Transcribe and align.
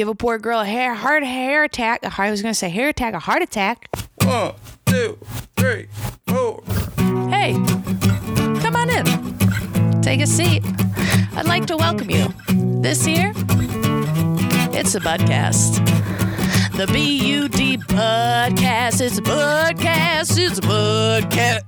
give 0.00 0.08
a 0.08 0.14
poor 0.14 0.38
girl 0.38 0.60
a 0.60 0.64
hair 0.64 0.94
heart 0.94 1.22
hair 1.22 1.62
attack. 1.62 2.18
I 2.18 2.30
was 2.30 2.40
gonna 2.40 2.54
say 2.54 2.70
hair 2.70 2.88
attack, 2.88 3.12
a 3.12 3.18
heart 3.18 3.42
attack. 3.42 3.86
One, 4.24 4.54
two, 4.86 5.18
three, 5.56 5.88
four. 6.26 6.62
Hey, 7.28 7.52
come 8.62 8.76
on 8.76 8.88
in. 8.88 10.00
Take 10.00 10.22
a 10.22 10.26
seat. 10.26 10.64
I'd 11.36 11.44
like 11.44 11.66
to 11.66 11.76
welcome 11.76 12.10
you. 12.10 12.28
This 12.80 13.06
year, 13.06 13.34
it's 14.72 14.94
a 14.94 15.00
Budcast. 15.00 15.84
The 16.78 16.86
B 16.86 17.18
U 17.34 17.50
D 17.50 17.76
Budcast. 17.76 19.02
It's 19.02 19.18
a 19.18 19.22
Budcast. 19.22 20.38
It's 20.38 20.60
a 20.60 20.62
Budcast. 20.62 21.60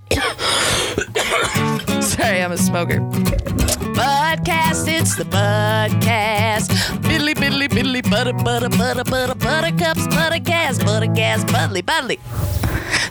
Sorry, 2.03 2.43
I'm 2.43 2.53
a 2.53 2.57
smoker. 2.57 3.82
Budcast, 4.03 4.89
it's 4.89 5.15
the 5.15 5.23
Budcast. 5.23 7.03
Billy, 7.03 7.35
Billy, 7.35 7.69
Billy, 7.69 8.03
butter, 8.03 8.33
butter, 8.33 8.69
butter, 8.69 9.05
butter, 9.05 9.35
buttercups, 9.37 10.09
buttercast, 10.09 10.81
buttercast, 10.81 11.47
buddly, 11.53 11.83
buddly. 11.83 12.19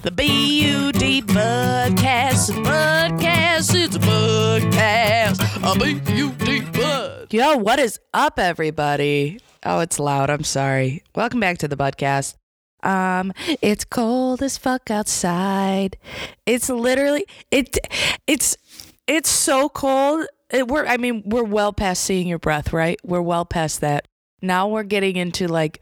The 0.01 0.11
B 0.11 0.63
U 0.63 0.91
D 0.91 1.21
Budcast, 1.21 2.51
Budcast, 2.65 3.73
it's 3.73 3.95
a 3.95 3.99
Budcast. 3.99 5.39
A 5.63 5.79
B 5.79 6.01
U 6.15 6.31
D 6.33 6.59
Bud. 6.59 7.33
Yo, 7.33 7.55
what 7.55 7.79
is 7.79 7.97
up, 8.13 8.37
everybody? 8.37 9.39
Oh, 9.65 9.79
it's 9.79 9.97
loud. 9.97 10.29
I'm 10.29 10.43
sorry. 10.43 11.03
Welcome 11.15 11.39
back 11.39 11.57
to 11.59 11.69
the 11.69 11.77
Budcast. 11.77 12.35
Um, 12.83 13.31
it's 13.61 13.85
cold 13.85 14.43
as 14.43 14.57
fuck 14.57 14.91
outside. 14.91 15.95
It's 16.45 16.69
literally 16.69 17.23
it. 17.49 17.77
It's 18.27 18.57
it's 19.07 19.29
so 19.29 19.69
cold. 19.69 20.25
We're 20.53 20.85
I 20.85 20.97
mean 20.97 21.23
we're 21.25 21.43
well 21.43 21.73
past 21.73 22.03
seeing 22.03 22.27
your 22.27 22.39
breath, 22.39 22.73
right? 22.73 22.99
We're 23.03 23.21
well 23.21 23.45
past 23.45 23.81
that. 23.81 24.07
Now 24.41 24.67
we're 24.67 24.83
getting 24.83 25.15
into 25.15 25.47
like 25.47 25.81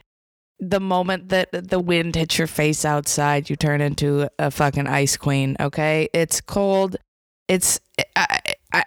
the 0.60 0.80
moment 0.80 1.30
that 1.30 1.48
the 1.52 1.80
wind 1.80 2.14
hits 2.14 2.36
your 2.38 2.46
face 2.46 2.84
outside, 2.84 3.48
you 3.48 3.56
turn 3.56 3.80
into 3.80 4.28
a 4.38 4.50
fucking 4.50 4.86
ice 4.86 5.16
queen. 5.16 5.56
Okay, 5.58 6.08
it's 6.12 6.40
cold. 6.40 6.96
It's 7.48 7.80
I, 8.14 8.40
I, 8.72 8.84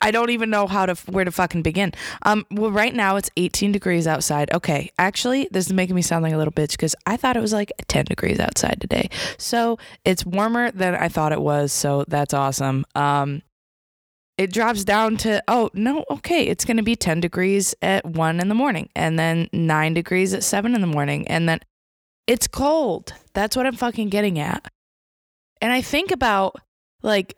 I 0.00 0.10
don't 0.10 0.30
even 0.30 0.50
know 0.50 0.66
how 0.66 0.86
to 0.86 0.94
where 1.10 1.24
to 1.24 1.32
fucking 1.32 1.62
begin. 1.62 1.92
Um, 2.22 2.46
well, 2.50 2.70
right 2.70 2.94
now 2.94 3.16
it's 3.16 3.30
18 3.36 3.72
degrees 3.72 4.06
outside. 4.06 4.52
Okay, 4.52 4.90
actually, 4.98 5.48
this 5.50 5.66
is 5.66 5.72
making 5.72 5.96
me 5.96 6.02
sound 6.02 6.22
like 6.22 6.32
a 6.32 6.36
little 6.36 6.52
bitch 6.52 6.72
because 6.72 6.94
I 7.06 7.16
thought 7.16 7.36
it 7.36 7.40
was 7.40 7.52
like 7.52 7.72
10 7.88 8.04
degrees 8.04 8.38
outside 8.38 8.80
today. 8.80 9.10
So 9.38 9.78
it's 10.04 10.24
warmer 10.24 10.70
than 10.70 10.94
I 10.94 11.08
thought 11.08 11.32
it 11.32 11.40
was. 11.40 11.72
So 11.72 12.04
that's 12.06 12.34
awesome. 12.34 12.84
Um, 12.94 13.42
it 14.36 14.52
drops 14.52 14.84
down 14.84 15.16
to 15.16 15.42
oh 15.48 15.70
no 15.74 16.04
okay 16.10 16.46
it's 16.46 16.64
going 16.64 16.76
to 16.76 16.82
be 16.82 16.96
10 16.96 17.20
degrees 17.20 17.74
at 17.82 18.04
1 18.04 18.40
in 18.40 18.48
the 18.48 18.54
morning 18.54 18.88
and 18.94 19.18
then 19.18 19.48
9 19.52 19.94
degrees 19.94 20.34
at 20.34 20.42
7 20.42 20.74
in 20.74 20.80
the 20.80 20.86
morning 20.86 21.26
and 21.28 21.48
then 21.48 21.60
it's 22.26 22.48
cold. 22.48 23.12
That's 23.34 23.56
what 23.56 23.66
i'm 23.66 23.76
fucking 23.76 24.08
getting 24.08 24.38
at. 24.38 24.70
And 25.60 25.72
i 25.72 25.80
think 25.80 26.10
about 26.10 26.56
like 27.02 27.36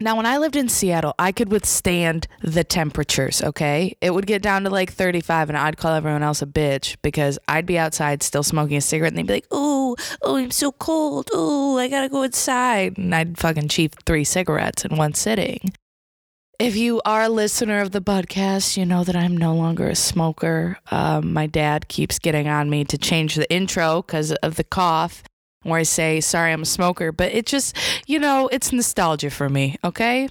now 0.00 0.16
when 0.16 0.26
i 0.26 0.38
lived 0.38 0.56
in 0.56 0.68
seattle 0.68 1.14
i 1.18 1.30
could 1.30 1.50
withstand 1.50 2.26
the 2.42 2.64
temperatures 2.64 3.42
okay? 3.42 3.96
It 4.00 4.12
would 4.12 4.26
get 4.26 4.42
down 4.42 4.64
to 4.64 4.70
like 4.70 4.92
35 4.92 5.48
and 5.48 5.56
i'd 5.56 5.76
call 5.76 5.94
everyone 5.94 6.22
else 6.22 6.42
a 6.42 6.46
bitch 6.46 6.96
because 7.02 7.38
i'd 7.48 7.66
be 7.66 7.78
outside 7.78 8.22
still 8.22 8.42
smoking 8.42 8.76
a 8.76 8.80
cigarette 8.80 9.12
and 9.12 9.18
they'd 9.18 9.26
be 9.26 9.34
like 9.34 9.46
oh 9.50 9.96
oh 10.22 10.36
i'm 10.36 10.50
so 10.50 10.70
cold. 10.72 11.30
Oh 11.32 11.78
i 11.78 11.88
gotta 11.88 12.08
go 12.08 12.22
inside. 12.22 12.98
And 12.98 13.14
i'd 13.14 13.38
fucking 13.38 13.68
cheap 13.68 13.94
three 14.04 14.24
cigarettes 14.24 14.84
in 14.84 14.96
one 14.96 15.14
sitting 15.14 15.72
if 16.58 16.76
you 16.76 17.00
are 17.04 17.22
a 17.22 17.28
listener 17.28 17.80
of 17.80 17.90
the 17.90 18.00
podcast, 18.00 18.76
you 18.76 18.86
know 18.86 19.04
that 19.04 19.16
I'm 19.16 19.36
no 19.36 19.54
longer 19.54 19.88
a 19.88 19.94
smoker. 19.94 20.78
Um, 20.90 21.32
my 21.32 21.46
dad 21.46 21.88
keeps 21.88 22.18
getting 22.18 22.48
on 22.48 22.70
me 22.70 22.84
to 22.84 22.98
change 22.98 23.34
the 23.34 23.50
intro 23.52 24.02
because 24.02 24.32
of 24.32 24.56
the 24.56 24.64
cough, 24.64 25.22
where 25.62 25.80
I 25.80 25.82
say, 25.82 26.20
sorry, 26.20 26.52
I'm 26.52 26.62
a 26.62 26.66
smoker. 26.66 27.12
But 27.12 27.32
it 27.32 27.46
just, 27.46 27.76
you 28.06 28.18
know, 28.18 28.48
it's 28.52 28.72
nostalgia 28.72 29.30
for 29.30 29.48
me, 29.48 29.76
okay? 29.82 30.28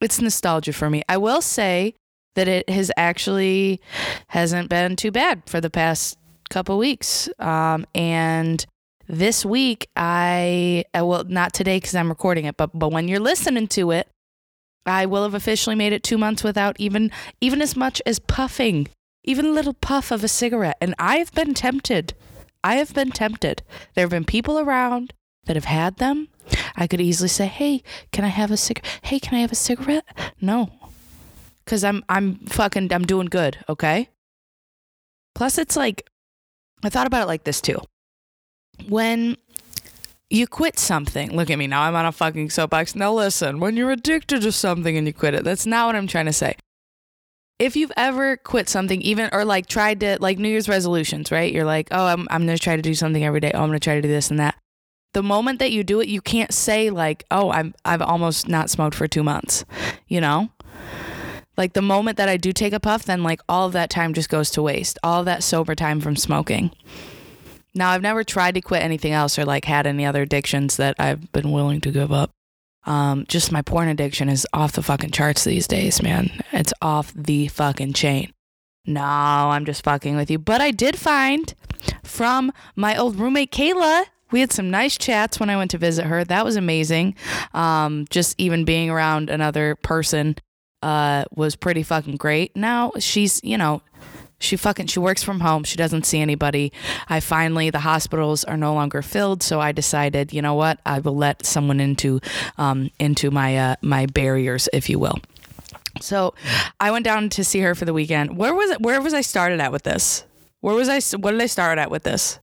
It's 0.00 0.20
nostalgia 0.20 0.72
for 0.72 0.88
me. 0.88 1.02
I 1.08 1.16
will 1.16 1.42
say 1.42 1.94
that 2.34 2.48
it 2.48 2.68
has 2.70 2.90
actually 2.96 3.80
hasn't 4.28 4.68
been 4.70 4.96
too 4.96 5.10
bad 5.10 5.42
for 5.46 5.60
the 5.60 5.70
past 5.70 6.16
couple 6.50 6.78
weeks. 6.78 7.28
Um, 7.38 7.84
and 7.94 8.64
this 9.08 9.44
week, 9.44 9.88
I, 9.96 10.84
well, 10.94 11.24
not 11.24 11.52
today 11.52 11.76
because 11.76 11.94
I'm 11.94 12.08
recording 12.08 12.44
it, 12.44 12.56
but, 12.56 12.70
but 12.72 12.92
when 12.92 13.08
you're 13.08 13.20
listening 13.20 13.66
to 13.68 13.90
it, 13.90 14.08
I 14.88 15.06
will 15.06 15.22
have 15.22 15.34
officially 15.34 15.76
made 15.76 15.92
it 15.92 16.02
two 16.02 16.18
months 16.18 16.42
without 16.42 16.76
even 16.78 17.10
even 17.40 17.62
as 17.62 17.76
much 17.76 18.00
as 18.06 18.18
puffing, 18.18 18.88
even 19.24 19.46
a 19.46 19.50
little 19.50 19.74
puff 19.74 20.10
of 20.10 20.24
a 20.24 20.28
cigarette. 20.28 20.76
And 20.80 20.94
I 20.98 21.16
have 21.18 21.32
been 21.32 21.54
tempted. 21.54 22.14
I 22.64 22.76
have 22.76 22.94
been 22.94 23.10
tempted. 23.10 23.62
There 23.94 24.02
have 24.02 24.10
been 24.10 24.24
people 24.24 24.58
around 24.58 25.14
that 25.46 25.56
have 25.56 25.64
had 25.64 25.96
them. 25.96 26.28
I 26.76 26.86
could 26.86 27.00
easily 27.00 27.28
say, 27.28 27.46
"Hey, 27.46 27.82
can 28.12 28.24
I 28.24 28.28
have 28.28 28.50
a 28.50 28.56
cig? 28.56 28.84
Hey, 29.02 29.18
can 29.18 29.36
I 29.36 29.40
have 29.40 29.52
a 29.52 29.56
cigarette?" 29.56 30.04
No, 30.40 30.72
because 31.64 31.84
I'm 31.84 32.04
I'm 32.08 32.36
fucking 32.46 32.92
I'm 32.92 33.04
doing 33.04 33.26
good. 33.26 33.58
Okay. 33.68 34.08
Plus, 35.34 35.58
it's 35.58 35.76
like 35.76 36.08
I 36.82 36.88
thought 36.88 37.06
about 37.06 37.22
it 37.22 37.28
like 37.28 37.44
this 37.44 37.60
too. 37.60 37.80
When 38.88 39.36
you 40.30 40.46
quit 40.46 40.78
something. 40.78 41.34
Look 41.34 41.50
at 41.50 41.58
me 41.58 41.66
now. 41.66 41.82
I'm 41.82 41.94
on 41.94 42.06
a 42.06 42.12
fucking 42.12 42.50
soapbox. 42.50 42.94
Now 42.94 43.12
listen, 43.12 43.60
when 43.60 43.76
you're 43.76 43.90
addicted 43.90 44.42
to 44.42 44.52
something 44.52 44.96
and 44.96 45.06
you 45.06 45.12
quit 45.12 45.34
it, 45.34 45.44
that's 45.44 45.66
not 45.66 45.86
what 45.86 45.96
I'm 45.96 46.06
trying 46.06 46.26
to 46.26 46.32
say. 46.32 46.56
If 47.58 47.74
you've 47.74 47.92
ever 47.96 48.36
quit 48.36 48.68
something, 48.68 49.02
even 49.02 49.30
or 49.32 49.44
like 49.44 49.66
tried 49.66 50.00
to 50.00 50.18
like 50.20 50.38
New 50.38 50.48
Year's 50.48 50.68
resolutions, 50.68 51.32
right? 51.32 51.52
You're 51.52 51.64
like, 51.64 51.88
oh, 51.90 52.06
I'm 52.06 52.28
I'm 52.30 52.42
gonna 52.42 52.58
try 52.58 52.76
to 52.76 52.82
do 52.82 52.94
something 52.94 53.24
every 53.24 53.40
day. 53.40 53.50
Oh, 53.52 53.62
I'm 53.62 53.68
gonna 53.68 53.80
try 53.80 53.96
to 53.96 54.02
do 54.02 54.08
this 54.08 54.30
and 54.30 54.38
that. 54.38 54.54
The 55.14 55.22
moment 55.22 55.58
that 55.58 55.72
you 55.72 55.82
do 55.82 56.00
it, 56.00 56.08
you 56.08 56.20
can't 56.20 56.52
say 56.52 56.90
like, 56.90 57.24
oh, 57.30 57.50
I'm 57.50 57.74
I've 57.84 58.02
almost 58.02 58.48
not 58.48 58.70
smoked 58.70 58.94
for 58.94 59.08
two 59.08 59.24
months. 59.24 59.64
You 60.06 60.20
know? 60.20 60.50
Like 61.56 61.72
the 61.72 61.82
moment 61.82 62.18
that 62.18 62.28
I 62.28 62.36
do 62.36 62.52
take 62.52 62.72
a 62.72 62.78
puff, 62.78 63.04
then 63.04 63.24
like 63.24 63.40
all 63.48 63.66
of 63.66 63.72
that 63.72 63.90
time 63.90 64.14
just 64.14 64.28
goes 64.28 64.50
to 64.50 64.62
waste. 64.62 64.96
All 65.02 65.24
that 65.24 65.42
sober 65.42 65.74
time 65.74 66.00
from 66.00 66.14
smoking. 66.14 66.70
Now, 67.78 67.90
I've 67.90 68.02
never 68.02 68.24
tried 68.24 68.54
to 68.54 68.60
quit 68.60 68.82
anything 68.82 69.12
else 69.12 69.38
or 69.38 69.44
like 69.44 69.64
had 69.64 69.86
any 69.86 70.04
other 70.04 70.22
addictions 70.22 70.76
that 70.76 70.96
I've 70.98 71.30
been 71.32 71.52
willing 71.52 71.80
to 71.82 71.90
give 71.90 72.12
up. 72.12 72.30
Um, 72.84 73.24
just 73.28 73.52
my 73.52 73.62
porn 73.62 73.88
addiction 73.88 74.28
is 74.28 74.46
off 74.52 74.72
the 74.72 74.82
fucking 74.82 75.12
charts 75.12 75.44
these 75.44 75.68
days, 75.68 76.02
man. 76.02 76.42
It's 76.52 76.72
off 76.82 77.12
the 77.14 77.48
fucking 77.48 77.92
chain. 77.92 78.32
No, 78.84 79.02
I'm 79.02 79.64
just 79.64 79.84
fucking 79.84 80.16
with 80.16 80.30
you. 80.30 80.38
But 80.38 80.60
I 80.60 80.70
did 80.70 80.96
find 80.96 81.54
from 82.02 82.52
my 82.74 82.96
old 82.96 83.16
roommate 83.16 83.52
Kayla, 83.52 84.06
we 84.30 84.40
had 84.40 84.52
some 84.52 84.70
nice 84.70 84.98
chats 84.98 85.38
when 85.38 85.50
I 85.50 85.56
went 85.56 85.70
to 85.72 85.78
visit 85.78 86.06
her. 86.06 86.24
That 86.24 86.44
was 86.44 86.56
amazing. 86.56 87.14
Um, 87.54 88.06
just 88.10 88.34
even 88.38 88.64
being 88.64 88.90
around 88.90 89.30
another 89.30 89.76
person 89.76 90.36
uh, 90.82 91.24
was 91.34 91.56
pretty 91.56 91.82
fucking 91.82 92.16
great. 92.16 92.56
Now 92.56 92.92
she's, 92.98 93.40
you 93.44 93.58
know, 93.58 93.82
she 94.40 94.56
fucking 94.56 94.86
she 94.86 95.00
works 95.00 95.22
from 95.22 95.40
home. 95.40 95.64
She 95.64 95.76
doesn't 95.76 96.06
see 96.06 96.20
anybody. 96.20 96.72
I 97.08 97.20
finally 97.20 97.70
the 97.70 97.80
hospitals 97.80 98.44
are 98.44 98.56
no 98.56 98.74
longer 98.74 99.02
filled, 99.02 99.42
so 99.42 99.60
I 99.60 99.72
decided, 99.72 100.32
you 100.32 100.42
know 100.42 100.54
what, 100.54 100.78
I 100.86 101.00
will 101.00 101.16
let 101.16 101.44
someone 101.44 101.80
into 101.80 102.20
um, 102.56 102.90
into 102.98 103.30
my 103.30 103.56
uh, 103.56 103.76
my 103.82 104.06
barriers, 104.06 104.68
if 104.72 104.88
you 104.88 104.98
will. 104.98 105.18
So 106.00 106.34
I 106.78 106.90
went 106.90 107.04
down 107.04 107.28
to 107.30 107.44
see 107.44 107.60
her 107.60 107.74
for 107.74 107.84
the 107.84 107.92
weekend. 107.92 108.36
Where 108.36 108.54
was 108.54 108.70
it? 108.70 108.80
Where 108.80 109.00
was 109.00 109.14
I 109.14 109.20
started 109.20 109.60
at 109.60 109.72
with 109.72 109.82
this? 109.82 110.24
Where 110.60 110.74
was 110.74 110.88
I? 110.88 111.00
What 111.16 111.32
did 111.32 111.40
I 111.40 111.46
start 111.46 111.78
at 111.78 111.90
with 111.90 112.04
this? 112.04 112.38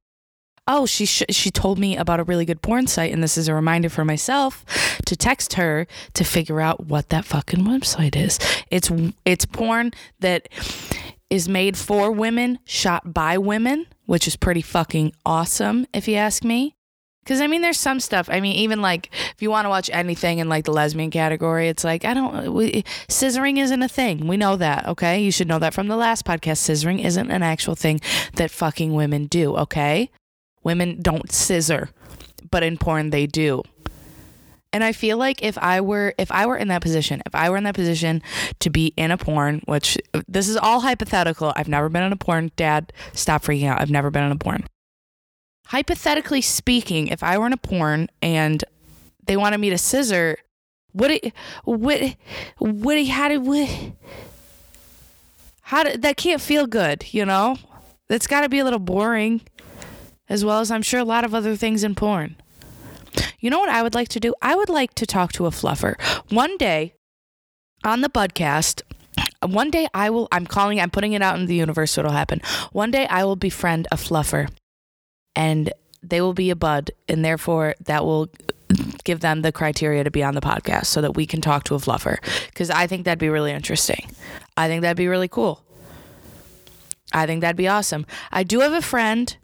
Oh, 0.67 0.87
she 0.87 1.05
sh- 1.05 1.23
she 1.29 1.51
told 1.51 1.77
me 1.77 1.95
about 1.95 2.19
a 2.19 2.23
really 2.23 2.43
good 2.43 2.61
porn 2.61 2.87
site, 2.87 3.13
and 3.13 3.21
this 3.21 3.37
is 3.37 3.47
a 3.47 3.53
reminder 3.53 3.87
for 3.87 4.03
myself 4.03 4.65
to 5.05 5.15
text 5.15 5.53
her 5.53 5.85
to 6.13 6.23
figure 6.23 6.59
out 6.59 6.87
what 6.87 7.09
that 7.09 7.23
fucking 7.23 7.61
website 7.61 8.15
is. 8.15 8.39
It's 8.71 8.91
it's 9.25 9.45
porn 9.45 9.91
that 10.19 10.49
is 11.29 11.49
made 11.49 11.77
for 11.77 12.11
women, 12.11 12.59
shot 12.65 13.13
by 13.13 13.37
women, 13.37 13.87
which 14.05 14.27
is 14.27 14.35
pretty 14.35 14.61
fucking 14.61 15.13
awesome, 15.25 15.85
if 15.93 16.07
you 16.07 16.15
ask 16.15 16.43
me. 16.43 16.75
Because, 17.23 17.41
I 17.41 17.47
mean, 17.47 17.63
there's 17.63 17.79
some 17.79 17.99
stuff. 17.99 18.29
I 18.29 18.39
mean, 18.39 18.55
even 18.57 18.83
like 18.83 19.09
if 19.31 19.41
you 19.41 19.49
want 19.49 19.65
to 19.65 19.69
watch 19.69 19.89
anything 19.91 20.37
in 20.37 20.47
like 20.47 20.65
the 20.65 20.71
lesbian 20.71 21.09
category, 21.09 21.69
it's 21.69 21.83
like, 21.83 22.05
I 22.05 22.13
don't, 22.13 22.53
we, 22.53 22.83
scissoring 23.07 23.57
isn't 23.57 23.81
a 23.81 23.87
thing. 23.89 24.27
We 24.27 24.37
know 24.37 24.55
that, 24.57 24.87
okay? 24.87 25.23
You 25.23 25.31
should 25.31 25.47
know 25.47 25.57
that 25.57 25.73
from 25.73 25.87
the 25.87 25.95
last 25.95 26.23
podcast. 26.23 26.59
Scissoring 26.59 27.03
isn't 27.03 27.31
an 27.31 27.41
actual 27.41 27.73
thing 27.73 27.99
that 28.35 28.51
fucking 28.51 28.93
women 28.93 29.25
do, 29.25 29.55
okay? 29.57 30.11
Women 30.63 31.01
don't 31.01 31.31
scissor, 31.31 31.89
but 32.51 32.61
in 32.61 32.77
porn, 32.77 33.09
they 33.09 33.25
do. 33.25 33.63
And 34.75 34.83
I 34.83 34.91
feel 34.91 35.17
like 35.17 35.41
if 35.41 35.57
I 35.57 35.79
were 35.79 36.13
if 36.17 36.29
I 36.33 36.45
were 36.45 36.57
in 36.57 36.67
that 36.67 36.81
position, 36.81 37.21
if 37.25 37.33
I 37.33 37.49
were 37.49 37.55
in 37.55 37.63
that 37.63 37.75
position 37.75 38.21
to 38.59 38.69
be 38.69 38.87
in 38.97 39.09
a 39.09 39.17
porn, 39.17 39.61
which 39.67 39.97
this 40.27 40.49
is 40.49 40.57
all 40.57 40.81
hypothetical. 40.81 41.53
I've 41.55 41.69
never 41.69 41.87
been 41.87 42.03
in 42.03 42.11
a 42.11 42.17
porn. 42.17 42.51
Dad, 42.57 42.91
stop 43.13 43.43
freaking 43.43 43.69
out. 43.69 43.79
I've 43.79 43.89
never 43.89 44.11
been 44.11 44.25
in 44.25 44.33
a 44.33 44.35
porn. 44.35 44.65
Hypothetically 45.67 46.41
speaking, 46.41 47.07
if 47.07 47.23
I 47.23 47.37
were 47.37 47.47
in 47.47 47.53
a 47.53 47.57
porn 47.57 48.09
and 48.21 48.65
they 49.25 49.37
wanted 49.37 49.61
me 49.61 49.69
to 49.69 49.77
scissor, 49.77 50.39
would 50.93 51.11
it 51.11 51.31
would 51.65 52.17
it 52.97 53.07
how 53.07 53.29
did 53.29 53.43
would 53.43 53.69
How 55.61 55.83
did 55.83 56.01
that 56.01 56.17
can't 56.17 56.41
feel 56.41 56.67
good, 56.67 57.13
you 57.13 57.25
know? 57.25 57.55
That's 58.09 58.27
got 58.27 58.41
to 58.41 58.49
be 58.49 58.59
a 58.59 58.65
little 58.65 58.79
boring, 58.79 59.39
as 60.27 60.43
well 60.43 60.59
as 60.59 60.69
I'm 60.69 60.81
sure 60.81 60.99
a 60.99 61.05
lot 61.05 61.23
of 61.23 61.33
other 61.33 61.55
things 61.55 61.81
in 61.81 61.95
porn. 61.95 62.35
You 63.39 63.49
know 63.49 63.59
what 63.59 63.69
I 63.69 63.83
would 63.83 63.95
like 63.95 64.09
to 64.09 64.19
do? 64.19 64.33
I 64.41 64.55
would 64.55 64.69
like 64.69 64.93
to 64.95 65.05
talk 65.05 65.31
to 65.33 65.45
a 65.45 65.51
fluffer. 65.51 65.99
One 66.31 66.57
day 66.57 66.93
on 67.83 68.01
the 68.01 68.09
podcast, 68.09 68.81
one 69.43 69.69
day 69.69 69.87
I 69.93 70.09
will, 70.09 70.27
I'm 70.31 70.47
calling, 70.47 70.79
I'm 70.79 70.89
putting 70.89 71.13
it 71.13 71.21
out 71.21 71.37
in 71.37 71.45
the 71.45 71.55
universe 71.55 71.91
so 71.91 72.01
it'll 72.01 72.11
happen. 72.11 72.41
One 72.71 72.91
day 72.91 73.05
I 73.07 73.23
will 73.23 73.35
befriend 73.35 73.87
a 73.91 73.95
fluffer 73.95 74.49
and 75.35 75.71
they 76.01 76.21
will 76.21 76.33
be 76.33 76.49
a 76.49 76.55
bud, 76.55 76.91
and 77.09 77.25
therefore 77.25 77.75
that 77.83 78.05
will 78.05 78.29
give 79.03 79.19
them 79.21 79.41
the 79.41 79.51
criteria 79.51 80.03
to 80.03 80.11
be 80.11 80.23
on 80.23 80.35
the 80.35 80.41
podcast 80.41 80.85
so 80.85 81.01
that 81.01 81.15
we 81.15 81.25
can 81.25 81.41
talk 81.41 81.63
to 81.65 81.75
a 81.75 81.79
fluffer. 81.79 82.17
Because 82.47 82.69
I 82.69 82.87
think 82.87 83.05
that'd 83.05 83.19
be 83.19 83.29
really 83.29 83.51
interesting. 83.51 84.07
I 84.57 84.67
think 84.67 84.81
that'd 84.81 84.97
be 84.97 85.07
really 85.07 85.27
cool. 85.27 85.63
I 87.13 87.25
think 87.25 87.41
that'd 87.41 87.55
be 87.55 87.67
awesome. 87.67 88.05
I 88.31 88.43
do 88.43 88.59
have 88.59 88.73
a 88.73 88.81
friend. 88.81 89.35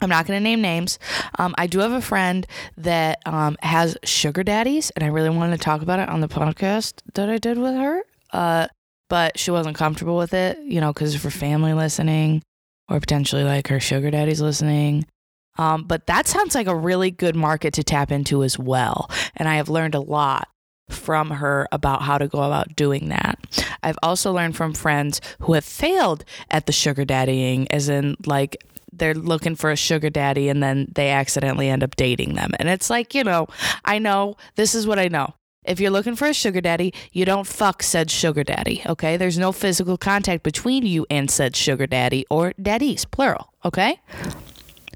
I'm 0.00 0.08
not 0.08 0.26
going 0.26 0.38
to 0.38 0.42
name 0.42 0.60
names. 0.60 0.98
Um, 1.38 1.54
I 1.58 1.66
do 1.66 1.78
have 1.80 1.92
a 1.92 2.00
friend 2.00 2.46
that 2.76 3.20
um, 3.26 3.56
has 3.62 3.96
sugar 4.04 4.42
daddies, 4.42 4.90
and 4.90 5.04
I 5.04 5.08
really 5.08 5.30
wanted 5.30 5.56
to 5.56 5.62
talk 5.62 5.82
about 5.82 5.98
it 6.00 6.08
on 6.08 6.20
the 6.20 6.28
podcast 6.28 6.94
that 7.14 7.28
I 7.28 7.38
did 7.38 7.58
with 7.58 7.74
her. 7.74 8.02
Uh, 8.32 8.68
but 9.08 9.38
she 9.38 9.50
wasn't 9.50 9.76
comfortable 9.76 10.16
with 10.16 10.34
it, 10.34 10.58
you 10.62 10.80
know, 10.80 10.92
because 10.92 11.14
of 11.14 11.22
her 11.22 11.30
family 11.30 11.72
listening 11.72 12.42
or 12.88 13.00
potentially 13.00 13.44
like 13.44 13.68
her 13.68 13.80
sugar 13.80 14.10
daddy's 14.10 14.40
listening. 14.40 15.06
Um, 15.56 15.84
but 15.84 16.06
that 16.06 16.26
sounds 16.26 16.54
like 16.54 16.66
a 16.66 16.76
really 16.76 17.10
good 17.10 17.34
market 17.34 17.74
to 17.74 17.82
tap 17.82 18.12
into 18.12 18.44
as 18.44 18.58
well. 18.58 19.10
And 19.36 19.48
I 19.48 19.56
have 19.56 19.68
learned 19.68 19.94
a 19.94 20.00
lot 20.00 20.48
from 20.88 21.30
her 21.30 21.68
about 21.72 22.02
how 22.02 22.16
to 22.16 22.28
go 22.28 22.42
about 22.42 22.76
doing 22.76 23.08
that. 23.08 23.38
I've 23.82 23.98
also 24.02 24.32
learned 24.32 24.56
from 24.56 24.72
friends 24.72 25.20
who 25.40 25.54
have 25.54 25.64
failed 25.64 26.24
at 26.50 26.66
the 26.66 26.72
sugar 26.72 27.04
daddying, 27.04 27.66
as 27.70 27.88
in, 27.88 28.16
like, 28.24 28.56
they're 28.92 29.14
looking 29.14 29.56
for 29.56 29.70
a 29.70 29.76
sugar 29.76 30.10
daddy 30.10 30.48
and 30.48 30.62
then 30.62 30.88
they 30.94 31.10
accidentally 31.10 31.68
end 31.68 31.82
up 31.82 31.96
dating 31.96 32.34
them. 32.34 32.52
And 32.58 32.68
it's 32.68 32.90
like, 32.90 33.14
you 33.14 33.24
know, 33.24 33.46
I 33.84 33.98
know 33.98 34.36
this 34.56 34.74
is 34.74 34.86
what 34.86 34.98
I 34.98 35.08
know. 35.08 35.34
If 35.64 35.80
you're 35.80 35.90
looking 35.90 36.16
for 36.16 36.26
a 36.26 36.32
sugar 36.32 36.62
daddy, 36.62 36.94
you 37.12 37.24
don't 37.24 37.46
fuck 37.46 37.82
said 37.82 38.10
sugar 38.10 38.42
daddy, 38.42 38.82
okay? 38.86 39.18
There's 39.18 39.36
no 39.36 39.52
physical 39.52 39.98
contact 39.98 40.42
between 40.42 40.86
you 40.86 41.04
and 41.10 41.30
said 41.30 41.54
sugar 41.54 41.86
daddy 41.86 42.24
or 42.30 42.54
daddies, 42.60 43.04
plural, 43.04 43.52
okay? 43.64 44.00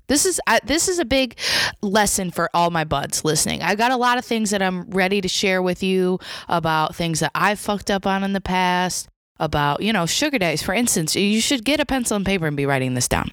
This 0.06 0.26
is 0.26 0.40
uh, 0.46 0.60
this 0.64 0.88
is 0.88 0.98
a 0.98 1.04
big 1.04 1.38
lesson 1.80 2.30
for 2.30 2.50
all 2.54 2.70
my 2.70 2.84
buds 2.84 3.24
listening. 3.24 3.62
I 3.62 3.74
got 3.74 3.92
a 3.92 3.96
lot 3.96 4.18
of 4.18 4.24
things 4.24 4.50
that 4.50 4.62
I'm 4.62 4.90
ready 4.90 5.20
to 5.20 5.28
share 5.28 5.62
with 5.62 5.82
you 5.82 6.18
about 6.48 6.94
things 6.94 7.20
that 7.20 7.32
I've 7.34 7.58
fucked 7.58 7.90
up 7.90 8.06
on 8.06 8.24
in 8.24 8.32
the 8.32 8.40
past, 8.40 9.08
about, 9.38 9.82
you 9.82 9.92
know, 9.92 10.06
sugar 10.06 10.38
daddies. 10.38 10.62
For 10.62 10.74
instance, 10.74 11.16
you 11.16 11.40
should 11.40 11.64
get 11.64 11.80
a 11.80 11.86
pencil 11.86 12.16
and 12.16 12.26
paper 12.26 12.46
and 12.46 12.56
be 12.56 12.66
writing 12.66 12.94
this 12.94 13.08
down. 13.08 13.32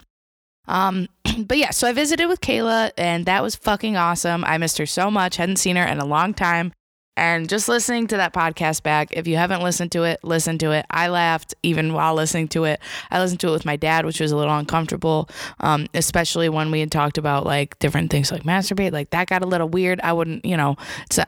Um, 0.66 1.08
but 1.38 1.58
yeah, 1.58 1.70
so 1.70 1.88
I 1.88 1.92
visited 1.92 2.26
with 2.26 2.40
Kayla 2.40 2.92
and 2.96 3.26
that 3.26 3.42
was 3.42 3.54
fucking 3.56 3.96
awesome. 3.96 4.44
I 4.44 4.58
missed 4.58 4.78
her 4.78 4.86
so 4.86 5.10
much. 5.10 5.36
Hadn't 5.36 5.56
seen 5.56 5.76
her 5.76 5.84
in 5.84 5.98
a 5.98 6.06
long 6.06 6.34
time. 6.34 6.72
And 7.16 7.50
just 7.50 7.68
listening 7.68 8.06
to 8.06 8.16
that 8.16 8.32
podcast 8.32 8.82
back, 8.82 9.08
if 9.12 9.26
you 9.26 9.36
haven't 9.36 9.62
listened 9.62 9.92
to 9.92 10.04
it, 10.04 10.20
listen 10.22 10.56
to 10.58 10.70
it. 10.70 10.86
I 10.90 11.08
laughed 11.08 11.54
even 11.62 11.92
while 11.92 12.14
listening 12.14 12.48
to 12.48 12.64
it. 12.64 12.80
I 13.10 13.20
listened 13.20 13.40
to 13.40 13.48
it 13.48 13.52
with 13.52 13.66
my 13.66 13.76
dad, 13.76 14.06
which 14.06 14.20
was 14.20 14.32
a 14.32 14.36
little 14.36 14.56
uncomfortable, 14.56 15.28
um, 15.58 15.86
especially 15.92 16.48
when 16.48 16.70
we 16.70 16.80
had 16.80 16.90
talked 16.90 17.18
about 17.18 17.44
like 17.44 17.78
different 17.78 18.10
things 18.10 18.32
like 18.32 18.44
masturbate. 18.44 18.92
Like 18.92 19.10
that 19.10 19.28
got 19.28 19.42
a 19.42 19.46
little 19.46 19.68
weird. 19.68 20.00
I 20.02 20.14
wouldn't, 20.14 20.46
you 20.46 20.56
know, 20.56 20.76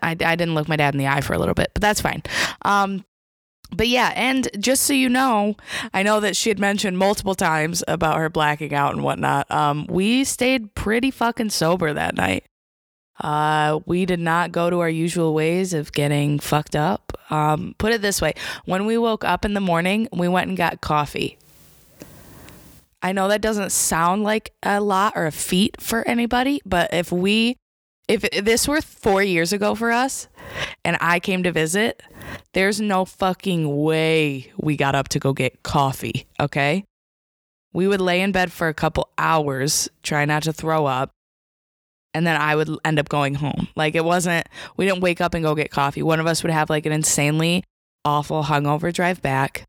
I, 0.03 0.13
I 0.13 0.15
didn't 0.15 0.55
look 0.55 0.67
my 0.67 0.77
dad 0.77 0.95
in 0.95 0.99
the 0.99 1.09
eye 1.09 1.21
for 1.21 1.35
a 1.35 1.39
little 1.39 1.55
bit, 1.55 1.73
but 1.75 1.83
that's 1.83 2.01
fine. 2.01 2.23
Um, 2.65 3.05
but 3.75 3.89
yeah, 3.89 4.13
and 4.15 4.49
just 4.59 4.83
so 4.83 4.93
you 4.93 5.09
know, 5.09 5.57
I 5.95 6.03
know 6.03 6.21
that 6.21 6.37
she 6.37 6.51
had 6.51 6.59
mentioned 6.59 6.99
multiple 6.99 7.35
times 7.35 7.83
about 7.89 8.19
her 8.19 8.29
blacking 8.29 8.75
out 8.75 8.95
and 8.95 9.03
whatnot. 9.03 9.51
Um, 9.51 9.87
we 9.89 10.25
stayed 10.25 10.75
pretty 10.75 11.11
fucking 11.11 11.51
sober 11.51 11.93
that 11.93 12.15
night. 12.15 12.45
Uh, 13.21 13.81
we 13.87 14.05
did 14.05 14.21
not 14.21 14.53
go 14.53 14.69
to 14.69 14.81
our 14.81 14.89
usual 14.89 15.33
ways 15.35 15.75
of 15.75 15.93
getting 15.93 16.39
fucked 16.39 16.75
up. 16.75 17.13
Um, 17.31 17.75
put 17.79 17.93
it 17.93 18.03
this 18.03 18.21
way 18.21 18.35
when 18.65 18.85
we 18.85 18.99
woke 18.99 19.25
up 19.25 19.45
in 19.45 19.55
the 19.55 19.61
morning, 19.61 20.09
we 20.13 20.29
went 20.29 20.49
and 20.49 20.57
got 20.57 20.81
coffee. 20.81 21.39
I 23.03 23.13
know 23.13 23.29
that 23.29 23.41
doesn't 23.41 23.73
sound 23.73 24.23
like 24.23 24.53
a 24.63 24.81
lot 24.81 25.15
or 25.17 25.27
a 25.27 25.33
feat 25.33 25.81
for 25.81 26.07
anybody, 26.07 26.61
but 26.65 26.95
if 26.95 27.11
we, 27.11 27.57
if 28.13 28.45
this 28.45 28.69
were 28.69 28.83
four 28.83 29.23
years 29.23 29.55
ago 29.55 29.75
for 29.75 29.91
us 29.91 30.29
and 30.85 30.99
I 31.01 31.19
came 31.19 31.43
to 31.45 31.53
visit, 31.53 32.03
there's 32.53 32.79
no 32.79 33.07
fucking 33.07 33.83
way 33.83 34.53
we 34.59 34.77
got 34.77 34.95
up 34.95 35.09
to 35.11 35.19
go 35.19 35.33
get 35.33 35.63
coffee, 35.63 36.27
okay? 36.39 36.85
We 37.73 37.89
would 37.89 38.03
lay 38.03 38.21
in 38.21 38.31
bed 38.31 38.53
for 38.53 38.69
a 38.69 38.75
couple 38.75 39.09
hours, 39.17 39.89
try 40.03 40.27
not 40.27 40.43
to 40.43 40.53
throw 40.53 40.85
up, 40.85 41.11
and 42.13 42.27
then 42.27 42.39
I 42.39 42.55
would 42.55 42.69
end 42.85 42.99
up 42.99 43.09
going 43.09 43.35
home. 43.35 43.69
Like 43.77 43.95
it 43.95 44.05
wasn't, 44.05 44.47
we 44.77 44.85
didn't 44.85 45.01
wake 45.01 45.23
up 45.23 45.33
and 45.33 45.43
go 45.43 45.55
get 45.55 45.71
coffee. 45.71 46.03
One 46.03 46.21
of 46.21 46.27
us 46.27 46.43
would 46.43 46.53
have 46.53 46.69
like 46.69 46.85
an 46.85 46.93
insanely 46.93 47.65
awful 48.05 48.43
hungover 48.43 48.93
drive 48.93 49.23
back. 49.23 49.65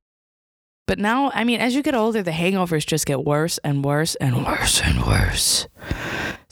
But 0.86 1.00
now, 1.00 1.32
I 1.34 1.46
mean, 1.46 1.62
as 1.62 1.76
you 1.76 1.82
get 1.82 1.96
older, 1.96 2.22
the 2.22 2.32
hangovers 2.32 2.86
just 2.86 3.06
get 3.06 3.24
worse 3.24 3.58
and 3.60 3.86
worse 3.86 4.16
and 4.16 4.46
worse 4.46 4.82
and 4.82 5.06
worse. 5.06 5.70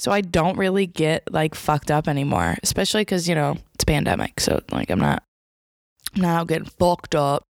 So 0.01 0.11
I 0.11 0.21
don't 0.21 0.57
really 0.57 0.87
get 0.87 1.31
like 1.31 1.53
fucked 1.53 1.91
up 1.91 2.07
anymore, 2.07 2.57
especially 2.63 3.01
because, 3.01 3.29
you 3.29 3.35
know, 3.35 3.57
it's 3.75 3.83
pandemic. 3.83 4.39
So 4.39 4.59
like 4.71 4.89
I'm 4.89 4.97
not, 4.97 5.21
I'm 6.15 6.23
not 6.23 6.47
getting 6.47 6.65
fucked 6.65 7.13
up 7.13 7.43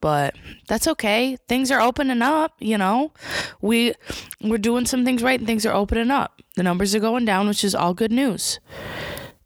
but 0.00 0.36
that's 0.66 0.86
okay. 0.86 1.36
Things 1.48 1.70
are 1.70 1.80
opening 1.80 2.22
up, 2.22 2.52
you 2.60 2.78
know. 2.78 3.12
We 3.62 3.94
we're 4.42 4.58
doing 4.58 4.84
some 4.84 5.04
things 5.04 5.22
right 5.22 5.40
and 5.40 5.46
things 5.46 5.64
are 5.64 5.74
opening 5.74 6.10
up. 6.10 6.40
The 6.56 6.62
numbers 6.62 6.94
are 6.94 7.00
going 7.00 7.24
down, 7.24 7.48
which 7.48 7.64
is 7.64 7.74
all 7.74 7.94
good 7.94 8.12
news. 8.12 8.60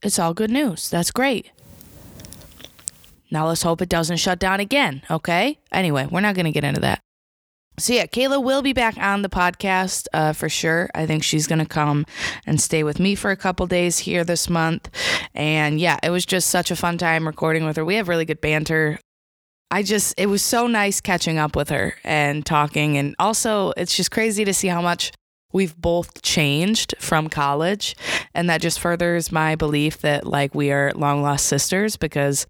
It's 0.03 0.19
all 0.19 0.35
good 0.35 0.51
news. 0.51 0.91
That's 0.91 1.13
great. 1.13 1.53
Now 3.31 3.47
let's 3.47 3.63
hope 3.63 3.81
it 3.81 3.89
doesn't 3.89 4.19
shut 4.19 4.41
down 4.41 4.59
again, 4.59 5.03
okay? 5.09 5.59
Anyway, 5.71 6.09
we're 6.11 6.21
not 6.21 6.35
going 6.35 6.45
to 6.45 6.53
get 6.53 6.65
into 6.65 6.81
that. 6.81 7.01
So 7.79 7.95
yeah, 7.95 8.07
Kayla 8.07 8.43
will 8.43 8.63
be 8.63 8.73
back 8.73 8.99
on 8.99 9.23
the 9.23 9.29
podcast 9.29 10.07
uh, 10.13 10.33
for 10.33 10.49
sure. 10.49 10.91
I 10.95 11.07
think 11.07 11.25
she's 11.25 11.47
gonna 11.47 11.67
come 11.67 12.07
and 12.47 12.61
stay 12.61 12.83
with 12.85 13.01
me 13.01 13.15
for 13.15 13.31
a 13.31 13.37
couple 13.37 13.67
days 13.67 13.99
here 13.99 14.25
this 14.25 14.51
month, 14.51 14.91
and 15.35 15.81
yeah, 15.81 15.99
it 16.03 16.11
was 16.11 16.27
just 16.27 16.49
such 16.49 16.71
a 16.71 16.77
fun 16.77 16.99
time 16.99 17.27
recording 17.27 17.65
with 17.65 17.77
her. 17.77 17.85
We 17.85 17.95
have 17.97 18.09
really 18.09 18.25
good 18.25 18.41
banter. 18.41 18.99
I 19.71 19.83
just, 19.83 20.13
it 20.19 20.27
was 20.27 20.43
so 20.43 20.67
nice 20.67 21.01
catching 21.01 21.39
up 21.39 21.57
with 21.57 21.71
her 21.71 21.95
and 22.05 22.45
talking. 22.45 22.99
And 22.99 23.17
also, 23.19 23.73
it's 23.75 23.97
just 23.97 24.11
crazy 24.11 24.45
to 24.45 24.53
see 24.53 24.69
how 24.69 24.83
much 24.83 25.13
we've 25.51 25.75
both 25.75 26.21
changed 26.21 26.95
from 26.99 27.31
college. 27.31 27.97
And 28.35 28.51
that 28.51 28.61
just 28.61 28.79
furthers 28.81 29.33
my 29.33 29.57
belief 29.57 30.03
that, 30.03 30.27
like, 30.27 30.55
we 30.55 30.71
are 30.73 30.93
long 30.95 31.23
lost 31.23 31.47
sisters 31.47 31.97
because 31.97 32.47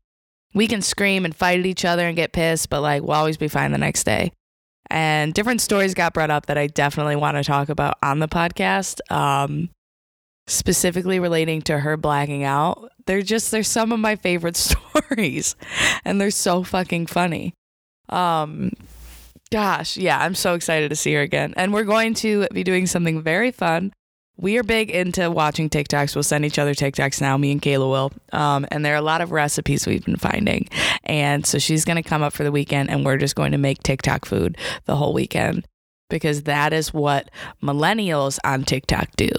we 0.52 0.67
can 0.67 0.83
scream 0.83 1.25
and 1.25 1.33
fight 1.33 1.61
at 1.61 1.67
each 1.67 1.85
other 1.85 2.09
and 2.09 2.17
get 2.17 2.33
pissed, 2.33 2.69
but, 2.69 2.81
like, 2.81 3.02
we'll 3.02 3.12
always 3.12 3.37
be 3.37 3.47
fine 3.47 3.71
the 3.71 3.79
next 3.79 4.02
day. 4.02 4.33
And 4.92 5.32
different 5.32 5.62
stories 5.62 5.94
got 5.94 6.12
brought 6.12 6.30
up 6.30 6.46
that 6.46 6.58
I 6.58 6.66
definitely 6.66 7.16
want 7.16 7.38
to 7.38 7.42
talk 7.42 7.70
about 7.70 7.96
on 8.02 8.18
the 8.18 8.28
podcast. 8.28 9.00
Um, 9.11 9.70
specifically 10.46 11.18
relating 11.18 11.62
to 11.62 11.78
her 11.78 11.96
blacking 11.96 12.44
out. 12.44 12.90
They're 13.06 13.22
just 13.22 13.50
they're 13.50 13.62
some 13.62 13.92
of 13.92 14.00
my 14.00 14.16
favorite 14.16 14.56
stories 15.04 15.56
and 16.04 16.20
they're 16.20 16.30
so 16.30 16.62
fucking 16.62 17.06
funny. 17.06 17.54
Um 18.08 18.72
gosh, 19.50 19.96
yeah, 19.96 20.18
I'm 20.18 20.34
so 20.34 20.54
excited 20.54 20.88
to 20.88 20.96
see 20.96 21.12
her 21.14 21.20
again. 21.20 21.54
And 21.56 21.72
we're 21.72 21.84
going 21.84 22.14
to 22.14 22.46
be 22.52 22.64
doing 22.64 22.87
something 22.87 23.22
very 23.22 23.50
fun. 23.50 23.92
We 24.37 24.59
are 24.59 24.62
big 24.62 24.91
into 24.91 25.31
watching 25.31 25.69
TikToks. 25.71 26.15
We'll 26.15 26.23
send 26.23 26.45
each 26.45 26.59
other 26.59 26.75
TikToks 26.75 27.21
now, 27.21 27.37
me 27.37 27.53
and 27.53 27.62
Kayla 27.62 27.89
will. 27.89 28.12
Um, 28.33 28.67
and 28.71 28.85
there 28.85 28.95
are 28.95 28.99
a 28.99 29.03
lot 29.03 29.21
of 29.21 29.31
recipes 29.31 29.87
we've 29.87 30.05
been 30.05 30.17
finding. 30.17 30.69
And 31.05 31.47
so 31.47 31.59
she's 31.59 31.85
going 31.85 32.03
to 32.03 32.09
come 32.09 32.23
up 32.23 32.33
for 32.33 32.43
the 32.43 32.53
weekend 32.53 32.91
and 32.91 33.05
we're 33.05 33.19
just 33.19 33.37
going 33.37 33.53
to 33.53 33.59
make 33.59 33.83
TikTok 33.83 34.25
food 34.25 34.57
the 34.87 34.97
whole 34.97 35.12
weekend 35.12 35.67
because 36.12 36.43
that 36.43 36.75
is 36.75 36.93
what 36.93 37.31
millennials 37.62 38.39
on 38.45 38.65
TikTok 38.65 39.09
do. 39.17 39.31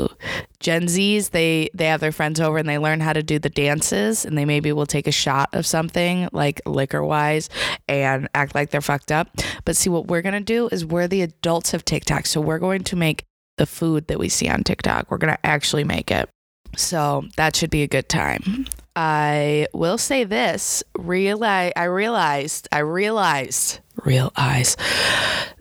Gen 0.59 0.87
Zs, 0.87 1.29
they 1.29 1.69
they 1.73 1.85
have 1.85 1.99
their 1.99 2.11
friends 2.11 2.39
over 2.39 2.57
and 2.57 2.67
they 2.67 2.79
learn 2.79 2.99
how 2.99 3.13
to 3.13 3.21
do 3.21 3.37
the 3.37 3.49
dances 3.49 4.25
and 4.25 4.35
they 4.35 4.43
maybe 4.43 4.71
will 4.71 4.87
take 4.87 5.05
a 5.05 5.11
shot 5.11 5.49
of 5.53 5.67
something 5.67 6.27
like 6.33 6.61
liquor 6.65 7.03
wise 7.03 7.47
and 7.87 8.27
act 8.33 8.55
like 8.55 8.71
they're 8.71 8.81
fucked 8.81 9.11
up. 9.11 9.29
But 9.65 9.77
see 9.77 9.89
what 9.89 10.07
we're 10.07 10.23
going 10.23 10.33
to 10.33 10.39
do 10.39 10.67
is 10.71 10.83
we're 10.83 11.07
the 11.07 11.21
adults 11.21 11.75
of 11.75 11.85
TikTok. 11.85 12.25
So 12.25 12.41
we're 12.41 12.59
going 12.59 12.83
to 12.85 12.95
make 12.95 13.25
the 13.57 13.65
food 13.65 14.07
that 14.07 14.19
we 14.19 14.29
see 14.29 14.49
on 14.49 14.63
TikTok. 14.63 15.09
We're 15.09 15.17
going 15.17 15.33
to 15.33 15.45
actually 15.45 15.83
make 15.83 16.11
it. 16.11 16.29
So 16.75 17.25
that 17.37 17.55
should 17.55 17.69
be 17.69 17.83
a 17.83 17.87
good 17.87 18.09
time. 18.09 18.65
I 18.95 19.67
will 19.73 19.97
say 19.97 20.23
this, 20.23 20.83
realize 20.97 21.73
I 21.75 21.85
realized 21.85 22.67
I 22.71 22.79
realized 22.79 23.79
realize 24.03 24.77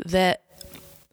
that 0.07 0.43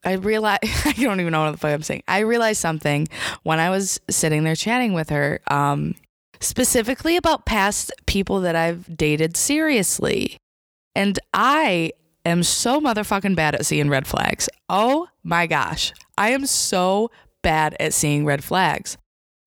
I 0.04 0.14
realized 0.14 0.64
I 0.86 0.94
don't 0.94 1.20
even 1.20 1.32
know 1.32 1.46
what 1.46 1.52
the 1.52 1.58
fuck 1.58 1.72
I'm 1.72 1.84
saying. 1.84 2.04
I 2.08 2.20
realized 2.20 2.60
something 2.60 3.08
when 3.44 3.60
I 3.60 3.70
was 3.70 4.00
sitting 4.10 4.44
there 4.44 4.56
chatting 4.56 4.94
with 4.94 5.10
her, 5.10 5.40
um, 5.50 5.96
specifically 6.40 7.18
about 7.18 7.46
past 7.46 7.92
people 8.06 8.42
that 8.42 8.56
I've 8.56 8.98
dated 8.98 9.38
seriously. 9.38 10.38
And 10.96 11.20
I 11.34 11.92
am 12.26 12.44
so 12.44 12.82
motherfucking 12.82 13.36
bad 13.36 13.56
at 13.56 13.66
seeing 13.66 13.90
red 13.90 14.08
flags. 14.08 14.50
Oh 14.68 15.08
my 15.24 15.48
gosh. 15.48 15.94
I 16.20 16.30
am 16.30 16.46
so 16.46 17.10
bad 17.42 17.76
at 17.80 17.94
seeing 17.94 18.26
red 18.26 18.44
flags. 18.44 18.98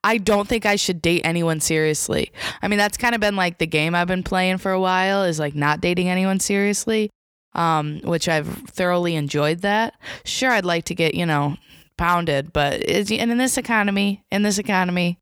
I 0.02 0.18
don't 0.18 0.48
think 0.48 0.66
I 0.66 0.76
should 0.76 1.00
date 1.00 1.20
anyone 1.22 1.60
seriously. 1.60 2.32
I 2.60 2.66
mean, 2.66 2.78
that's 2.78 2.96
kind 2.96 3.14
of 3.14 3.20
been 3.20 3.36
like 3.36 3.58
the 3.58 3.66
game 3.66 3.94
I've 3.94 4.08
been 4.08 4.24
playing 4.24 4.58
for 4.58 4.72
a 4.72 4.80
while 4.80 5.22
is 5.22 5.38
like 5.38 5.54
not 5.54 5.80
dating 5.80 6.08
anyone 6.08 6.40
seriously, 6.40 7.10
um, 7.54 8.00
which 8.02 8.28
I've 8.28 8.48
thoroughly 8.48 9.14
enjoyed 9.14 9.60
that. 9.60 9.94
Sure, 10.24 10.50
I'd 10.50 10.64
like 10.64 10.86
to 10.86 10.94
get, 10.94 11.14
you 11.14 11.26
know, 11.26 11.56
pounded, 11.98 12.52
but 12.52 12.80
it's, 12.88 13.12
and 13.12 13.30
in 13.30 13.38
this 13.38 13.58
economy, 13.58 14.24
in 14.32 14.42
this 14.42 14.58
economy, 14.58 15.18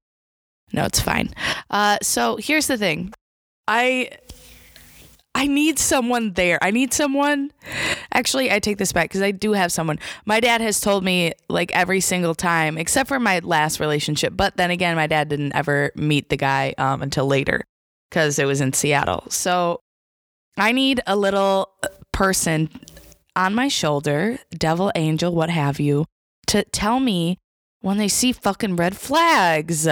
no, 0.73 0.85
it's 0.85 1.01
fine. 1.01 1.31
Uh, 1.69 1.99
so 2.01 2.37
here's 2.37 2.69
the 2.69 2.79
thing. 2.79 3.13
I 3.67 4.11
I 5.35 5.47
need 5.47 5.79
someone 5.79 6.33
there. 6.33 6.59
I 6.63 6.71
need 6.71 6.93
someone. 6.93 7.53
Actually, 8.13 8.51
I 8.51 8.59
take 8.59 8.79
this 8.79 8.93
back 8.93 9.09
because 9.09 9.23
I 9.23 9.31
do 9.31 9.53
have 9.53 9.73
someone. 9.73 9.99
My 10.27 10.41
dad 10.41 10.61
has 10.61 10.81
told 10.81 11.05
me 11.05 11.33
like 11.49 11.75
every 11.75 12.01
single 12.01 12.35
time, 12.35 12.77
except 12.77 13.09
for 13.09 13.21
my 13.21 13.39
last 13.41 13.81
relationship. 13.81 14.35
But 14.37 14.57
then 14.57 14.71
again, 14.71 14.97
my 14.97 15.07
dad 15.07 15.29
didn't 15.29 15.55
ever 15.55 15.93
meet 15.95 16.29
the 16.29 16.37
guy 16.37 16.75
um, 16.79 17.01
until 17.01 17.27
later 17.27 17.63
because 18.11 18.39
it 18.39 18.45
was 18.45 18.61
in 18.61 18.73
Seattle. 18.73 19.25
So 19.31 19.81
I 20.57 20.73
need 20.73 21.01
a 21.07 21.17
little 21.17 21.73
person 22.13 22.69
on 23.37 23.55
my 23.55 23.69
shoulder, 23.69 24.39
devil 24.51 24.91
angel, 24.95 25.35
what 25.35 25.49
have 25.49 25.79
you, 25.81 26.05
to 26.49 26.65
tell 26.65 27.01
me 27.01 27.39
when 27.81 27.97
they 27.97 28.09
see 28.09 28.33
fucking 28.33 28.77
red 28.77 28.97
flags. 28.97 29.87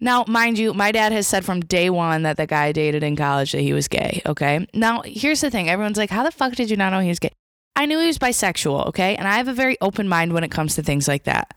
Now, 0.00 0.24
mind 0.26 0.58
you, 0.58 0.72
my 0.72 0.92
dad 0.92 1.12
has 1.12 1.26
said 1.26 1.44
from 1.44 1.60
day 1.60 1.90
one 1.90 2.22
that 2.22 2.38
the 2.38 2.46
guy 2.46 2.66
I 2.66 2.72
dated 2.72 3.02
in 3.02 3.16
college 3.16 3.52
that 3.52 3.60
he 3.60 3.74
was 3.74 3.86
gay. 3.86 4.22
Okay. 4.24 4.66
Now, 4.72 5.02
here's 5.04 5.42
the 5.42 5.50
thing 5.50 5.68
everyone's 5.68 5.98
like, 5.98 6.10
how 6.10 6.24
the 6.24 6.30
fuck 6.30 6.54
did 6.54 6.70
you 6.70 6.76
not 6.76 6.90
know 6.90 7.00
he 7.00 7.08
was 7.08 7.18
gay? 7.18 7.32
I 7.76 7.86
knew 7.86 7.98
he 7.98 8.06
was 8.06 8.18
bisexual. 8.18 8.86
Okay. 8.88 9.14
And 9.16 9.28
I 9.28 9.36
have 9.36 9.48
a 9.48 9.52
very 9.52 9.76
open 9.80 10.08
mind 10.08 10.32
when 10.32 10.44
it 10.44 10.50
comes 10.50 10.74
to 10.74 10.82
things 10.82 11.06
like 11.06 11.24
that. 11.24 11.54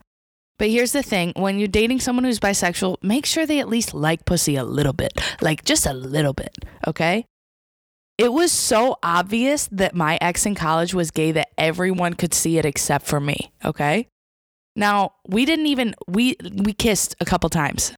But 0.58 0.68
here's 0.68 0.92
the 0.92 1.02
thing 1.02 1.32
when 1.36 1.58
you're 1.58 1.68
dating 1.68 2.00
someone 2.00 2.24
who's 2.24 2.38
bisexual, 2.38 3.02
make 3.02 3.26
sure 3.26 3.46
they 3.46 3.60
at 3.60 3.68
least 3.68 3.94
like 3.94 4.24
pussy 4.24 4.56
a 4.56 4.64
little 4.64 4.92
bit, 4.92 5.18
like 5.40 5.64
just 5.64 5.86
a 5.86 5.92
little 5.92 6.32
bit. 6.32 6.56
Okay. 6.86 7.24
It 8.16 8.32
was 8.32 8.52
so 8.52 8.98
obvious 9.02 9.68
that 9.72 9.96
my 9.96 10.18
ex 10.20 10.46
in 10.46 10.54
college 10.54 10.94
was 10.94 11.10
gay 11.10 11.32
that 11.32 11.48
everyone 11.58 12.14
could 12.14 12.32
see 12.32 12.58
it 12.58 12.64
except 12.64 13.06
for 13.06 13.18
me. 13.18 13.52
Okay. 13.64 14.06
Now, 14.76 15.14
we 15.26 15.44
didn't 15.44 15.66
even, 15.66 15.94
we, 16.06 16.36
we 16.52 16.72
kissed 16.72 17.16
a 17.20 17.24
couple 17.24 17.48
times. 17.48 17.92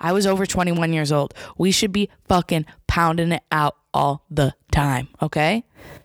I 0.00 0.12
was 0.12 0.26
over 0.26 0.46
21 0.46 0.92
years 0.92 1.12
old. 1.12 1.34
We 1.56 1.70
should 1.70 1.92
be 1.92 2.08
fucking 2.28 2.66
pounding 2.86 3.32
it 3.32 3.42
out 3.50 3.76
all 3.92 4.24
the 4.30 4.54
time, 4.70 5.08
okay? 5.20 5.64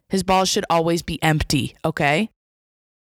His 0.09 0.23
balls 0.23 0.49
should 0.49 0.65
always 0.69 1.01
be 1.01 1.21
empty, 1.23 1.75
okay? 1.83 2.29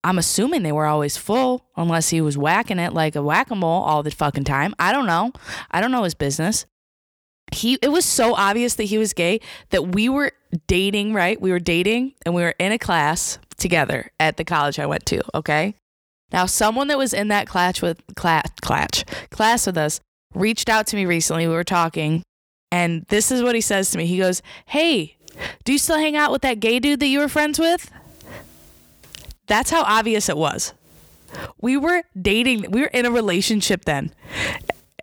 I'm 0.04 0.18
assuming 0.18 0.64
they 0.64 0.72
were 0.72 0.88
always 0.88 1.18
full 1.18 1.66
unless 1.78 2.10
he 2.10 2.22
was 2.22 2.38
whacking 2.38 2.80
it 2.80 2.94
like 2.94 3.16
a 3.16 3.22
whack-a-mole 3.22 3.84
all 3.84 4.02
the 4.02 4.12
fucking 4.12 4.46
time. 4.46 4.74
I 4.80 4.92
don't 4.92 5.06
know. 5.06 5.32
I 5.70 5.80
don't 5.80 5.92
know 5.92 6.04
his 6.04 6.16
business. 6.16 6.66
He 7.54 7.78
it 7.82 7.92
was 7.92 8.06
so 8.06 8.34
obvious 8.36 8.76
that 8.76 8.86
he 8.86 8.98
was 8.98 9.14
gay 9.14 9.42
that 9.72 9.90
we 9.90 10.08
were 10.08 10.32
dating, 10.68 11.14
right? 11.14 11.40
We 11.40 11.52
were 11.52 11.60
dating 11.60 12.14
and 12.26 12.34
we 12.34 12.42
were 12.44 12.56
in 12.58 12.72
a 12.72 12.80
class 12.80 13.40
together 13.58 14.10
at 14.20 14.38
the 14.38 14.46
college 14.46 14.80
I 14.80 14.86
went 14.86 15.06
to, 15.08 15.22
okay? 15.38 15.76
Now, 16.32 16.46
someone 16.46 16.88
that 16.88 16.98
was 16.98 17.14
in 17.14 17.28
that 17.28 17.48
class 17.48 17.82
with 17.82 18.02
class 18.16 18.48
class 18.62 19.04
class 19.30 19.66
with 19.68 19.78
us 19.78 20.00
reached 20.34 20.70
out 20.70 20.88
to 20.88 20.96
me 20.96 21.06
recently. 21.06 21.48
We 21.48 21.54
were 21.54 21.64
talking, 21.64 22.24
and 22.72 23.06
this 23.10 23.32
is 23.32 23.44
what 23.44 23.56
he 23.56 23.62
says 23.62 23.92
to 23.92 23.98
me. 23.98 24.06
He 24.06 24.18
goes, 24.18 24.42
Hey, 24.66 25.18
do 25.64 25.72
you 25.72 25.78
still 25.78 25.98
hang 25.98 26.16
out 26.16 26.32
with 26.32 26.42
that 26.42 26.60
gay 26.60 26.80
dude 26.80 27.00
that 27.00 27.08
you 27.08 27.20
were 27.20 27.28
friends 27.28 27.60
with? 27.60 27.92
That's 29.48 29.70
how 29.70 29.84
obvious 29.84 30.30
it 30.30 30.38
was. 30.38 30.74
We 31.60 31.78
were 31.78 32.04
dating, 32.20 32.72
we 32.72 32.82
were 32.82 32.88
in 32.88 33.06
a 33.06 33.12
relationship 33.12 33.86
then. 33.86 34.14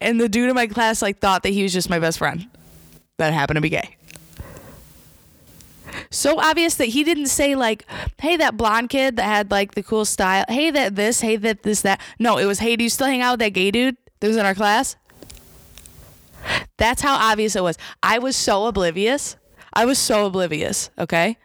And 0.00 0.20
the 0.20 0.28
dude 0.28 0.49
in 0.49 0.54
my 0.54 0.66
class 0.66 1.02
like 1.02 1.18
thought 1.18 1.42
that 1.42 1.50
he 1.50 1.62
was 1.62 1.73
just 1.73 1.90
my 1.90 1.99
best 1.99 2.18
friend 2.18 2.47
that 3.16 3.32
happened 3.32 3.56
to 3.56 3.61
be 3.61 3.70
gay. 3.70 3.97
So 6.11 6.38
obvious 6.38 6.76
that 6.76 6.87
he 6.87 7.04
didn't 7.04 7.26
say 7.26 7.54
like, 7.54 7.85
"Hey, 8.18 8.37
that 8.37 8.56
blonde 8.56 8.88
kid 8.90 9.16
that 9.16 9.25
had 9.25 9.50
like 9.50 9.75
the 9.75 9.82
cool 9.82 10.04
style. 10.04 10.44
Hey, 10.49 10.70
that 10.70 10.97
this. 10.97 11.20
Hey, 11.20 11.37
that 11.37 11.62
this 11.62 11.82
that." 11.82 12.00
No, 12.18 12.38
it 12.38 12.47
was, 12.47 12.61
"Hey, 12.61 12.76
do 12.76 12.85
you 12.85 12.90
still 12.90 13.08
hang 13.08 13.20
out 13.20 13.32
with 13.32 13.40
that 13.40 13.50
gay 13.50 13.70
dude 13.70 13.97
that 14.20 14.28
was 14.28 14.37
in 14.37 14.47
our 14.47 14.54
class?" 14.54 14.97
That's 16.76 17.02
how 17.02 17.14
obvious 17.14 17.57
it 17.57 17.62
was. 17.62 17.76
I 18.02 18.19
was 18.19 18.37
so 18.37 18.67
oblivious. 18.67 19.37
I 19.73 19.85
was 19.85 19.99
so 19.99 20.26
oblivious, 20.26 20.90
okay? 20.99 21.37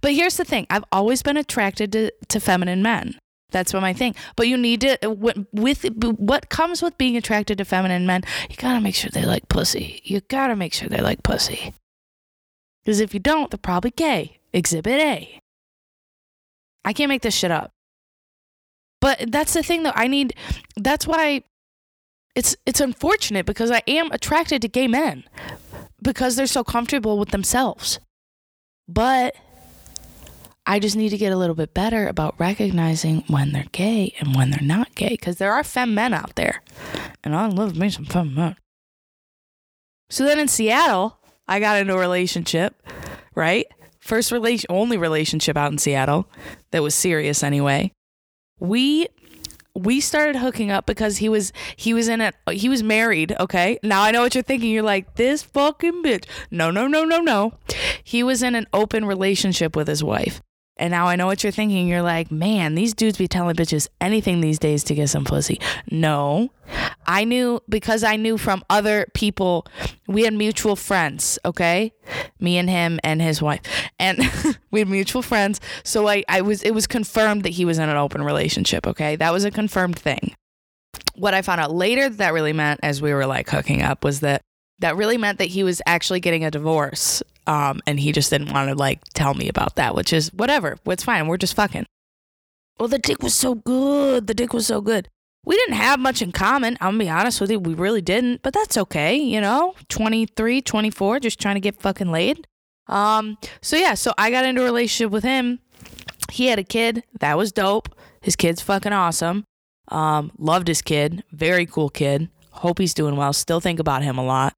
But 0.00 0.12
here's 0.12 0.36
the 0.36 0.44
thing 0.44 0.66
I've 0.70 0.84
always 0.92 1.22
been 1.22 1.36
attracted 1.36 1.92
to, 1.92 2.12
to 2.28 2.40
feminine 2.40 2.82
men. 2.82 3.18
That's 3.50 3.72
what 3.72 3.80
my 3.80 3.92
thing. 3.92 4.14
But 4.34 4.48
you 4.48 4.56
need 4.56 4.80
to, 4.80 4.98
with 5.52 5.84
what 6.00 6.48
comes 6.48 6.82
with 6.82 6.96
being 6.98 7.16
attracted 7.16 7.58
to 7.58 7.64
feminine 7.64 8.06
men, 8.06 8.22
you 8.48 8.56
gotta 8.56 8.80
make 8.80 8.94
sure 8.94 9.10
they 9.12 9.24
like 9.24 9.48
pussy. 9.48 10.00
You 10.04 10.20
gotta 10.22 10.56
make 10.56 10.72
sure 10.72 10.88
they 10.88 11.00
like 11.00 11.22
pussy. 11.22 11.74
Because 12.82 12.98
if 12.98 13.14
you 13.14 13.20
don't, 13.20 13.50
they're 13.50 13.58
probably 13.58 13.90
gay. 13.90 14.38
Exhibit 14.52 14.98
A. 15.00 15.38
I 16.84 16.92
can't 16.92 17.08
make 17.08 17.22
this 17.22 17.34
shit 17.34 17.50
up. 17.50 17.70
But 19.00 19.30
that's 19.30 19.52
the 19.52 19.62
thing, 19.62 19.82
though. 19.82 19.92
I 19.94 20.08
need, 20.08 20.34
that's 20.76 21.06
why 21.06 21.44
it's 22.34 22.56
it's 22.66 22.80
unfortunate 22.80 23.46
because 23.46 23.70
I 23.70 23.82
am 23.86 24.10
attracted 24.12 24.62
to 24.62 24.68
gay 24.68 24.88
men 24.88 25.24
because 26.02 26.36
they're 26.36 26.46
so 26.46 26.64
comfortable 26.64 27.18
with 27.18 27.30
themselves. 27.30 27.98
But 28.88 29.36
I 30.64 30.78
just 30.78 30.96
need 30.96 31.10
to 31.10 31.18
get 31.18 31.32
a 31.32 31.36
little 31.36 31.54
bit 31.54 31.74
better 31.74 32.06
about 32.06 32.38
recognizing 32.38 33.24
when 33.26 33.52
they're 33.52 33.66
gay 33.72 34.14
and 34.20 34.34
when 34.34 34.50
they're 34.50 34.60
not 34.66 34.94
gay 34.94 35.10
because 35.10 35.36
there 35.36 35.52
are 35.52 35.64
femme 35.64 35.94
men 35.94 36.14
out 36.14 36.36
there. 36.36 36.62
And 37.24 37.34
I 37.34 37.46
love 37.48 37.76
me 37.76 37.90
some 37.90 38.04
femme 38.04 38.34
men. 38.34 38.56
So 40.08 40.24
then 40.24 40.38
in 40.38 40.48
Seattle, 40.48 41.18
I 41.48 41.58
got 41.58 41.78
into 41.78 41.94
a 41.94 41.98
relationship, 41.98 42.80
right? 43.34 43.66
First 43.98 44.30
relation 44.30 44.66
only 44.68 44.96
relationship 44.96 45.56
out 45.56 45.72
in 45.72 45.78
Seattle 45.78 46.28
that 46.70 46.82
was 46.82 46.94
serious 46.94 47.42
anyway. 47.42 47.92
We 48.60 49.08
we 49.74 50.00
started 50.00 50.36
hooking 50.36 50.70
up 50.70 50.86
because 50.86 51.18
he 51.18 51.28
was 51.28 51.52
he 51.76 51.94
was 51.94 52.08
in 52.08 52.20
a 52.20 52.32
he 52.50 52.68
was 52.68 52.82
married 52.82 53.34
okay? 53.40 53.78
Now 53.82 54.02
i 54.02 54.10
know 54.10 54.22
what 54.22 54.34
you're 54.34 54.42
thinking. 54.42 54.70
You're 54.70 54.82
like 54.82 55.14
this 55.14 55.42
fucking 55.42 56.02
bitch. 56.02 56.26
No 56.50 56.70
no 56.70 56.86
no 56.86 57.04
no 57.04 57.20
no. 57.20 57.54
He 58.04 58.22
was 58.22 58.42
in 58.42 58.54
an 58.54 58.66
open 58.72 59.04
relationship 59.04 59.74
with 59.74 59.88
his 59.88 60.04
wife 60.04 60.40
and 60.82 60.90
now 60.90 61.06
I 61.06 61.14
know 61.14 61.26
what 61.26 61.44
you're 61.44 61.52
thinking. 61.52 61.86
You're 61.86 62.02
like, 62.02 62.32
man, 62.32 62.74
these 62.74 62.92
dudes 62.92 63.16
be 63.16 63.28
telling 63.28 63.54
bitches 63.54 63.86
anything 64.00 64.40
these 64.40 64.58
days 64.58 64.82
to 64.84 64.96
get 64.96 65.10
some 65.10 65.24
pussy. 65.24 65.60
No, 65.88 66.50
I 67.06 67.22
knew 67.22 67.60
because 67.68 68.02
I 68.02 68.16
knew 68.16 68.36
from 68.36 68.64
other 68.68 69.06
people. 69.14 69.64
We 70.08 70.24
had 70.24 70.34
mutual 70.34 70.74
friends, 70.74 71.38
okay? 71.44 71.92
Me 72.40 72.58
and 72.58 72.68
him 72.68 72.98
and 73.04 73.22
his 73.22 73.40
wife. 73.40 73.60
And 74.00 74.18
we 74.72 74.80
had 74.80 74.88
mutual 74.88 75.22
friends. 75.22 75.60
So 75.84 76.08
I, 76.08 76.24
I 76.28 76.40
was, 76.40 76.64
it 76.64 76.72
was 76.72 76.88
confirmed 76.88 77.44
that 77.44 77.50
he 77.50 77.64
was 77.64 77.78
in 77.78 77.88
an 77.88 77.96
open 77.96 78.24
relationship, 78.24 78.84
okay? 78.88 79.14
That 79.14 79.32
was 79.32 79.44
a 79.44 79.52
confirmed 79.52 79.96
thing. 79.96 80.34
What 81.14 81.32
I 81.32 81.42
found 81.42 81.60
out 81.60 81.72
later 81.72 82.08
that, 82.08 82.18
that 82.18 82.32
really 82.32 82.52
meant 82.52 82.80
as 82.82 83.00
we 83.00 83.14
were 83.14 83.26
like 83.26 83.48
hooking 83.48 83.82
up 83.82 84.02
was 84.02 84.18
that 84.20 84.42
that 84.82 84.96
really 84.96 85.16
meant 85.16 85.38
that 85.38 85.48
he 85.48 85.64
was 85.64 85.80
actually 85.86 86.20
getting 86.20 86.44
a 86.44 86.50
divorce. 86.50 87.22
Um, 87.46 87.80
and 87.86 87.98
he 87.98 88.12
just 88.12 88.30
didn't 88.30 88.52
want 88.52 88.68
to 88.68 88.74
like 88.74 89.00
tell 89.14 89.34
me 89.34 89.48
about 89.48 89.76
that, 89.76 89.94
which 89.94 90.12
is 90.12 90.32
whatever. 90.32 90.76
It's 90.86 91.02
fine. 91.02 91.26
We're 91.26 91.38
just 91.38 91.56
fucking. 91.56 91.86
Well, 92.78 92.88
the 92.88 92.98
dick 92.98 93.22
was 93.22 93.34
so 93.34 93.54
good. 93.54 94.26
The 94.26 94.34
dick 94.34 94.52
was 94.52 94.66
so 94.66 94.80
good. 94.80 95.08
We 95.44 95.56
didn't 95.56 95.74
have 95.74 95.98
much 95.98 96.22
in 96.22 96.30
common. 96.30 96.76
I'm 96.80 96.94
gonna 96.94 97.04
be 97.04 97.10
honest 97.10 97.40
with 97.40 97.50
you. 97.50 97.58
We 97.58 97.74
really 97.74 98.00
didn't, 98.00 98.42
but 98.42 98.54
that's 98.54 98.78
okay. 98.78 99.16
You 99.16 99.40
know, 99.40 99.74
23, 99.88 100.62
24, 100.62 101.20
just 101.20 101.40
trying 101.40 101.56
to 101.56 101.60
get 101.60 101.80
fucking 101.80 102.12
laid. 102.12 102.46
Um, 102.86 103.38
so 103.60 103.76
yeah, 103.76 103.94
so 103.94 104.12
I 104.18 104.30
got 104.30 104.44
into 104.44 104.62
a 104.62 104.64
relationship 104.64 105.10
with 105.10 105.24
him. 105.24 105.58
He 106.30 106.46
had 106.46 106.60
a 106.60 106.64
kid. 106.64 107.02
That 107.18 107.36
was 107.36 107.50
dope. 107.50 107.88
His 108.20 108.36
kid's 108.36 108.62
fucking 108.62 108.92
awesome. 108.92 109.44
Um, 109.88 110.30
loved 110.38 110.68
his 110.68 110.80
kid. 110.80 111.24
Very 111.32 111.66
cool 111.66 111.90
kid. 111.90 112.28
Hope 112.50 112.78
he's 112.78 112.94
doing 112.94 113.16
well. 113.16 113.32
Still 113.32 113.60
think 113.60 113.80
about 113.80 114.02
him 114.02 114.18
a 114.18 114.24
lot. 114.24 114.54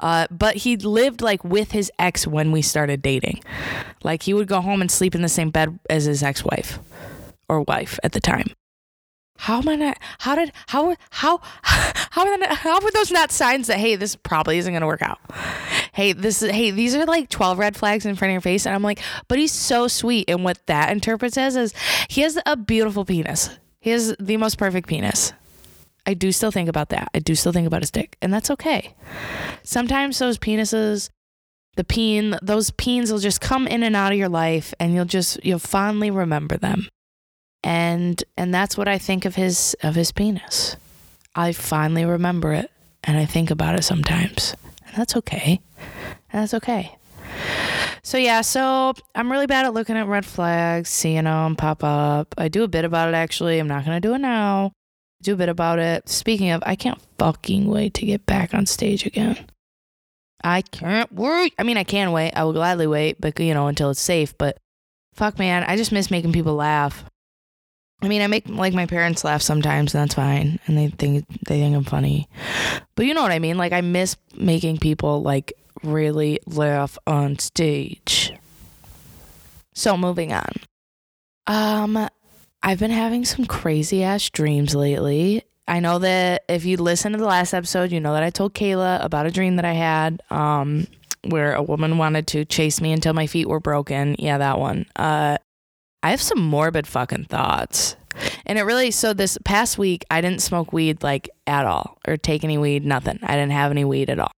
Uh, 0.00 0.26
but 0.30 0.56
he 0.56 0.76
lived 0.76 1.20
like 1.20 1.44
with 1.44 1.72
his 1.72 1.92
ex 1.98 2.26
when 2.26 2.50
we 2.50 2.62
started 2.62 3.02
dating. 3.02 3.40
Like 4.02 4.24
he 4.24 4.34
would 4.34 4.48
go 4.48 4.60
home 4.60 4.80
and 4.80 4.90
sleep 4.90 5.14
in 5.14 5.22
the 5.22 5.28
same 5.28 5.50
bed 5.50 5.78
as 5.88 6.04
his 6.04 6.22
ex 6.22 6.44
wife 6.44 6.78
or 7.48 7.60
wife 7.62 7.98
at 8.02 8.12
the 8.12 8.20
time. 8.20 8.48
How 9.40 9.58
am 9.58 9.68
I 9.68 9.76
not? 9.76 9.98
How 10.18 10.34
did 10.34 10.52
how 10.68 10.96
how 11.10 11.40
how 11.62 12.26
are, 12.26 12.54
how 12.54 12.80
were 12.80 12.90
those 12.90 13.10
not 13.10 13.30
signs 13.30 13.68
that 13.68 13.78
hey 13.78 13.96
this 13.96 14.14
probably 14.16 14.58
isn't 14.58 14.72
gonna 14.72 14.86
work 14.86 15.02
out? 15.02 15.18
Hey 15.92 16.12
this 16.12 16.42
is 16.42 16.50
hey 16.50 16.70
these 16.70 16.94
are 16.94 17.06
like 17.06 17.30
twelve 17.30 17.58
red 17.58 17.76
flags 17.76 18.04
in 18.04 18.16
front 18.16 18.30
of 18.30 18.32
your 18.32 18.42
face, 18.42 18.66
and 18.66 18.74
I'm 18.74 18.82
like, 18.82 19.00
but 19.28 19.38
he's 19.38 19.52
so 19.52 19.88
sweet, 19.88 20.28
and 20.28 20.44
what 20.44 20.58
that 20.66 20.90
interprets 20.90 21.38
as 21.38 21.56
is 21.56 21.72
he 22.08 22.20
has 22.20 22.38
a 22.44 22.56
beautiful 22.56 23.04
penis. 23.04 23.50
He 23.80 23.90
has 23.90 24.14
the 24.20 24.36
most 24.36 24.58
perfect 24.58 24.88
penis. 24.88 25.32
I 26.06 26.14
do 26.14 26.32
still 26.32 26.50
think 26.50 26.68
about 26.68 26.88
that. 26.90 27.08
I 27.14 27.18
do 27.18 27.34
still 27.34 27.52
think 27.52 27.66
about 27.66 27.82
his 27.82 27.90
dick, 27.90 28.16
and 28.20 28.32
that's 28.32 28.50
okay. 28.50 28.94
Sometimes 29.62 30.18
those 30.18 30.38
penises 30.38 31.10
the 31.76 31.84
peen, 31.84 32.36
those 32.42 32.70
peens 32.72 33.12
will 33.12 33.18
just 33.18 33.40
come 33.40 33.66
in 33.66 33.82
and 33.82 33.94
out 33.94 34.12
of 34.12 34.18
your 34.18 34.28
life 34.28 34.74
and 34.80 34.92
you'll 34.92 35.04
just 35.04 35.42
you'll 35.44 35.58
fondly 35.58 36.10
remember 36.10 36.56
them. 36.56 36.88
And 37.62 38.22
and 38.36 38.52
that's 38.52 38.76
what 38.76 38.88
I 38.88 38.98
think 38.98 39.24
of 39.24 39.36
his 39.36 39.76
of 39.82 39.94
his 39.94 40.12
penis. 40.12 40.76
I 41.34 41.52
finally 41.52 42.04
remember 42.04 42.52
it 42.52 42.70
and 43.04 43.16
I 43.16 43.24
think 43.24 43.50
about 43.50 43.76
it 43.76 43.82
sometimes. 43.84 44.54
And 44.86 44.96
that's 44.96 45.16
okay. 45.16 45.60
That's 46.32 46.54
okay. 46.54 46.96
So 48.02 48.18
yeah, 48.18 48.40
so 48.40 48.94
I'm 49.14 49.30
really 49.30 49.46
bad 49.46 49.66
at 49.66 49.74
looking 49.74 49.96
at 49.96 50.06
red 50.06 50.26
flags, 50.26 50.88
seeing 50.88 51.24
them 51.24 51.54
pop 51.54 51.84
up. 51.84 52.34
I 52.36 52.48
do 52.48 52.64
a 52.64 52.68
bit 52.68 52.84
about 52.84 53.08
it 53.08 53.14
actually. 53.14 53.58
I'm 53.58 53.68
not 53.68 53.84
gonna 53.84 54.00
do 54.00 54.14
it 54.14 54.18
now. 54.18 54.72
Do 55.22 55.34
a 55.34 55.36
bit 55.36 55.48
about 55.48 55.78
it. 55.78 56.08
Speaking 56.08 56.50
of, 56.50 56.62
I 56.64 56.76
can't 56.76 57.00
fucking 57.18 57.66
wait 57.66 57.94
to 57.94 58.06
get 58.06 58.24
back 58.26 58.54
on 58.54 58.66
stage 58.66 59.04
again. 59.04 59.36
I 60.42 60.62
can't 60.62 61.12
wait. 61.12 61.54
I 61.58 61.62
mean, 61.62 61.76
I 61.76 61.84
can 61.84 62.12
wait. 62.12 62.32
I 62.32 62.44
will 62.44 62.54
gladly 62.54 62.86
wait, 62.86 63.20
but 63.20 63.38
you 63.38 63.52
know, 63.52 63.66
until 63.66 63.90
it's 63.90 64.00
safe. 64.00 64.36
But 64.38 64.56
fuck, 65.14 65.38
man, 65.38 65.64
I 65.64 65.76
just 65.76 65.92
miss 65.92 66.10
making 66.10 66.32
people 66.32 66.54
laugh. 66.54 67.04
I 68.02 68.08
mean, 68.08 68.22
I 68.22 68.26
make 68.28 68.48
like 68.48 68.72
my 68.72 68.86
parents 68.86 69.24
laugh 69.24 69.42
sometimes, 69.42 69.94
and 69.94 70.02
that's 70.02 70.14
fine, 70.14 70.58
and 70.66 70.78
they 70.78 70.88
think 70.88 71.26
they 71.46 71.60
think 71.60 71.76
I'm 71.76 71.84
funny. 71.84 72.28
But 72.94 73.04
you 73.04 73.12
know 73.12 73.22
what 73.22 73.32
I 73.32 73.38
mean? 73.38 73.58
Like, 73.58 73.72
I 73.72 73.82
miss 73.82 74.16
making 74.34 74.78
people 74.78 75.22
like 75.22 75.52
really 75.82 76.40
laugh 76.46 76.96
on 77.06 77.38
stage. 77.38 78.32
So 79.74 79.96
moving 79.96 80.32
on. 80.32 80.52
Um, 81.46 82.08
I've 82.62 82.78
been 82.78 82.90
having 82.90 83.24
some 83.24 83.46
crazy 83.46 84.02
ass 84.02 84.28
dreams 84.28 84.74
lately. 84.74 85.42
I 85.66 85.80
know 85.80 85.98
that 86.00 86.44
if 86.48 86.64
you 86.64 86.76
listen 86.76 87.12
to 87.12 87.18
the 87.18 87.24
last 87.24 87.54
episode, 87.54 87.92
you 87.92 88.00
know 88.00 88.12
that 88.12 88.22
I 88.22 88.30
told 88.30 88.54
Kayla 88.54 89.02
about 89.04 89.26
a 89.26 89.30
dream 89.30 89.56
that 89.56 89.64
I 89.64 89.72
had 89.72 90.22
um, 90.30 90.86
where 91.24 91.54
a 91.54 91.62
woman 91.62 91.96
wanted 91.96 92.26
to 92.28 92.44
chase 92.44 92.80
me 92.80 92.92
until 92.92 93.14
my 93.14 93.26
feet 93.26 93.48
were 93.48 93.60
broken. 93.60 94.16
Yeah, 94.18 94.38
that 94.38 94.58
one. 94.58 94.86
Uh, 94.96 95.38
I 96.02 96.10
have 96.10 96.20
some 96.20 96.40
morbid 96.40 96.86
fucking 96.86 97.26
thoughts. 97.26 97.96
And 98.44 98.58
it 98.58 98.62
really, 98.62 98.90
so 98.90 99.12
this 99.12 99.38
past 99.44 99.78
week, 99.78 100.04
I 100.10 100.20
didn't 100.20 100.42
smoke 100.42 100.72
weed 100.72 101.02
like 101.02 101.30
at 101.46 101.64
all 101.64 101.98
or 102.06 102.16
take 102.16 102.42
any 102.42 102.58
weed, 102.58 102.84
nothing. 102.84 103.20
I 103.22 103.36
didn't 103.36 103.52
have 103.52 103.70
any 103.70 103.84
weed 103.84 104.10
at 104.10 104.18
all. 104.18 104.32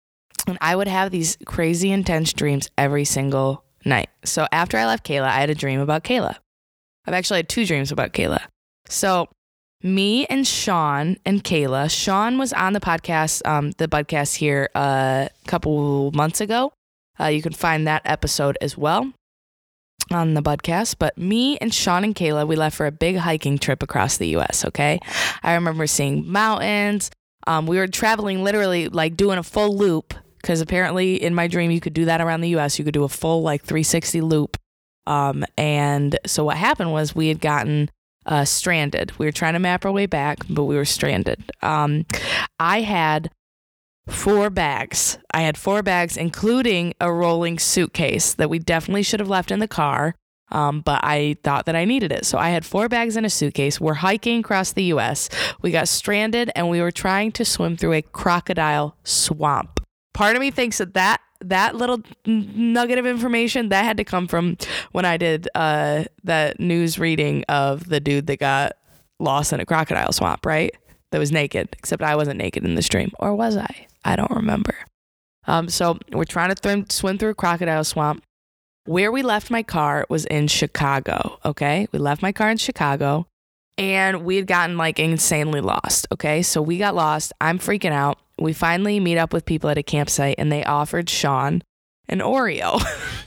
And 0.46 0.58
I 0.60 0.74
would 0.74 0.88
have 0.88 1.10
these 1.10 1.38
crazy 1.46 1.92
intense 1.92 2.32
dreams 2.32 2.70
every 2.76 3.04
single 3.04 3.62
night. 3.84 4.08
So 4.24 4.46
after 4.50 4.76
I 4.76 4.86
left 4.86 5.06
Kayla, 5.06 5.24
I 5.28 5.40
had 5.40 5.50
a 5.50 5.54
dream 5.54 5.80
about 5.80 6.02
Kayla. 6.02 6.36
I've 7.06 7.14
actually 7.14 7.38
had 7.38 7.48
two 7.48 7.66
dreams 7.66 7.92
about 7.92 8.12
Kayla. 8.12 8.40
So 8.88 9.28
me 9.82 10.26
and 10.26 10.46
Sean 10.46 11.16
and 11.24 11.42
Kayla. 11.42 11.90
Sean 11.90 12.38
was 12.38 12.52
on 12.52 12.72
the 12.72 12.80
podcast, 12.80 13.46
um, 13.46 13.70
the 13.72 13.88
podcast 13.88 14.36
here 14.36 14.68
uh, 14.74 15.28
a 15.30 15.48
couple 15.48 16.10
months 16.12 16.40
ago. 16.40 16.72
Uh, 17.18 17.26
you 17.26 17.42
can 17.42 17.52
find 17.52 17.86
that 17.86 18.02
episode 18.04 18.56
as 18.60 18.76
well 18.76 19.12
on 20.10 20.34
the 20.34 20.42
podcast. 20.42 20.96
But 20.98 21.16
me 21.16 21.56
and 21.58 21.72
Sean 21.72 22.04
and 22.04 22.14
Kayla, 22.14 22.46
we 22.46 22.56
left 22.56 22.76
for 22.76 22.86
a 22.86 22.92
big 22.92 23.16
hiking 23.16 23.58
trip 23.58 23.82
across 23.82 24.16
the 24.16 24.28
U.S. 24.28 24.64
Okay, 24.64 25.00
I 25.42 25.54
remember 25.54 25.86
seeing 25.86 26.30
mountains. 26.30 27.10
Um, 27.46 27.66
we 27.66 27.78
were 27.78 27.86
traveling 27.86 28.44
literally 28.44 28.88
like 28.88 29.16
doing 29.16 29.38
a 29.38 29.42
full 29.42 29.76
loop 29.76 30.14
because 30.42 30.60
apparently 30.60 31.22
in 31.22 31.34
my 31.34 31.46
dream 31.46 31.70
you 31.70 31.80
could 31.80 31.94
do 31.94 32.04
that 32.06 32.20
around 32.20 32.42
the 32.42 32.50
U.S. 32.50 32.78
You 32.78 32.84
could 32.84 32.94
do 32.94 33.04
a 33.04 33.08
full 33.08 33.42
like 33.42 33.62
360 33.62 34.20
loop. 34.20 34.56
Um, 35.06 35.44
and 35.56 36.18
so 36.26 36.44
what 36.44 36.56
happened 36.56 36.92
was 36.92 37.14
we 37.14 37.28
had 37.28 37.40
gotten 37.40 37.90
uh, 38.26 38.44
stranded. 38.44 39.12
We 39.18 39.26
were 39.26 39.32
trying 39.32 39.54
to 39.54 39.58
map 39.58 39.84
our 39.84 39.92
way 39.92 40.06
back, 40.06 40.38
but 40.48 40.64
we 40.64 40.76
were 40.76 40.84
stranded. 40.84 41.50
Um, 41.62 42.06
I 42.58 42.82
had 42.82 43.30
four 44.08 44.50
bags. 44.50 45.18
I 45.32 45.42
had 45.42 45.56
four 45.56 45.82
bags, 45.82 46.16
including 46.16 46.94
a 47.00 47.12
rolling 47.12 47.58
suitcase 47.58 48.34
that 48.34 48.50
we 48.50 48.58
definitely 48.58 49.02
should 49.02 49.20
have 49.20 49.28
left 49.28 49.50
in 49.50 49.58
the 49.58 49.68
car. 49.68 50.14
Um, 50.52 50.80
but 50.80 51.04
I 51.04 51.36
thought 51.44 51.66
that 51.66 51.76
I 51.76 51.84
needed 51.84 52.10
it. 52.10 52.26
So 52.26 52.36
I 52.36 52.50
had 52.50 52.64
four 52.64 52.88
bags 52.88 53.16
in 53.16 53.24
a 53.24 53.30
suitcase. 53.30 53.80
We're 53.80 53.94
hiking 53.94 54.40
across 54.40 54.72
the 54.72 54.84
US. 54.84 55.28
We 55.62 55.70
got 55.70 55.86
stranded 55.86 56.50
and 56.56 56.68
we 56.68 56.80
were 56.80 56.90
trying 56.90 57.30
to 57.32 57.44
swim 57.44 57.76
through 57.76 57.92
a 57.92 58.02
crocodile 58.02 58.96
swamp. 59.04 59.79
Part 60.12 60.36
of 60.36 60.40
me 60.40 60.50
thinks 60.50 60.78
that 60.78 60.94
that 60.94 61.20
that 61.42 61.74
little 61.74 62.02
nugget 62.26 62.98
of 62.98 63.06
information 63.06 63.70
that 63.70 63.84
had 63.84 63.96
to 63.96 64.04
come 64.04 64.28
from 64.28 64.58
when 64.92 65.04
I 65.04 65.16
did 65.16 65.48
uh, 65.54 66.04
that 66.24 66.60
news 66.60 66.98
reading 66.98 67.44
of 67.48 67.88
the 67.88 68.00
dude 68.00 68.26
that 68.26 68.38
got 68.38 68.72
lost 69.18 69.52
in 69.52 69.60
a 69.60 69.66
crocodile 69.66 70.12
swamp, 70.12 70.44
right? 70.44 70.74
That 71.12 71.18
was 71.18 71.32
naked, 71.32 71.70
except 71.78 72.02
I 72.02 72.14
wasn't 72.14 72.38
naked 72.38 72.64
in 72.64 72.74
the 72.74 72.82
stream, 72.82 73.10
or 73.18 73.34
was 73.34 73.56
I? 73.56 73.86
I 74.04 74.16
don't 74.16 74.30
remember. 74.30 74.74
Um, 75.46 75.68
so 75.68 75.98
we're 76.12 76.24
trying 76.24 76.54
to 76.54 76.54
th- 76.54 76.92
swim 76.92 77.18
through 77.18 77.30
a 77.30 77.34
crocodile 77.34 77.84
swamp. 77.84 78.22
Where 78.86 79.12
we 79.12 79.22
left 79.22 79.50
my 79.50 79.62
car 79.62 80.06
was 80.08 80.24
in 80.26 80.48
Chicago. 80.48 81.38
Okay, 81.44 81.86
we 81.92 81.98
left 81.98 82.22
my 82.22 82.32
car 82.32 82.50
in 82.50 82.56
Chicago, 82.56 83.26
and 83.80 84.24
we 84.24 84.36
had 84.36 84.46
gotten 84.46 84.76
like 84.76 85.00
insanely 85.00 85.60
lost. 85.60 86.06
Okay, 86.12 86.42
so 86.42 86.62
we 86.62 86.78
got 86.78 86.94
lost. 86.94 87.32
I'm 87.40 87.58
freaking 87.58 87.92
out 87.92 88.18
we 88.40 88.52
finally 88.54 88.98
meet 88.98 89.18
up 89.18 89.32
with 89.32 89.44
people 89.44 89.70
at 89.70 89.78
a 89.78 89.82
campsite 89.82 90.36
and 90.38 90.50
they 90.50 90.64
offered 90.64 91.08
Sean 91.08 91.62
an 92.08 92.20
Oreo. 92.20 92.80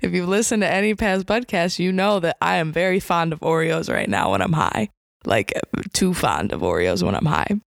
if 0.00 0.12
you've 0.12 0.28
listened 0.28 0.62
to 0.62 0.72
any 0.72 0.94
past 0.94 1.26
podcasts, 1.26 1.78
you 1.78 1.92
know 1.92 2.20
that 2.20 2.36
I 2.40 2.56
am 2.56 2.72
very 2.72 3.00
fond 3.00 3.32
of 3.32 3.40
Oreos 3.40 3.92
right 3.92 4.08
now 4.08 4.30
when 4.30 4.40
I'm 4.40 4.52
high. 4.52 4.88
Like 5.24 5.52
too 5.92 6.14
fond 6.14 6.52
of 6.52 6.60
Oreos 6.60 7.02
when 7.02 7.16
I'm 7.16 7.26
high. 7.26 7.60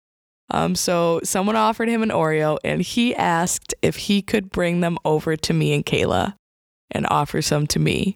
Um, 0.51 0.77
so 0.77 1.21
someone 1.25 1.57
offered 1.57 1.89
him 1.89 2.03
an 2.03 2.11
Oreo 2.11 2.59
and 2.63 2.83
he 2.83 3.17
asked 3.17 3.75
if 3.83 3.97
he 3.97 4.23
could 4.23 4.51
bring 4.51 4.81
them 4.81 4.99
over 5.05 5.37
to 5.37 5.53
me 5.53 5.73
and 5.75 5.85
Kayla 5.85 6.35
and 6.91 7.07
offer 7.11 7.43
some 7.43 7.67
to 7.69 7.81
me. 7.81 8.15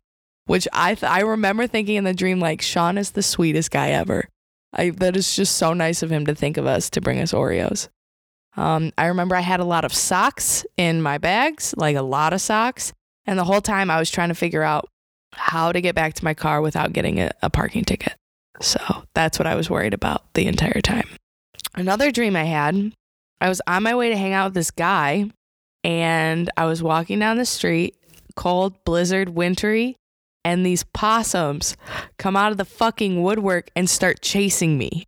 Which 0.50 0.66
I 0.72 0.96
th- 0.96 1.08
I 1.08 1.20
remember 1.20 1.68
thinking 1.68 1.94
in 1.94 2.02
the 2.02 2.12
dream 2.12 2.40
like 2.40 2.60
Sean 2.60 2.98
is 2.98 3.12
the 3.12 3.22
sweetest 3.22 3.70
guy 3.70 3.90
ever. 3.90 4.28
I 4.72 4.90
that 4.90 5.16
is 5.16 5.36
just 5.36 5.56
so 5.56 5.74
nice 5.74 6.02
of 6.02 6.10
him 6.10 6.26
to 6.26 6.34
think 6.34 6.56
of 6.56 6.66
us 6.66 6.90
to 6.90 7.00
bring 7.00 7.20
us 7.20 7.30
Oreos. 7.32 7.86
Um, 8.56 8.90
I 8.98 9.06
remember 9.06 9.36
I 9.36 9.42
had 9.42 9.60
a 9.60 9.64
lot 9.64 9.84
of 9.84 9.94
socks 9.94 10.66
in 10.76 11.02
my 11.02 11.18
bags, 11.18 11.72
like 11.76 11.94
a 11.94 12.02
lot 12.02 12.32
of 12.32 12.40
socks, 12.40 12.92
and 13.26 13.38
the 13.38 13.44
whole 13.44 13.60
time 13.60 13.92
I 13.92 14.00
was 14.00 14.10
trying 14.10 14.30
to 14.30 14.34
figure 14.34 14.64
out 14.64 14.88
how 15.34 15.70
to 15.70 15.80
get 15.80 15.94
back 15.94 16.14
to 16.14 16.24
my 16.24 16.34
car 16.34 16.60
without 16.60 16.92
getting 16.92 17.20
a, 17.20 17.30
a 17.42 17.48
parking 17.48 17.84
ticket. 17.84 18.16
So 18.60 18.80
that's 19.14 19.38
what 19.38 19.46
I 19.46 19.54
was 19.54 19.70
worried 19.70 19.94
about 19.94 20.34
the 20.34 20.48
entire 20.48 20.80
time. 20.80 21.08
Another 21.76 22.10
dream 22.10 22.34
I 22.34 22.42
had, 22.42 22.92
I 23.40 23.48
was 23.48 23.62
on 23.68 23.84
my 23.84 23.94
way 23.94 24.08
to 24.08 24.16
hang 24.16 24.32
out 24.32 24.46
with 24.46 24.54
this 24.54 24.72
guy, 24.72 25.30
and 25.84 26.50
I 26.56 26.64
was 26.64 26.82
walking 26.82 27.20
down 27.20 27.36
the 27.36 27.46
street, 27.46 27.94
cold, 28.34 28.82
blizzard, 28.84 29.28
wintry, 29.28 29.96
and 30.44 30.64
these 30.64 30.84
possums 30.84 31.76
come 32.18 32.36
out 32.36 32.52
of 32.52 32.58
the 32.58 32.64
fucking 32.64 33.22
woodwork 33.22 33.70
and 33.76 33.88
start 33.88 34.22
chasing 34.22 34.78
me. 34.78 35.06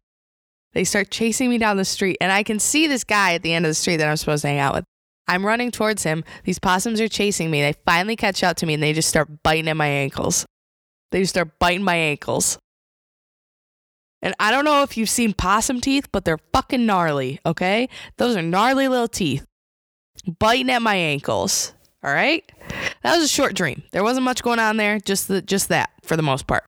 They 0.75 0.85
start 0.85 1.11
chasing 1.11 1.51
me 1.51 1.59
down 1.59 1.77
the 1.77 1.85
street, 1.85 2.17
and 2.21 2.33
I 2.33 2.43
can 2.43 2.59
see 2.59 2.87
this 2.87 3.05
guy 3.05 3.35
at 3.35 3.43
the 3.43 3.53
end 3.53 3.67
of 3.67 3.71
the 3.71 3.75
street 3.75 3.99
that 3.99 4.09
I'm 4.09 4.17
supposed 4.17 4.43
to 4.43 4.49
hang 4.49 4.59
out 4.59 4.75
with. 4.75 4.85
I'm 5.29 5.47
running 5.47 5.71
towards 5.71 6.03
him. 6.03 6.25
These 6.45 6.59
possums 6.59 7.01
are 7.01 7.09
chasing 7.09 7.51
me. 7.51 7.61
They 7.61 7.75
finally 7.87 8.17
catch 8.17 8.43
up 8.43 8.57
to 8.59 8.67
me 8.67 8.75
and 8.75 8.83
they 8.83 8.93
just 8.93 9.09
start 9.09 9.43
biting 9.43 9.69
at 9.69 9.77
my 9.77 9.87
ankles. 9.87 10.45
They 11.11 11.21
just 11.21 11.35
start 11.35 11.59
biting 11.59 11.85
my 11.85 11.95
ankles. 11.95 12.59
And 14.21 14.35
I 14.39 14.51
don't 14.51 14.65
know 14.65 14.83
if 14.83 14.97
you've 14.97 15.09
seen 15.09 15.33
possum 15.33 15.81
teeth, 15.81 16.09
but 16.13 16.25
they're 16.25 16.39
fucking 16.53 16.87
gnarly, 16.87 17.39
okay? 17.45 17.89
Those 18.19 18.37
are 18.37 18.43
gnarly 18.43 18.89
little 18.89 19.09
teeth 19.09 19.47
biting 20.39 20.71
at 20.71 20.83
my 20.83 20.95
ankles. 20.95 21.75
All 22.05 22.13
right. 22.13 22.51
That 23.03 23.17
was 23.17 23.25
a 23.25 23.29
short 23.29 23.55
dream. 23.55 23.83
There 23.93 24.03
wasn't 24.03 24.25
much 24.25 24.43
going 24.43 24.59
on 24.59 24.77
there, 24.77 24.99
just 24.99 25.29
the, 25.29 25.41
just 25.43 25.69
that 25.69 25.91
for 26.03 26.17
the 26.17 26.23
most 26.23 26.47
part. 26.47 26.65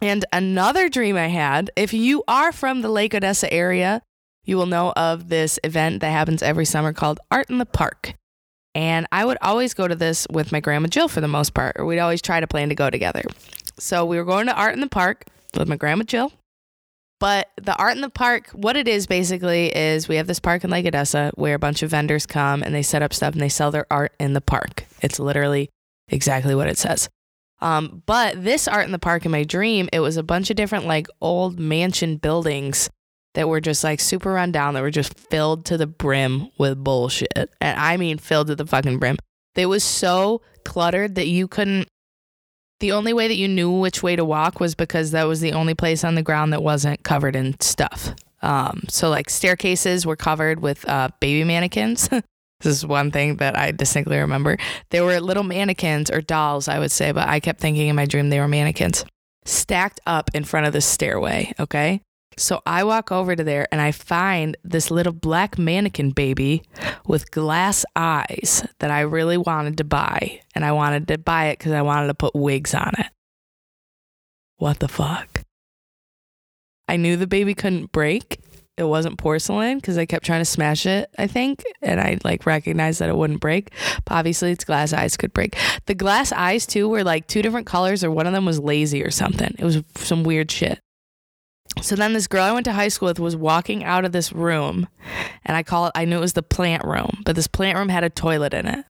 And 0.00 0.24
another 0.32 0.88
dream 0.88 1.16
I 1.16 1.26
had, 1.26 1.70
if 1.76 1.92
you 1.92 2.24
are 2.26 2.52
from 2.52 2.80
the 2.80 2.88
Lake 2.88 3.14
Odessa 3.14 3.52
area, 3.52 4.00
you 4.44 4.56
will 4.56 4.66
know 4.66 4.92
of 4.96 5.28
this 5.28 5.58
event 5.62 6.00
that 6.00 6.10
happens 6.10 6.42
every 6.42 6.64
summer 6.64 6.94
called 6.94 7.20
Art 7.30 7.50
in 7.50 7.58
the 7.58 7.66
Park. 7.66 8.14
And 8.74 9.06
I 9.12 9.24
would 9.24 9.36
always 9.42 9.74
go 9.74 9.86
to 9.86 9.94
this 9.94 10.26
with 10.30 10.52
my 10.52 10.60
grandma 10.60 10.88
Jill 10.88 11.08
for 11.08 11.20
the 11.20 11.28
most 11.28 11.52
part, 11.52 11.76
or 11.78 11.84
we'd 11.84 11.98
always 11.98 12.22
try 12.22 12.40
to 12.40 12.46
plan 12.46 12.70
to 12.70 12.74
go 12.74 12.88
together. 12.88 13.22
So 13.78 14.06
we 14.06 14.16
were 14.16 14.24
going 14.24 14.46
to 14.46 14.54
Art 14.54 14.74
in 14.74 14.80
the 14.80 14.86
Park 14.86 15.26
with 15.54 15.68
my 15.68 15.76
grandma 15.76 16.04
Jill 16.04 16.32
but 17.20 17.50
the 17.56 17.76
art 17.76 17.94
in 17.94 18.00
the 18.00 18.10
park, 18.10 18.48
what 18.52 18.76
it 18.76 18.88
is 18.88 19.06
basically 19.06 19.74
is 19.76 20.08
we 20.08 20.16
have 20.16 20.26
this 20.26 20.40
park 20.40 20.64
in 20.64 20.70
Lake 20.70 20.86
Odessa 20.86 21.30
where 21.34 21.54
a 21.54 21.58
bunch 21.58 21.82
of 21.82 21.90
vendors 21.90 22.26
come 22.26 22.62
and 22.62 22.74
they 22.74 22.82
set 22.82 23.02
up 23.02 23.12
stuff 23.12 23.34
and 23.34 23.42
they 23.42 23.48
sell 23.48 23.70
their 23.70 23.86
art 23.90 24.12
in 24.18 24.32
the 24.32 24.40
park. 24.40 24.84
It's 25.02 25.20
literally 25.20 25.68
exactly 26.08 26.54
what 26.54 26.68
it 26.68 26.78
says. 26.78 27.08
Um, 27.60 28.02
but 28.06 28.42
this 28.42 28.66
art 28.66 28.86
in 28.86 28.92
the 28.92 28.98
park 28.98 29.26
in 29.26 29.30
my 29.30 29.44
dream, 29.44 29.90
it 29.92 30.00
was 30.00 30.16
a 30.16 30.22
bunch 30.22 30.48
of 30.48 30.56
different 30.56 30.86
like 30.86 31.08
old 31.20 31.60
mansion 31.60 32.16
buildings 32.16 32.88
that 33.34 33.48
were 33.48 33.60
just 33.60 33.84
like 33.84 34.00
super 34.00 34.32
run 34.32 34.50
down, 34.50 34.72
that 34.74 34.82
were 34.82 34.90
just 34.90 35.16
filled 35.18 35.66
to 35.66 35.76
the 35.76 35.86
brim 35.86 36.48
with 36.56 36.82
bullshit. 36.82 37.50
And 37.60 37.78
I 37.78 37.98
mean 37.98 38.16
filled 38.16 38.46
to 38.46 38.56
the 38.56 38.66
fucking 38.66 38.98
brim. 38.98 39.18
It 39.54 39.66
was 39.66 39.84
so 39.84 40.40
cluttered 40.64 41.16
that 41.16 41.28
you 41.28 41.48
couldn't 41.48 41.86
the 42.80 42.92
only 42.92 43.12
way 43.12 43.28
that 43.28 43.36
you 43.36 43.48
knew 43.48 43.70
which 43.70 44.02
way 44.02 44.16
to 44.16 44.24
walk 44.24 44.60
was 44.60 44.74
because 44.74 45.12
that 45.12 45.24
was 45.24 45.40
the 45.40 45.52
only 45.52 45.74
place 45.74 46.04
on 46.04 46.14
the 46.14 46.22
ground 46.22 46.52
that 46.52 46.62
wasn't 46.62 47.02
covered 47.02 47.36
in 47.36 47.58
stuff. 47.60 48.14
Um, 48.42 48.84
so 48.88 49.10
like 49.10 49.30
staircases 49.30 50.06
were 50.06 50.16
covered 50.16 50.60
with 50.60 50.88
uh, 50.88 51.08
baby 51.20 51.44
mannequins. 51.44 52.08
This 52.62 52.76
is 52.76 52.86
one 52.86 53.10
thing 53.10 53.36
that 53.36 53.56
I 53.56 53.70
distinctly 53.70 54.18
remember. 54.18 54.58
They 54.90 55.00
were 55.00 55.18
little 55.18 55.44
mannequins 55.44 56.10
or 56.10 56.20
dolls, 56.20 56.68
I 56.68 56.78
would 56.78 56.92
say, 56.92 57.10
but 57.10 57.26
I 57.26 57.40
kept 57.40 57.58
thinking 57.58 57.88
in 57.88 57.96
my 57.96 58.04
dream 58.04 58.28
they 58.28 58.38
were 58.38 58.48
mannequins 58.48 59.02
stacked 59.44 60.00
up 60.06 60.30
in 60.34 60.44
front 60.44 60.66
of 60.66 60.72
the 60.72 60.80
stairway. 60.80 61.54
Okay. 61.58 62.02
So 62.40 62.62
I 62.64 62.84
walk 62.84 63.12
over 63.12 63.36
to 63.36 63.44
there 63.44 63.68
and 63.70 63.82
I 63.82 63.92
find 63.92 64.56
this 64.64 64.90
little 64.90 65.12
black 65.12 65.58
mannequin 65.58 66.10
baby 66.10 66.62
with 67.06 67.30
glass 67.30 67.84
eyes 67.94 68.66
that 68.78 68.90
I 68.90 69.00
really 69.00 69.36
wanted 69.36 69.76
to 69.76 69.84
buy. 69.84 70.40
And 70.54 70.64
I 70.64 70.72
wanted 70.72 71.06
to 71.08 71.18
buy 71.18 71.46
it 71.46 71.58
because 71.58 71.72
I 71.72 71.82
wanted 71.82 72.06
to 72.06 72.14
put 72.14 72.34
wigs 72.34 72.74
on 72.74 72.92
it. 72.98 73.06
What 74.56 74.78
the 74.78 74.88
fuck? 74.88 75.42
I 76.88 76.96
knew 76.96 77.16
the 77.16 77.26
baby 77.26 77.54
couldn't 77.54 77.92
break. 77.92 78.40
It 78.78 78.84
wasn't 78.84 79.18
porcelain 79.18 79.76
because 79.76 79.98
I 79.98 80.06
kept 80.06 80.24
trying 80.24 80.40
to 80.40 80.46
smash 80.46 80.86
it, 80.86 81.10
I 81.18 81.26
think. 81.26 81.62
And 81.82 82.00
I 82.00 82.18
like 82.24 82.46
recognized 82.46 83.00
that 83.00 83.10
it 83.10 83.16
wouldn't 83.16 83.40
break. 83.40 83.70
But 84.06 84.14
obviously, 84.14 84.50
its 84.52 84.64
glass 84.64 84.94
eyes 84.94 85.18
could 85.18 85.34
break. 85.34 85.58
The 85.84 85.94
glass 85.94 86.32
eyes, 86.32 86.64
too, 86.64 86.88
were 86.88 87.04
like 87.04 87.26
two 87.26 87.42
different 87.42 87.66
colors, 87.66 88.02
or 88.02 88.10
one 88.10 88.26
of 88.26 88.32
them 88.32 88.46
was 88.46 88.58
lazy 88.58 89.04
or 89.04 89.10
something. 89.10 89.54
It 89.58 89.64
was 89.64 89.82
some 89.96 90.24
weird 90.24 90.50
shit. 90.50 90.80
So 91.82 91.96
then 91.96 92.12
this 92.12 92.26
girl 92.26 92.42
I 92.42 92.52
went 92.52 92.64
to 92.64 92.72
high 92.72 92.88
school 92.88 93.08
with 93.08 93.18
was 93.18 93.36
walking 93.36 93.84
out 93.84 94.04
of 94.04 94.12
this 94.12 94.32
room, 94.32 94.88
and 95.44 95.56
I 95.56 95.62
call 95.62 95.86
it, 95.86 95.92
I 95.94 96.04
knew 96.04 96.18
it 96.18 96.20
was 96.20 96.34
the 96.34 96.42
plant 96.42 96.84
room, 96.84 97.22
but 97.24 97.36
this 97.36 97.46
plant 97.46 97.78
room 97.78 97.88
had 97.88 98.04
a 98.04 98.10
toilet 98.10 98.52
in 98.52 98.66
it. 98.66 98.84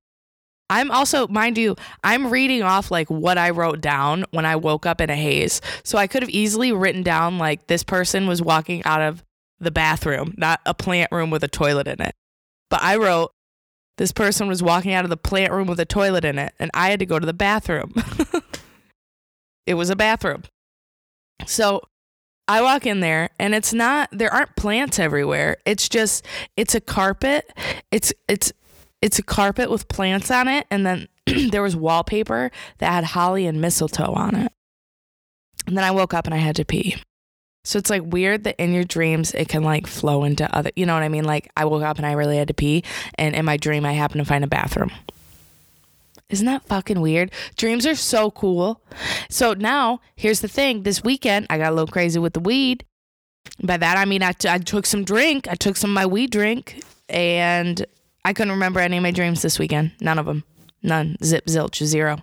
I'm 0.71 0.91
also, 0.91 1.27
mind 1.27 1.59
you, 1.59 1.77
I'm 2.05 2.31
reading 2.31 2.63
off 2.63 2.91
like 2.93 3.11
what 3.11 3.39
I 3.39 3.51
wrote 3.51 3.81
down 3.81 4.25
when 4.31 4.47
I 4.47 4.55
woke 4.55 4.87
up 4.87 5.01
in 5.01 5.11
a 5.11 5.17
haze. 5.17 5.61
So 5.83 5.99
I 5.99 6.07
could 6.07 6.23
have 6.23 6.31
easily 6.31 6.73
written 6.73 7.03
down 7.03 7.39
like 7.39 7.67
this 7.67 7.83
person 7.83 8.29
was 8.29 8.41
walking 8.41 8.85
out 8.85 9.03
of 9.03 9.25
the 9.59 9.73
bathroom, 9.73 10.33
not 10.39 10.61
a 10.65 10.73
plant 10.73 11.11
room 11.11 11.31
with 11.31 11.43
a 11.43 11.49
toilet 11.49 11.89
in 11.89 12.01
it. 12.01 12.15
But 12.71 12.83
I 12.83 12.97
wrote 12.97 13.33
this 13.99 14.13
person 14.13 14.47
was 14.47 14.63
walking 14.63 14.93
out 14.93 15.05
of 15.05 15.11
the 15.11 15.17
plant 15.17 15.53
room 15.53 15.67
with 15.67 15.81
a 15.81 15.85
toilet 15.85 16.25
in 16.25 16.39
it, 16.39 16.55
and 16.59 16.71
I 16.73 16.91
had 16.91 17.01
to 17.01 17.07
go 17.07 17.19
to 17.19 17.27
the 17.27 17.35
bathroom. 17.35 17.93
it 19.67 19.75
was 19.75 19.91
a 19.91 19.97
bathroom. 19.97 20.45
So 21.47 21.83
I 22.51 22.63
walk 22.63 22.85
in 22.85 22.99
there 22.99 23.31
and 23.39 23.55
it's 23.55 23.73
not 23.73 24.09
there 24.11 24.35
aren't 24.35 24.57
plants 24.57 24.99
everywhere. 24.99 25.59
It's 25.65 25.89
just 25.89 26.27
it's 26.57 26.75
a 26.75 26.81
carpet. 26.81 27.49
It's 27.93 28.13
it's 28.29 28.53
it's 29.01 29.21
a 29.21 29.23
carpet 29.23 29.71
with 29.71 29.87
plants 29.87 30.33
on 30.33 30.49
it 30.49 30.67
and 30.69 30.85
then 30.85 31.07
there 31.51 31.63
was 31.63 31.77
wallpaper 31.77 32.51
that 32.79 32.93
had 32.93 33.05
holly 33.05 33.47
and 33.47 33.61
mistletoe 33.61 34.13
on 34.15 34.35
it. 34.35 34.53
And 35.69 35.77
then 35.77 35.85
I 35.85 35.93
woke 35.93 36.13
up 36.13 36.27
and 36.27 36.35
I 36.35 36.39
had 36.39 36.57
to 36.57 36.65
pee. 36.65 36.97
So 37.63 37.79
it's 37.79 37.89
like 37.89 38.03
weird 38.05 38.43
that 38.43 38.61
in 38.61 38.73
your 38.73 38.83
dreams 38.83 39.33
it 39.33 39.49
can 39.49 39.63
like 39.63 39.87
flow 39.87 40.25
into 40.25 40.53
other, 40.53 40.73
you 40.75 40.87
know 40.87 40.95
what 40.95 41.05
I 41.05 41.09
mean? 41.09 41.25
Like 41.25 41.53
I 41.57 41.67
woke 41.67 41.85
up 41.85 41.99
and 41.99 42.07
I 42.07 42.13
really 42.13 42.37
had 42.37 42.49
to 42.49 42.55
pee, 42.55 42.83
and 43.15 43.37
in 43.37 43.45
my 43.45 43.59
dream 43.59 43.85
I 43.87 43.93
happened 43.93 44.23
to 44.23 44.25
find 44.25 44.43
a 44.43 44.49
bathroom. 44.49 44.91
Isn't 46.31 46.47
that 46.47 46.65
fucking 46.67 47.01
weird? 47.01 47.33
Dreams 47.57 47.87
are 47.87 47.95
so 47.95 48.31
cool. 48.31 48.81
So 49.29 49.53
now, 49.53 50.01
here's 50.17 50.41
the 50.41 50.49
thing 50.49 50.85
this 50.85 51.05
weekend, 51.05 51.47
I 51.51 51.59
got 51.59 51.73
a 51.73 51.75
little 51.75 51.93
crazy 51.93 52.19
with 52.19 52.33
the 52.33 52.41
weed. 52.41 52.85
By 53.63 53.77
that, 53.77 53.99
I 53.99 54.05
mean, 54.05 54.23
I, 54.23 54.33
t- 54.33 54.49
I 54.49 54.59
took 54.59 54.87
some 54.87 55.05
drink. 55.05 55.49
I 55.49 55.55
took 55.55 55.77
some 55.77 55.91
of 55.91 55.95
my 55.95 56.07
weed 56.07 56.31
drink, 56.31 56.83
and 57.09 57.85
I 58.25 58.33
couldn't 58.33 58.53
remember 58.53 58.81
any 58.81 58.97
of 58.97 59.03
my 59.03 59.11
dreams 59.11 59.43
this 59.43 59.59
weekend. 59.59 59.93
None 60.01 60.19
of 60.19 60.27
them. 60.27 60.45
None. 60.83 61.17
Zip, 61.23 61.47
zilch, 61.47 61.85
zero. 61.85 62.23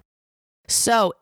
So, 0.67 1.13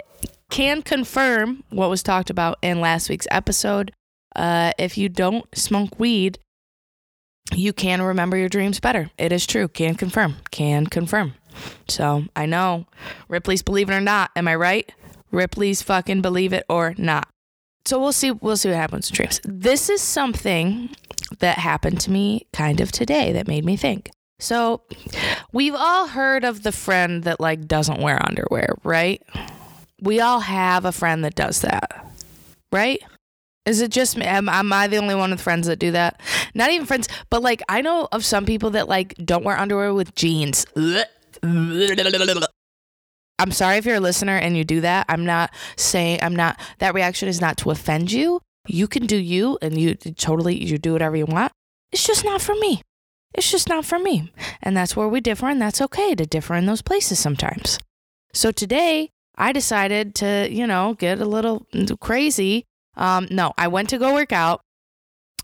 can 0.49 0.81
confirm 0.81 1.63
what 1.69 1.89
was 1.89 2.03
talked 2.03 2.29
about 2.29 2.57
in 2.61 2.81
last 2.81 3.09
week's 3.09 3.27
episode. 3.31 3.91
Uh, 4.35 4.71
if 4.77 4.97
you 4.97 5.09
don't 5.09 5.45
smoke 5.57 5.99
weed, 5.99 6.39
you 7.53 7.73
can 7.73 8.01
remember 8.01 8.37
your 8.37 8.49
dreams 8.49 8.79
better. 8.79 9.11
It 9.17 9.31
is 9.31 9.45
true. 9.45 9.67
Can 9.67 9.95
confirm. 9.95 10.37
Can 10.51 10.87
confirm. 10.87 11.33
So 11.87 12.25
I 12.35 12.45
know 12.45 12.85
Ripley's 13.27 13.61
believe 13.61 13.89
it 13.89 13.93
or 13.93 14.01
not. 14.01 14.31
Am 14.35 14.47
I 14.47 14.55
right? 14.55 14.91
Ripley's 15.31 15.81
fucking 15.81 16.21
believe 16.21 16.53
it 16.53 16.65
or 16.69 16.95
not. 16.97 17.27
So 17.85 17.99
we'll 17.99 18.13
see. 18.13 18.31
We'll 18.31 18.57
see 18.57 18.69
what 18.69 18.77
happens 18.77 19.09
in 19.09 19.15
dreams. 19.15 19.39
This 19.43 19.89
is 19.89 20.01
something 20.01 20.89
that 21.39 21.57
happened 21.57 21.99
to 22.01 22.11
me 22.11 22.47
kind 22.51 22.81
of 22.81 22.91
today 22.91 23.31
that 23.33 23.47
made 23.47 23.65
me 23.65 23.77
think. 23.77 24.09
So 24.39 24.81
we've 25.51 25.75
all 25.75 26.07
heard 26.07 26.43
of 26.43 26.63
the 26.63 26.71
friend 26.71 27.23
that 27.23 27.39
like 27.39 27.67
doesn't 27.67 28.01
wear 28.01 28.23
underwear, 28.25 28.75
right? 28.83 29.21
We 30.01 30.19
all 30.19 30.41
have 30.41 30.85
a 30.85 30.91
friend 30.91 31.23
that 31.23 31.35
does 31.35 31.61
that, 31.61 32.05
right? 32.71 33.01
Is 33.65 33.81
it 33.81 33.91
just 33.91 34.17
me? 34.17 34.25
Am, 34.25 34.47
am 34.47 34.71
I 34.71 34.87
the 34.87 34.97
only 34.97 35.15
one 35.15 35.31
with 35.31 35.41
friends 35.41 35.67
that 35.67 35.79
do 35.79 35.91
that? 35.91 36.21
Not 36.53 36.69
even 36.69 36.85
friends, 36.85 37.07
but 37.29 37.41
like 37.41 37.63
I 37.69 37.81
know 37.81 38.07
of 38.11 38.23
some 38.23 38.45
people 38.45 38.71
that 38.71 38.87
like 38.87 39.15
don't 39.23 39.43
wear 39.43 39.57
underwear 39.57 39.93
with 39.93 40.13
jeans. 40.15 40.65
I'm 43.37 43.51
sorry 43.51 43.77
if 43.77 43.85
you're 43.85 43.95
a 43.95 43.99
listener 44.01 44.37
and 44.37 44.55
you 44.55 44.63
do 44.63 44.81
that. 44.81 45.05
I'm 45.09 45.25
not 45.25 45.53
saying 45.75 46.19
I'm 46.21 46.35
not 46.35 46.59
that 46.79 46.93
reaction 46.93 47.27
is 47.27 47.41
not 47.41 47.57
to 47.57 47.71
offend 47.71 48.11
you. 48.11 48.41
You 48.67 48.87
can 48.87 49.05
do 49.05 49.17
you 49.17 49.57
and 49.61 49.79
you 49.79 49.95
totally 49.95 50.63
you 50.63 50.77
do 50.77 50.93
whatever 50.93 51.15
you 51.15 51.25
want. 51.25 51.51
It's 51.91 52.05
just 52.05 52.23
not 52.23 52.41
for 52.41 52.55
me. 52.55 52.81
It's 53.33 53.51
just 53.51 53.67
not 53.67 53.85
for 53.85 53.99
me. 53.99 54.31
And 54.61 54.75
that's 54.75 54.95
where 54.95 55.09
we 55.09 55.19
differ 55.19 55.47
and 55.47 55.61
that's 55.61 55.81
okay 55.81 56.15
to 56.15 56.25
differ 56.25 56.55
in 56.55 56.65
those 56.65 56.81
places 56.81 57.19
sometimes. 57.19 57.77
So 58.33 58.51
today 58.51 59.09
I 59.37 59.51
decided 59.51 60.15
to, 60.15 60.47
you 60.49 60.65
know, 60.65 60.93
get 60.93 61.19
a 61.19 61.25
little 61.25 61.67
crazy. 61.99 62.63
Um 62.95 63.27
no, 63.29 63.53
I 63.57 63.67
went 63.67 63.89
to 63.89 63.97
go 63.97 64.13
work 64.13 64.31
out 64.31 64.61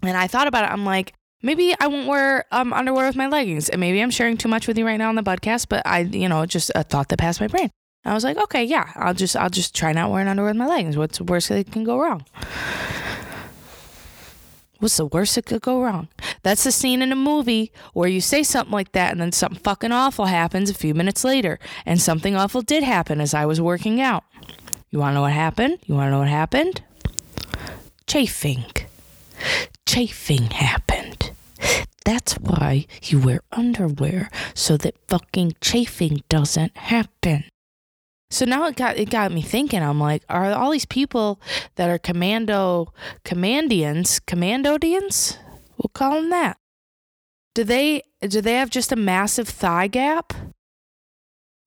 and 0.02 0.18
I 0.18 0.28
thought 0.28 0.48
about 0.48 0.64
it. 0.64 0.72
I'm 0.72 0.86
like, 0.86 1.14
maybe 1.42 1.74
I 1.80 1.88
won't 1.88 2.08
wear 2.08 2.46
um, 2.52 2.74
underwear 2.74 3.08
with 3.08 3.16
my 3.16 3.28
leggings. 3.28 3.70
And 3.70 3.80
maybe 3.80 4.02
I'm 4.02 4.12
sharing 4.12 4.38
too 4.38 4.48
much 4.48 4.68
with 4.68 4.78
you 4.78 4.86
right 4.86 4.98
now 4.98 5.10
on 5.10 5.16
the 5.16 5.24
podcast, 5.24 5.68
but 5.70 5.82
I, 5.86 6.00
you 6.00 6.30
know, 6.30 6.46
just 6.46 6.72
a 6.76 6.84
thought 6.84 7.10
that 7.10 7.20
passed 7.20 7.42
my 7.42 7.48
brain. 7.48 7.70
I 8.04 8.14
was 8.14 8.24
like, 8.24 8.38
okay, 8.38 8.64
yeah, 8.64 8.92
I'll 8.96 9.14
just, 9.14 9.36
I'll 9.36 9.50
just 9.50 9.76
try 9.76 9.92
not 9.92 10.10
wearing 10.10 10.28
underwear 10.28 10.52
with 10.52 10.58
my 10.58 10.68
leggings. 10.68 10.98
What's 10.98 11.20
the 11.20 11.24
worst 11.24 11.50
that 11.50 11.72
can 11.72 11.84
go 11.84 12.00
wrong? 12.00 12.26
What's 14.80 14.98
the 14.98 15.06
worst 15.06 15.36
that 15.36 15.46
could 15.46 15.62
go 15.62 15.80
wrong? 15.80 16.08
That's 16.42 16.64
the 16.64 16.72
scene 16.72 17.04
in 17.04 17.12
a 17.12 17.16
movie 17.16 17.72
where 17.94 18.10
you 18.10 18.20
say 18.20 18.42
something 18.42 18.72
like 18.72 18.94
that 18.94 19.12
and 19.12 19.22
then 19.22 19.32
something 19.32 19.60
fucking 19.60 19.92
awful 19.92 20.26
happens 20.26 20.72
a 20.72 20.74
few 20.74 20.96
minutes 20.96 21.24
later. 21.24 21.60
And 21.86 22.02
something 22.02 22.36
awful 22.36 22.64
did 22.64 22.82
happen 22.82 23.22
as 23.22 23.36
I 23.36 23.46
was 23.46 23.62
working 23.62 24.02
out. 24.02 24.24
You 24.90 24.98
want 24.98 25.12
to 25.12 25.16
know 25.16 25.22
what 25.22 25.34
happened? 25.34 25.78
You 25.86 25.94
want 25.94 26.08
to 26.08 26.12
know 26.12 26.20
what 26.20 26.30
happened? 26.30 26.82
Chafing. 28.08 28.66
Chafing 29.86 30.46
happened. 30.50 30.91
That's 32.06 32.34
why 32.34 32.88
you 33.04 33.20
wear 33.20 33.42
underwear 33.52 34.30
so 34.54 34.78
that 34.78 34.96
fucking 35.08 35.56
chafing 35.62 36.24
doesn't 36.30 36.76
happen. 36.76 37.44
So 38.32 38.46
now 38.46 38.66
it 38.68 38.78
got 38.78 38.98
it 38.98 39.10
got 39.10 39.32
me 39.32 39.42
thinking. 39.42 39.84
I'm 39.84 40.00
like, 40.00 40.24
are 40.30 40.52
all 40.52 40.72
these 40.72 40.86
people 40.86 41.40
that 41.76 41.90
are 41.90 42.00
commando 42.00 42.94
commandians, 43.26 44.22
commandodians? 44.22 45.38
We'll 45.78 45.92
call 45.94 46.16
them 46.16 46.30
that. 46.30 46.58
Do 47.54 47.66
they 47.66 48.04
do 48.22 48.40
they 48.40 48.54
have 48.54 48.70
just 48.70 48.92
a 48.92 48.96
massive 48.96 49.50
thigh 49.50 49.88
gap? 49.88 50.34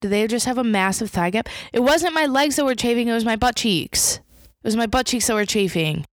Do 0.01 0.09
they 0.09 0.27
just 0.27 0.47
have 0.47 0.57
a 0.57 0.63
massive 0.63 1.11
thigh 1.11 1.29
gap? 1.29 1.47
It 1.71 1.81
wasn't 1.81 2.13
my 2.13 2.25
legs 2.25 2.55
that 2.55 2.65
were 2.65 2.75
chafing, 2.75 3.07
it 3.07 3.13
was 3.13 3.25
my 3.25 3.35
butt 3.35 3.55
cheeks. 3.55 4.17
It 4.17 4.67
was 4.67 4.75
my 4.75 4.87
butt 4.87 5.05
cheeks 5.05 5.27
that 5.27 5.35
were 5.35 5.45
chafing. 5.45 6.05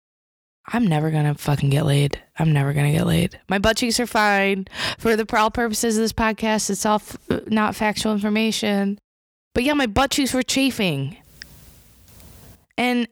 I'm 0.67 0.87
never 0.87 1.11
gonna 1.11 1.35
fucking 1.35 1.69
get 1.69 1.85
laid. 1.85 2.21
I'm 2.39 2.53
never 2.53 2.73
gonna 2.73 2.91
get 2.91 3.05
laid. 3.05 3.39
My 3.49 3.59
butt 3.59 3.77
cheeks 3.77 3.99
are 3.99 4.07
fine. 4.07 4.67
For 4.97 5.15
the 5.15 5.25
all 5.37 5.51
purposes 5.51 5.97
of 5.97 6.03
this 6.03 6.13
podcast, 6.13 6.69
it's 6.69 6.85
all 6.85 6.95
f- 6.95 7.17
not 7.47 7.75
factual 7.75 8.13
information. 8.13 8.97
But 9.53 9.63
yeah, 9.63 9.73
my 9.73 9.87
butt 9.87 10.11
cheeks 10.11 10.33
were 10.33 10.43
chafing. 10.43 11.17
And 12.77 13.07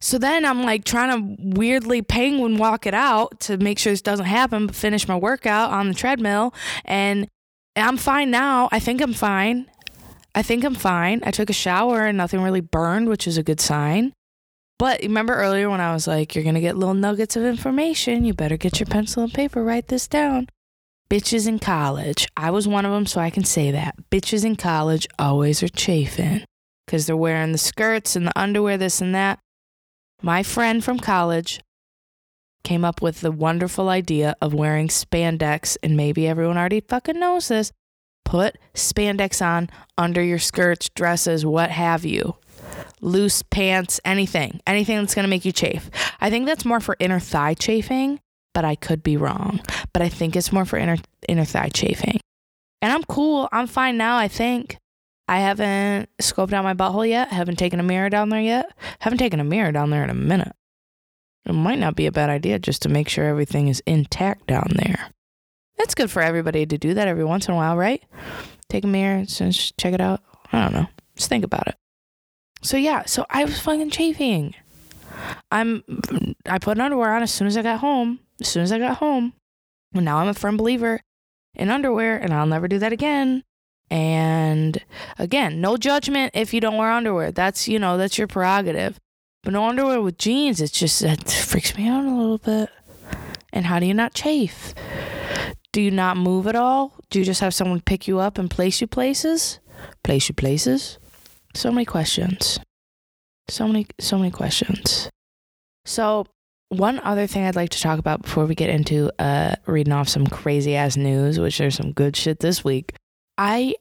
so 0.00 0.18
then 0.18 0.44
I'm 0.44 0.62
like 0.62 0.84
trying 0.84 1.36
to 1.38 1.58
weirdly 1.58 2.02
penguin 2.02 2.58
walk 2.58 2.86
it 2.86 2.92
out 2.92 3.40
to 3.40 3.56
make 3.56 3.78
sure 3.78 3.92
this 3.92 4.02
doesn't 4.02 4.26
happen, 4.26 4.66
but 4.66 4.76
finish 4.76 5.08
my 5.08 5.16
workout 5.16 5.70
on 5.70 5.88
the 5.88 5.94
treadmill. 5.94 6.52
And 6.84 7.28
I'm 7.76 7.96
fine 7.96 8.30
now. 8.30 8.68
I 8.70 8.80
think 8.80 9.00
I'm 9.00 9.14
fine. 9.14 9.66
I 10.34 10.42
think 10.42 10.64
I'm 10.64 10.74
fine. 10.74 11.20
I 11.24 11.30
took 11.30 11.48
a 11.48 11.54
shower 11.54 12.04
and 12.04 12.18
nothing 12.18 12.42
really 12.42 12.60
burned, 12.60 13.08
which 13.08 13.26
is 13.26 13.38
a 13.38 13.42
good 13.42 13.60
sign. 13.60 14.12
But 14.78 15.00
remember 15.02 15.34
earlier 15.34 15.70
when 15.70 15.80
I 15.80 15.92
was 15.92 16.06
like, 16.06 16.34
you're 16.34 16.44
going 16.44 16.56
to 16.56 16.60
get 16.60 16.76
little 16.76 16.94
nuggets 16.94 17.36
of 17.36 17.44
information. 17.44 18.24
You 18.24 18.34
better 18.34 18.56
get 18.56 18.80
your 18.80 18.86
pencil 18.86 19.22
and 19.22 19.32
paper, 19.32 19.62
write 19.62 19.88
this 19.88 20.08
down. 20.08 20.48
Bitches 21.08 21.46
in 21.46 21.58
college. 21.58 22.26
I 22.36 22.50
was 22.50 22.66
one 22.66 22.84
of 22.84 22.92
them, 22.92 23.06
so 23.06 23.20
I 23.20 23.30
can 23.30 23.44
say 23.44 23.70
that. 23.70 23.94
Bitches 24.10 24.44
in 24.44 24.56
college 24.56 25.06
always 25.18 25.62
are 25.62 25.68
chafing 25.68 26.44
because 26.86 27.06
they're 27.06 27.16
wearing 27.16 27.52
the 27.52 27.58
skirts 27.58 28.16
and 28.16 28.26
the 28.26 28.38
underwear, 28.38 28.76
this 28.76 29.00
and 29.00 29.14
that. 29.14 29.38
My 30.22 30.42
friend 30.42 30.82
from 30.82 30.98
college 30.98 31.60
came 32.64 32.84
up 32.84 33.00
with 33.02 33.20
the 33.20 33.30
wonderful 33.30 33.90
idea 33.90 34.34
of 34.40 34.54
wearing 34.54 34.88
spandex, 34.88 35.76
and 35.82 35.96
maybe 35.96 36.26
everyone 36.26 36.58
already 36.58 36.80
fucking 36.80 37.20
knows 37.20 37.48
this. 37.48 37.70
Put 38.24 38.56
spandex 38.72 39.44
on 39.44 39.68
under 39.98 40.22
your 40.22 40.38
skirts, 40.38 40.88
dresses, 40.88 41.44
what 41.44 41.70
have 41.70 42.04
you 42.04 42.36
loose 43.04 43.42
pants, 43.42 44.00
anything, 44.04 44.60
anything 44.66 44.96
that's 44.98 45.14
going 45.14 45.24
to 45.24 45.30
make 45.30 45.44
you 45.44 45.52
chafe. 45.52 45.90
I 46.20 46.30
think 46.30 46.46
that's 46.46 46.64
more 46.64 46.80
for 46.80 46.96
inner 46.98 47.20
thigh 47.20 47.54
chafing, 47.54 48.20
but 48.52 48.64
I 48.64 48.74
could 48.74 49.02
be 49.02 49.16
wrong. 49.16 49.60
But 49.92 50.02
I 50.02 50.08
think 50.08 50.34
it's 50.34 50.52
more 50.52 50.64
for 50.64 50.78
inner 50.78 50.96
inner 51.28 51.44
thigh 51.44 51.68
chafing. 51.68 52.18
And 52.82 52.92
I'm 52.92 53.04
cool. 53.04 53.48
I'm 53.52 53.66
fine 53.66 53.96
now, 53.96 54.16
I 54.16 54.28
think. 54.28 54.78
I 55.26 55.38
haven't 55.38 56.10
scoped 56.20 56.52
out 56.52 56.64
my 56.64 56.74
butthole 56.74 57.08
yet. 57.08 57.28
haven't 57.28 57.56
taken 57.56 57.80
a 57.80 57.84
mirror 57.84 58.10
down 58.10 58.28
there 58.28 58.40
yet. 58.40 58.72
haven't 59.00 59.18
taken 59.18 59.40
a 59.40 59.44
mirror 59.44 59.72
down 59.72 59.90
there 59.90 60.04
in 60.04 60.10
a 60.10 60.14
minute. 60.14 60.52
It 61.46 61.52
might 61.52 61.78
not 61.78 61.96
be 61.96 62.06
a 62.06 62.12
bad 62.12 62.30
idea 62.30 62.58
just 62.58 62.82
to 62.82 62.88
make 62.88 63.08
sure 63.08 63.24
everything 63.24 63.68
is 63.68 63.82
intact 63.86 64.46
down 64.46 64.72
there. 64.74 65.10
It's 65.78 65.94
good 65.94 66.10
for 66.10 66.22
everybody 66.22 66.64
to 66.66 66.78
do 66.78 66.94
that 66.94 67.08
every 67.08 67.24
once 67.24 67.48
in 67.48 67.54
a 67.54 67.56
while, 67.56 67.76
right? 67.76 68.02
Take 68.68 68.84
a 68.84 68.86
mirror, 68.86 69.18
and 69.18 69.28
just 69.28 69.76
check 69.76 69.92
it 69.92 70.00
out. 70.00 70.20
I 70.52 70.62
don't 70.62 70.72
know. 70.72 70.86
Just 71.16 71.28
think 71.28 71.44
about 71.44 71.68
it. 71.68 71.74
So 72.64 72.78
yeah, 72.78 73.04
so 73.04 73.26
I 73.28 73.44
was 73.44 73.60
fucking 73.60 73.90
chafing. 73.90 74.54
I'm 75.52 75.84
I 76.46 76.58
put 76.58 76.80
underwear 76.80 77.14
on 77.14 77.22
as 77.22 77.30
soon 77.30 77.46
as 77.46 77.56
I 77.58 77.62
got 77.62 77.80
home. 77.80 78.20
As 78.40 78.48
soon 78.48 78.62
as 78.62 78.72
I 78.72 78.78
got 78.78 78.96
home. 78.96 79.34
And 79.92 80.04
now 80.04 80.16
I'm 80.16 80.28
a 80.28 80.34
firm 80.34 80.56
believer 80.56 81.00
in 81.54 81.70
underwear 81.70 82.16
and 82.16 82.32
I'll 82.32 82.46
never 82.46 82.66
do 82.66 82.78
that 82.78 82.92
again. 82.92 83.44
And 83.90 84.82
again, 85.18 85.60
no 85.60 85.76
judgment 85.76 86.32
if 86.34 86.54
you 86.54 86.60
don't 86.60 86.78
wear 86.78 86.90
underwear. 86.90 87.30
That's, 87.30 87.68
you 87.68 87.78
know, 87.78 87.98
that's 87.98 88.16
your 88.16 88.26
prerogative. 88.26 88.98
But 89.42 89.52
no 89.52 89.68
underwear 89.68 90.00
with 90.00 90.16
jeans, 90.16 90.62
it's 90.62 90.72
just, 90.72 91.02
it 91.02 91.30
freaks 91.30 91.76
me 91.76 91.86
out 91.86 92.06
a 92.06 92.10
little 92.10 92.38
bit. 92.38 92.70
And 93.52 93.66
how 93.66 93.78
do 93.78 93.84
you 93.84 93.94
not 93.94 94.14
chafe? 94.14 94.74
Do 95.70 95.82
you 95.82 95.90
not 95.90 96.16
move 96.16 96.46
at 96.46 96.56
all? 96.56 96.94
Do 97.10 97.18
you 97.18 97.26
just 97.26 97.42
have 97.42 97.52
someone 97.52 97.82
pick 97.82 98.08
you 98.08 98.18
up 98.18 98.38
and 98.38 98.50
place 98.50 98.80
you 98.80 98.86
places? 98.86 99.60
Place 100.02 100.28
you 100.28 100.34
places? 100.34 100.98
So 101.54 101.70
many 101.70 101.84
questions. 101.84 102.58
So 103.48 103.66
many, 103.66 103.86
so 104.00 104.18
many 104.18 104.30
questions. 104.30 105.08
So, 105.84 106.26
one 106.70 106.98
other 107.00 107.26
thing 107.26 107.44
I'd 107.44 107.56
like 107.56 107.70
to 107.70 107.80
talk 107.80 107.98
about 107.98 108.22
before 108.22 108.46
we 108.46 108.54
get 108.54 108.70
into 108.70 109.10
uh, 109.18 109.54
reading 109.66 109.92
off 109.92 110.08
some 110.08 110.26
crazy 110.26 110.74
ass 110.74 110.96
news, 110.96 111.38
which 111.38 111.58
there's 111.58 111.76
some 111.76 111.92
good 111.92 112.16
shit 112.16 112.40
this 112.40 112.64
week. 112.64 112.94
I 113.38 113.74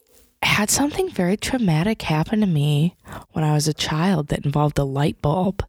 had 0.43 0.69
something 0.69 1.09
very 1.09 1.37
traumatic 1.37 2.01
happen 2.03 2.41
to 2.41 2.45
me 2.45 2.95
when 3.31 3.43
I 3.43 3.53
was 3.53 3.67
a 3.67 3.73
child 3.73 4.27
that 4.27 4.45
involved 4.45 4.77
a 4.77 4.83
light 4.83 5.21
bulb. 5.21 5.65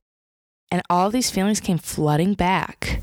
And 0.71 0.83
all 0.91 1.11
these 1.11 1.31
feelings 1.31 1.61
came 1.61 1.79
flooding 1.79 2.35
back. 2.35 3.01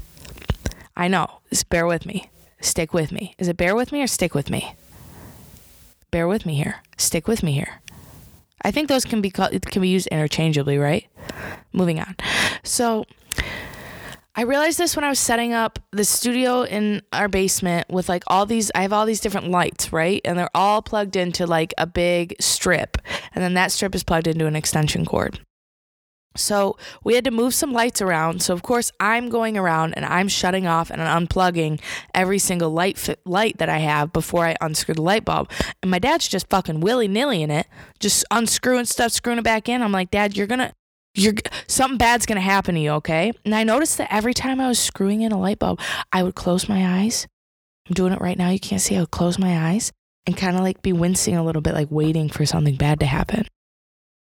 I 0.95 1.07
know, 1.07 1.39
just 1.49 1.69
bear 1.69 1.87
with 1.87 2.05
me. 2.05 2.29
Stick 2.59 2.93
with 2.93 3.11
me. 3.11 3.33
Is 3.39 3.47
it 3.47 3.57
bear 3.57 3.75
with 3.75 3.91
me 3.91 4.03
or 4.03 4.07
stick 4.07 4.35
with 4.35 4.49
me? 4.49 4.75
Bear 6.11 6.27
with 6.27 6.45
me 6.45 6.55
here. 6.55 6.83
Stick 6.97 7.27
with 7.27 7.41
me 7.41 7.53
here. 7.53 7.80
I 8.63 8.71
think 8.71 8.87
those 8.87 9.05
can 9.05 9.21
be 9.21 9.29
called, 9.29 9.59
can 9.67 9.81
be 9.81 9.89
used 9.89 10.07
interchangeably, 10.07 10.77
right? 10.77 11.07
Moving 11.73 11.99
on. 11.99 12.15
So 12.63 13.05
I 14.33 14.43
realized 14.43 14.77
this 14.77 14.95
when 14.95 15.03
I 15.03 15.09
was 15.09 15.19
setting 15.19 15.51
up 15.51 15.77
the 15.91 16.05
studio 16.05 16.61
in 16.63 17.01
our 17.11 17.27
basement 17.27 17.89
with 17.89 18.07
like 18.07 18.23
all 18.27 18.45
these 18.45 18.71
I 18.73 18.83
have 18.83 18.93
all 18.93 19.05
these 19.05 19.19
different 19.19 19.49
lights, 19.49 19.91
right? 19.91 20.21
And 20.23 20.37
they're 20.37 20.49
all 20.55 20.81
plugged 20.81 21.15
into 21.15 21.45
like 21.45 21.73
a 21.77 21.85
big 21.85 22.35
strip. 22.39 22.97
And 23.33 23.43
then 23.43 23.55
that 23.55 23.71
strip 23.71 23.93
is 23.93 24.03
plugged 24.03 24.27
into 24.27 24.47
an 24.47 24.55
extension 24.55 25.05
cord. 25.05 25.39
So 26.35 26.77
we 27.03 27.15
had 27.15 27.25
to 27.25 27.31
move 27.31 27.53
some 27.53 27.73
lights 27.73 28.01
around. 28.01 28.41
So 28.41 28.53
of 28.53 28.63
course 28.63 28.91
I'm 28.99 29.29
going 29.29 29.57
around 29.57 29.93
and 29.95 30.05
I'm 30.05 30.27
shutting 30.27 30.65
off 30.65 30.89
and 30.89 31.01
unplugging 31.01 31.81
every 32.13 32.39
single 32.39 32.69
light 32.69 32.97
fi- 32.97 33.17
light 33.25 33.57
that 33.57 33.69
I 33.69 33.79
have 33.79 34.13
before 34.13 34.45
I 34.45 34.55
unscrew 34.61 34.95
the 34.95 35.01
light 35.01 35.25
bulb. 35.25 35.49
And 35.81 35.91
my 35.91 35.99
dad's 35.99 36.27
just 36.27 36.49
fucking 36.49 36.79
willy 36.79 37.07
nilly 37.07 37.41
in 37.41 37.51
it, 37.51 37.67
just 37.99 38.23
unscrewing 38.31 38.85
stuff, 38.85 39.11
screwing 39.11 39.39
it 39.39 39.43
back 39.43 39.67
in. 39.67 39.81
I'm 39.81 39.91
like, 39.91 40.11
Dad, 40.11 40.37
you're 40.37 40.47
gonna 40.47 40.73
you're 41.13 41.33
something 41.67 41.97
bad's 41.97 42.25
gonna 42.25 42.39
happen 42.39 42.75
to 42.75 42.81
you, 42.81 42.91
okay? 42.91 43.33
And 43.43 43.53
I 43.53 43.63
noticed 43.65 43.97
that 43.97 44.13
every 44.13 44.33
time 44.33 44.61
I 44.61 44.69
was 44.69 44.79
screwing 44.79 45.21
in 45.23 45.33
a 45.33 45.39
light 45.39 45.59
bulb, 45.59 45.79
I 46.13 46.23
would 46.23 46.35
close 46.35 46.69
my 46.69 47.01
eyes. 47.01 47.27
I'm 47.89 47.93
doing 47.93 48.13
it 48.13 48.21
right 48.21 48.37
now. 48.37 48.49
You 48.49 48.59
can't 48.59 48.81
see. 48.81 48.95
I 48.95 49.01
would 49.01 49.11
close 49.11 49.37
my 49.37 49.69
eyes 49.71 49.91
and 50.25 50.37
kind 50.37 50.55
of 50.55 50.63
like 50.63 50.81
be 50.81 50.93
wincing 50.93 51.35
a 51.35 51.43
little 51.43 51.61
bit, 51.61 51.73
like 51.73 51.91
waiting 51.91 52.29
for 52.29 52.45
something 52.45 52.75
bad 52.75 52.99
to 53.01 53.05
happen. 53.05 53.47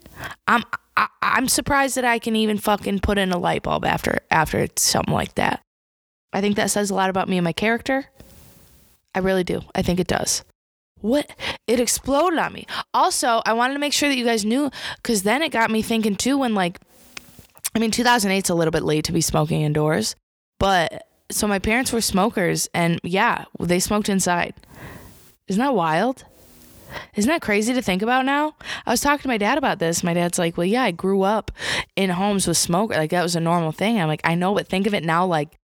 I'm 0.47 0.63
I, 0.97 1.07
I'm 1.21 1.47
surprised 1.47 1.95
that 1.95 2.03
I 2.03 2.17
can 2.17 2.35
even 2.35 2.57
fucking 2.57 3.01
put 3.01 3.19
in 3.19 3.31
a 3.31 3.37
light 3.37 3.61
bulb 3.61 3.85
after 3.85 4.21
after 4.31 4.67
something 4.75 5.13
like 5.13 5.35
that. 5.35 5.61
I 6.33 6.41
think 6.41 6.55
that 6.55 6.71
says 6.71 6.89
a 6.89 6.95
lot 6.95 7.11
about 7.11 7.29
me 7.29 7.37
and 7.37 7.43
my 7.43 7.53
character. 7.53 8.07
I 9.13 9.19
really 9.19 9.43
do. 9.43 9.61
I 9.75 9.83
think 9.83 9.99
it 9.99 10.07
does. 10.07 10.43
What? 11.01 11.29
It 11.67 11.79
exploded 11.79 12.39
on 12.39 12.53
me. 12.53 12.65
Also, 12.91 13.43
I 13.45 13.53
wanted 13.53 13.73
to 13.75 13.79
make 13.79 13.93
sure 13.93 14.09
that 14.09 14.17
you 14.17 14.25
guys 14.25 14.43
knew 14.43 14.71
because 14.95 15.21
then 15.21 15.43
it 15.43 15.51
got 15.51 15.69
me 15.69 15.83
thinking 15.83 16.15
too 16.15 16.39
when, 16.39 16.55
like, 16.55 16.79
I 17.75 17.79
mean, 17.79 17.91
2008's 17.91 18.49
a 18.49 18.55
little 18.55 18.71
bit 18.71 18.83
late 18.83 19.05
to 19.05 19.11
be 19.11 19.21
smoking 19.21 19.61
indoors, 19.61 20.15
but 20.59 21.05
so 21.31 21.47
my 21.47 21.59
parents 21.59 21.91
were 21.91 22.01
smokers 22.01 22.69
and 22.73 22.99
yeah, 23.03 23.45
they 23.59 23.79
smoked 23.79 24.09
inside. 24.09 24.53
Isn't 25.47 25.61
that 25.61 25.73
wild? 25.73 26.25
Isn't 27.15 27.29
that 27.29 27.41
crazy 27.41 27.73
to 27.73 27.81
think 27.81 28.01
about 28.01 28.25
now? 28.25 28.55
I 28.85 28.91
was 28.91 29.01
talking 29.01 29.23
to 29.23 29.27
my 29.27 29.37
dad 29.37 29.57
about 29.57 29.79
this. 29.79 30.03
My 30.03 30.13
dad's 30.13 30.39
like, 30.39 30.55
"Well, 30.55 30.65
yeah, 30.65 30.83
I 30.83 30.91
grew 30.91 31.23
up 31.23 31.51
in 31.95 32.09
homes 32.11 32.47
with 32.47 32.57
smoke. 32.57 32.91
Like 32.91 33.11
that 33.11 33.23
was 33.23 33.35
a 33.35 33.41
normal 33.41 33.71
thing." 33.71 33.99
I'm 33.99 34.07
like, 34.07 34.21
"I 34.23 34.35
know, 34.35 34.53
but 34.53 34.67
think 34.67 34.87
of 34.87 34.93
it 34.93 35.03
now 35.03 35.25
like 35.25 35.57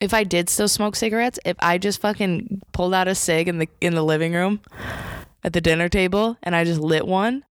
if 0.00 0.12
I 0.12 0.24
did 0.24 0.48
still 0.48 0.68
smoke 0.68 0.96
cigarettes, 0.96 1.38
if 1.44 1.56
I 1.60 1.78
just 1.78 2.00
fucking 2.00 2.62
pulled 2.72 2.94
out 2.94 3.08
a 3.08 3.14
cig 3.14 3.48
in 3.48 3.58
the 3.58 3.68
in 3.80 3.94
the 3.94 4.04
living 4.04 4.32
room 4.34 4.60
at 5.42 5.52
the 5.52 5.60
dinner 5.60 5.88
table 5.88 6.36
and 6.42 6.54
I 6.54 6.64
just 6.64 6.80
lit 6.80 7.06
one, 7.06 7.44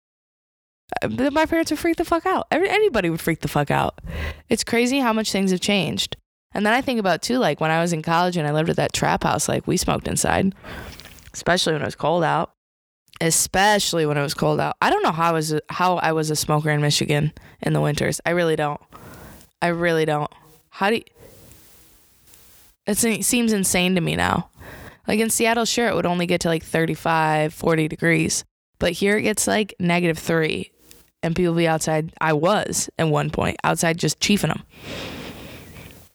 uh, 1.02 1.30
my 1.30 1.46
parents 1.46 1.70
would 1.70 1.80
freak 1.80 1.96
the 1.96 2.04
fuck 2.04 2.26
out. 2.26 2.46
Every, 2.50 2.68
anybody 2.68 3.08
would 3.10 3.20
freak 3.20 3.40
the 3.40 3.48
fuck 3.48 3.70
out. 3.70 4.00
It's 4.48 4.64
crazy 4.64 5.00
how 5.00 5.12
much 5.12 5.32
things 5.32 5.50
have 5.50 5.60
changed. 5.60 6.16
And 6.54 6.64
then 6.64 6.72
I 6.72 6.80
think 6.80 7.00
about 7.00 7.20
too, 7.20 7.38
like 7.38 7.60
when 7.60 7.70
I 7.70 7.80
was 7.80 7.92
in 7.92 8.02
college 8.02 8.36
and 8.36 8.46
I 8.46 8.52
lived 8.52 8.70
at 8.70 8.76
that 8.76 8.92
trap 8.92 9.24
house, 9.24 9.48
like 9.48 9.66
we 9.66 9.76
smoked 9.76 10.06
inside, 10.08 10.54
especially 11.32 11.72
when 11.72 11.82
it 11.82 11.86
was 11.86 11.96
cold 11.96 12.24
out. 12.24 12.52
Especially 13.20 14.06
when 14.06 14.16
it 14.16 14.22
was 14.22 14.34
cold 14.34 14.58
out. 14.58 14.76
I 14.82 14.90
don't 14.90 15.04
know 15.04 15.12
how 15.12 15.28
I 15.28 15.32
was 15.32 15.52
a, 15.52 15.60
how 15.70 15.98
I 15.98 16.10
was 16.10 16.30
a 16.30 16.36
smoker 16.36 16.70
in 16.70 16.80
Michigan 16.80 17.32
in 17.62 17.72
the 17.72 17.80
winters. 17.80 18.20
I 18.26 18.30
really 18.30 18.56
don't. 18.56 18.80
I 19.62 19.68
really 19.68 20.04
don't. 20.04 20.30
How 20.68 20.90
do 20.90 20.96
you, 20.96 21.04
it 22.86 23.24
seems 23.24 23.52
insane 23.52 23.94
to 23.94 24.00
me 24.00 24.16
now. 24.16 24.50
Like 25.06 25.20
in 25.20 25.30
Seattle, 25.30 25.64
sure, 25.64 25.86
it 25.86 25.94
would 25.94 26.06
only 26.06 26.26
get 26.26 26.40
to 26.42 26.48
like 26.48 26.64
35, 26.64 27.54
40 27.54 27.88
degrees. 27.88 28.44
But 28.78 28.92
here 28.92 29.16
it 29.16 29.22
gets 29.22 29.46
like 29.46 29.74
negative 29.78 30.18
three. 30.18 30.72
And 31.22 31.34
people 31.34 31.54
be 31.54 31.68
outside. 31.68 32.12
I 32.20 32.34
was 32.34 32.90
at 32.98 33.08
one 33.08 33.30
point 33.30 33.56
outside 33.64 33.96
just 33.96 34.20
chiefing 34.20 34.48
them. 34.48 34.62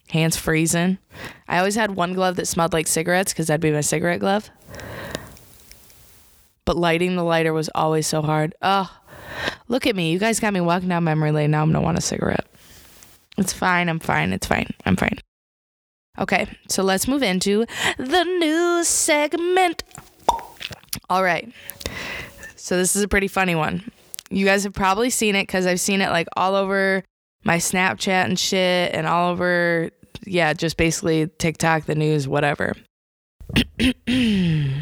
Hands 0.10 0.38
freezing. 0.38 0.98
I 1.48 1.60
always 1.60 1.76
had 1.76 1.92
one 1.92 2.14
glove 2.14 2.36
that 2.38 2.48
smelled 2.48 2.74
like 2.74 2.88
cigarettes 2.88 3.32
because 3.34 3.48
that'd 3.48 3.62
be 3.62 3.72
my 3.72 3.82
cigarette 3.82 4.20
glove. 4.20 4.50
But 6.66 6.78
lighting 6.78 7.16
the 7.16 7.24
lighter 7.24 7.54
was 7.54 7.70
always 7.74 8.08
so 8.08 8.22
hard. 8.22 8.54
Oh, 8.62 8.96
look 9.68 9.88
at 9.88 9.96
me. 9.96 10.12
You 10.12 10.20
guys 10.20 10.40
got 10.40 10.54
me 10.54 10.62
walking 10.62 10.90
down 10.90 11.04
memory 11.04 11.32
lane. 11.32 11.52
Now 11.52 11.62
I'm 11.62 11.72
going 11.72 11.82
to 11.82 11.86
want 11.86 11.98
a 11.98 12.02
cigarette. 12.02 12.48
It's 13.38 13.54
fine. 13.54 13.90
I'm 13.90 14.00
fine. 14.00 14.34
It's 14.34 14.48
fine. 14.48 14.72
I'm 14.86 14.96
fine. 14.96 15.18
Okay, 16.18 16.48
so 16.68 16.84
let's 16.84 17.08
move 17.08 17.24
into 17.24 17.66
the 17.98 18.24
news 18.24 18.88
segment. 18.88 19.84
All 21.10 21.24
right. 21.24 21.52
So 22.56 22.78
this 22.78 22.96
is 22.96 23.02
a 23.02 23.08
pretty 23.08 23.30
funny 23.30 23.56
one. 23.56 23.90
You 24.30 24.46
guys 24.46 24.64
have 24.64 24.74
probably 24.74 25.10
seen 25.10 25.36
it 25.36 25.44
because 25.44 25.66
I've 25.66 25.80
seen 25.80 26.02
it 26.02 26.10
like 26.10 26.28
all 26.36 26.56
over 26.56 27.04
my 27.46 27.58
Snapchat 27.58 28.26
and 28.26 28.38
shit, 28.38 28.94
and 28.94 29.08
all 29.08 29.32
over, 29.32 29.92
yeah, 30.26 30.54
just 30.54 30.78
basically 30.78 31.28
TikTok, 31.38 31.86
the 31.86 31.96
news, 31.96 32.28
whatever. 32.28 32.76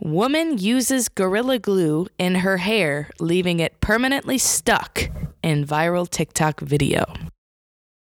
Woman 0.00 0.58
uses 0.58 1.08
Gorilla 1.08 1.58
Glue 1.58 2.08
in 2.18 2.36
her 2.36 2.56
hair, 2.56 3.10
leaving 3.20 3.60
it 3.60 3.80
permanently 3.80 4.38
stuck 4.38 5.10
in 5.42 5.64
viral 5.64 6.08
TikTok 6.08 6.60
video. 6.60 7.04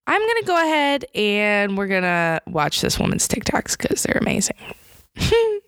I'm 0.07 0.21
going 0.21 0.41
to 0.41 0.47
go 0.47 0.57
ahead 0.57 1.05
and 1.15 1.77
we're 1.77 1.87
going 1.87 2.03
to 2.03 2.41
watch 2.47 2.81
this 2.81 2.99
woman's 2.99 3.29
TikToks 3.29 3.77
because 3.77 4.03
they're 4.03 4.19
amazing. 4.19 4.57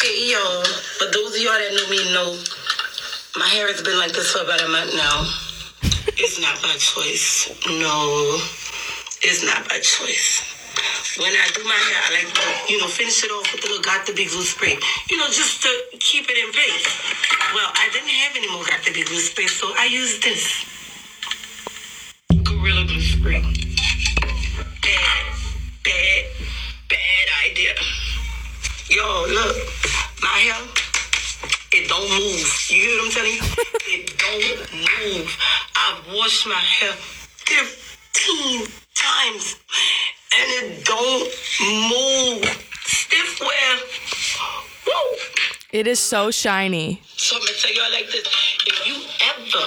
Hey 0.00 0.32
y'all, 0.32 0.64
for 0.64 1.04
those 1.12 1.36
of 1.36 1.42
y'all 1.42 1.52
that 1.52 1.70
know 1.70 1.88
me 1.90 2.12
know 2.12 2.36
my 3.38 3.46
hair 3.46 3.68
has 3.68 3.82
been 3.82 3.98
like 3.98 4.10
this 4.10 4.32
for 4.32 4.42
about 4.42 4.60
a 4.62 4.68
month 4.68 4.90
now. 4.96 5.22
It's 6.18 6.40
not 6.40 6.60
by 6.62 6.74
choice. 6.74 7.54
No, 7.68 8.40
it's 9.22 9.44
not 9.44 9.68
by 9.68 9.78
choice. 9.80 10.42
When 11.18 11.32
I 11.32 11.48
do 11.54 11.64
my 11.64 11.74
hair, 11.74 12.00
I 12.06 12.22
like 12.22 12.32
to, 12.32 12.72
you 12.72 12.78
know, 12.78 12.86
finish 12.86 13.24
it 13.24 13.30
off 13.30 13.52
with 13.52 13.64
a 13.64 13.66
little 13.66 13.82
Got 13.82 14.06
to 14.06 14.14
Be 14.14 14.26
Glue 14.26 14.42
spray. 14.42 14.78
You 15.10 15.16
know, 15.16 15.26
just 15.26 15.62
to 15.62 15.98
keep 15.98 16.26
it 16.30 16.38
in 16.38 16.52
place. 16.52 16.86
Well, 17.52 17.70
I 17.74 17.88
didn't 17.92 18.08
have 18.08 18.36
any 18.36 18.48
more 18.52 18.64
Got 18.64 18.82
to 18.84 18.92
Be 18.92 19.02
Glue 19.02 19.18
spray, 19.18 19.48
so 19.48 19.72
I 19.76 19.86
used 19.86 20.22
this. 20.22 20.64
Gorilla 22.44 22.84
Glue 22.86 23.00
spray. 23.00 23.42
Bad, 24.82 25.24
bad, 25.82 26.24
bad 26.88 27.26
idea. 27.50 27.74
Yo, 28.88 29.26
look, 29.34 29.56
my 30.22 30.38
hair, 30.46 30.62
it 31.72 31.88
don't 31.88 32.08
move. 32.08 32.46
You 32.70 32.76
hear 32.76 32.98
what 32.98 33.06
I'm 33.06 33.10
telling 33.10 33.32
you? 33.34 33.42
it 33.98 34.14
don't 34.14 34.72
move. 34.72 35.36
I've 35.74 36.06
washed 36.14 36.46
my 36.46 36.54
hair 36.54 36.92
15 36.92 38.87
times 38.98 39.56
and 40.34 40.46
it 40.58 40.84
don't 40.84 41.30
move. 41.88 42.44
Stiff 42.84 43.40
wear. 43.40 43.78
Whoa. 44.86 45.16
It 45.72 45.86
is 45.86 45.98
so 45.98 46.30
shiny. 46.30 47.02
So 47.16 47.36
I'm 47.36 47.42
gonna 47.42 47.52
tell 47.60 47.74
y'all 47.74 47.92
like 47.92 48.06
this. 48.10 48.26
If 48.66 48.86
you 48.86 48.94
ever, 48.94 49.64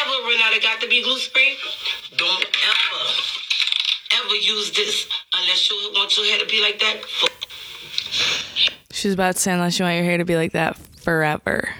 ever 0.00 0.16
run 0.24 0.40
out 0.42 0.56
of 0.56 0.62
got 0.62 0.80
to 0.80 0.88
be 0.88 1.02
glue 1.02 1.18
spray, 1.18 1.56
don't 2.16 2.44
ever, 2.44 3.04
ever 4.24 4.34
use 4.36 4.70
this 4.72 5.06
unless 5.34 5.70
you 5.70 5.76
want 5.94 6.16
your 6.16 6.26
hair 6.26 6.38
to 6.38 6.46
be 6.46 6.60
like 6.62 6.78
that. 6.80 6.96
She's 8.90 9.14
about 9.14 9.36
to 9.36 9.40
say, 9.40 9.52
unless 9.52 9.78
you 9.78 9.84
want 9.84 9.96
your 9.96 10.04
hair 10.04 10.18
to 10.18 10.24
be 10.24 10.36
like 10.36 10.52
that 10.52 10.76
forever. 10.76 11.74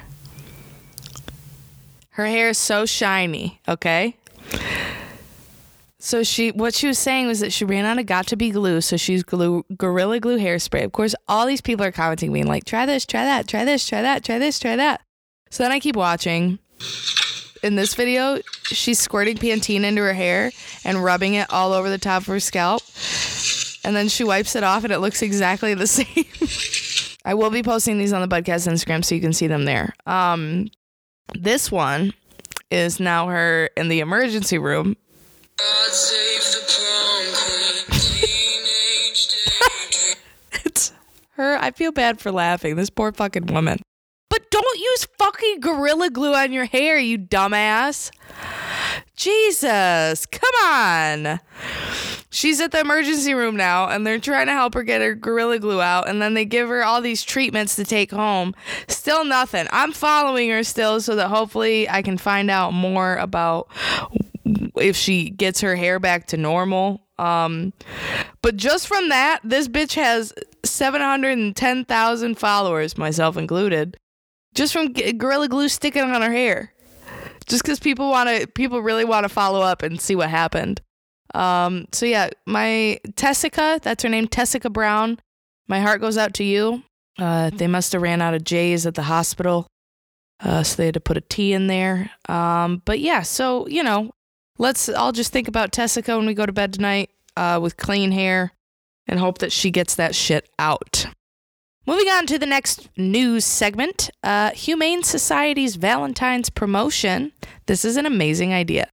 Her 2.10 2.26
hair 2.26 2.50
is 2.50 2.58
so 2.58 2.86
shiny, 2.86 3.60
okay? 3.68 4.16
So 6.04 6.22
she, 6.22 6.50
what 6.50 6.74
she 6.74 6.86
was 6.86 6.98
saying 6.98 7.28
was 7.28 7.40
that 7.40 7.50
she 7.50 7.64
ran 7.64 7.86
out 7.86 7.98
of 7.98 8.04
got 8.04 8.26
to 8.26 8.36
be 8.36 8.50
glue, 8.50 8.82
so 8.82 8.98
she's 8.98 9.22
glue, 9.22 9.64
gorilla 9.74 10.20
glue 10.20 10.38
hairspray. 10.38 10.84
Of 10.84 10.92
course, 10.92 11.14
all 11.28 11.46
these 11.46 11.62
people 11.62 11.82
are 11.82 11.92
commenting, 11.92 12.30
being 12.30 12.46
like, 12.46 12.66
"Try 12.66 12.84
this, 12.84 13.06
try 13.06 13.24
that, 13.24 13.48
try 13.48 13.64
this, 13.64 13.88
try 13.88 14.02
that, 14.02 14.22
try 14.22 14.38
this, 14.38 14.58
try 14.58 14.76
that." 14.76 15.00
So 15.48 15.62
then 15.62 15.72
I 15.72 15.80
keep 15.80 15.96
watching. 15.96 16.58
In 17.62 17.76
this 17.76 17.94
video, 17.94 18.38
she's 18.64 18.98
squirting 18.98 19.38
Pantene 19.38 19.82
into 19.82 20.02
her 20.02 20.12
hair 20.12 20.52
and 20.84 21.02
rubbing 21.02 21.34
it 21.34 21.50
all 21.50 21.72
over 21.72 21.88
the 21.88 21.96
top 21.96 22.20
of 22.20 22.26
her 22.26 22.38
scalp, 22.38 22.82
and 23.82 23.96
then 23.96 24.08
she 24.08 24.24
wipes 24.24 24.54
it 24.56 24.62
off, 24.62 24.84
and 24.84 24.92
it 24.92 24.98
looks 24.98 25.22
exactly 25.22 25.72
the 25.72 25.86
same. 25.86 26.26
I 27.24 27.32
will 27.32 27.48
be 27.48 27.62
posting 27.62 27.96
these 27.96 28.12
on 28.12 28.20
the 28.20 28.28
podcast 28.28 28.70
Instagram 28.70 29.02
so 29.02 29.14
you 29.14 29.22
can 29.22 29.32
see 29.32 29.46
them 29.46 29.64
there. 29.64 29.94
Um, 30.04 30.68
this 31.32 31.72
one 31.72 32.12
is 32.70 33.00
now 33.00 33.28
her 33.28 33.70
in 33.74 33.88
the 33.88 34.00
emergency 34.00 34.58
room. 34.58 34.96
It's 40.64 40.92
her. 41.32 41.56
I 41.56 41.70
feel 41.70 41.92
bad 41.92 42.20
for 42.20 42.32
laughing. 42.32 42.76
This 42.76 42.90
poor 42.90 43.12
fucking 43.12 43.46
woman. 43.46 43.80
But 44.30 44.50
don't 44.50 44.78
use 44.78 45.06
fucking 45.18 45.60
gorilla 45.60 46.10
glue 46.10 46.34
on 46.34 46.52
your 46.52 46.64
hair, 46.64 46.98
you 46.98 47.18
dumbass. 47.18 48.10
Jesus, 49.14 50.26
come 50.26 50.54
on. 50.64 51.40
She's 52.30 52.60
at 52.60 52.72
the 52.72 52.80
emergency 52.80 53.32
room 53.32 53.56
now 53.56 53.88
and 53.88 54.04
they're 54.04 54.18
trying 54.18 54.46
to 54.46 54.52
help 54.52 54.74
her 54.74 54.82
get 54.82 55.02
her 55.02 55.14
gorilla 55.14 55.60
glue 55.60 55.80
out 55.80 56.08
and 56.08 56.20
then 56.20 56.34
they 56.34 56.44
give 56.44 56.68
her 56.68 56.82
all 56.82 57.00
these 57.00 57.22
treatments 57.22 57.76
to 57.76 57.84
take 57.84 58.10
home. 58.10 58.54
Still 58.88 59.24
nothing. 59.24 59.68
I'm 59.70 59.92
following 59.92 60.50
her 60.50 60.64
still 60.64 61.00
so 61.00 61.14
that 61.14 61.28
hopefully 61.28 61.88
I 61.88 62.02
can 62.02 62.18
find 62.18 62.50
out 62.50 62.72
more 62.72 63.14
about 63.16 63.68
if 64.76 64.96
she 64.96 65.30
gets 65.30 65.60
her 65.60 65.76
hair 65.76 65.98
back 65.98 66.26
to 66.28 66.36
normal. 66.36 67.02
Um, 67.18 67.72
but 68.42 68.56
just 68.56 68.88
from 68.88 69.08
that, 69.10 69.40
this 69.44 69.68
bitch 69.68 69.94
has 69.94 70.32
710,000 70.64 72.38
followers, 72.38 72.98
myself 72.98 73.36
included, 73.36 73.96
just 74.54 74.72
from 74.72 74.92
Gorilla 74.92 75.48
Glue 75.48 75.68
sticking 75.68 76.02
on 76.02 76.22
her 76.22 76.32
hair. 76.32 76.72
Just 77.46 77.62
because 77.62 77.78
people 77.78 78.10
want 78.10 78.28
to, 78.28 78.46
people 78.46 78.80
really 78.80 79.04
want 79.04 79.24
to 79.24 79.28
follow 79.28 79.60
up 79.60 79.82
and 79.82 80.00
see 80.00 80.16
what 80.16 80.30
happened. 80.30 80.80
Um, 81.34 81.86
so 81.92 82.06
yeah, 82.06 82.30
my 82.46 82.98
Tessica, 83.16 83.80
that's 83.82 84.02
her 84.02 84.08
name, 84.08 84.28
Tessica 84.28 84.70
Brown. 84.70 85.18
My 85.68 85.80
heart 85.80 86.00
goes 86.00 86.16
out 86.16 86.34
to 86.34 86.44
you. 86.44 86.82
Uh, 87.18 87.50
they 87.50 87.66
must 87.66 87.92
have 87.92 88.02
ran 88.02 88.22
out 88.22 88.34
of 88.34 88.44
J's 88.44 88.86
at 88.86 88.94
the 88.94 89.02
hospital. 89.02 89.66
Uh, 90.40 90.62
so 90.62 90.76
they 90.76 90.86
had 90.86 90.94
to 90.94 91.00
put 91.00 91.16
a 91.16 91.20
T 91.22 91.52
in 91.52 91.66
there. 91.66 92.10
Um, 92.28 92.82
but 92.84 93.00
yeah, 93.00 93.22
so, 93.22 93.66
you 93.68 93.82
know, 93.82 94.12
let's 94.58 94.88
all 94.88 95.12
just 95.12 95.32
think 95.32 95.48
about 95.48 95.72
Tessica 95.72 96.16
when 96.16 96.26
we 96.26 96.34
go 96.34 96.46
to 96.46 96.52
bed 96.52 96.72
tonight 96.72 97.10
uh, 97.36 97.58
with 97.62 97.76
clean 97.76 98.12
hair 98.12 98.52
and 99.06 99.18
hope 99.18 99.38
that 99.38 99.52
she 99.52 99.70
gets 99.70 99.94
that 99.96 100.14
shit 100.14 100.48
out. 100.58 101.06
Moving 101.86 102.08
on 102.08 102.26
to 102.26 102.38
the 102.38 102.46
next 102.46 102.88
news 102.96 103.44
segment 103.44 104.10
uh, 104.22 104.50
Humane 104.52 105.02
Society's 105.02 105.76
Valentine's 105.76 106.48
promotion. 106.48 107.32
This 107.66 107.84
is 107.84 107.96
an 107.98 108.06
amazing 108.06 108.54
idea. 108.54 108.88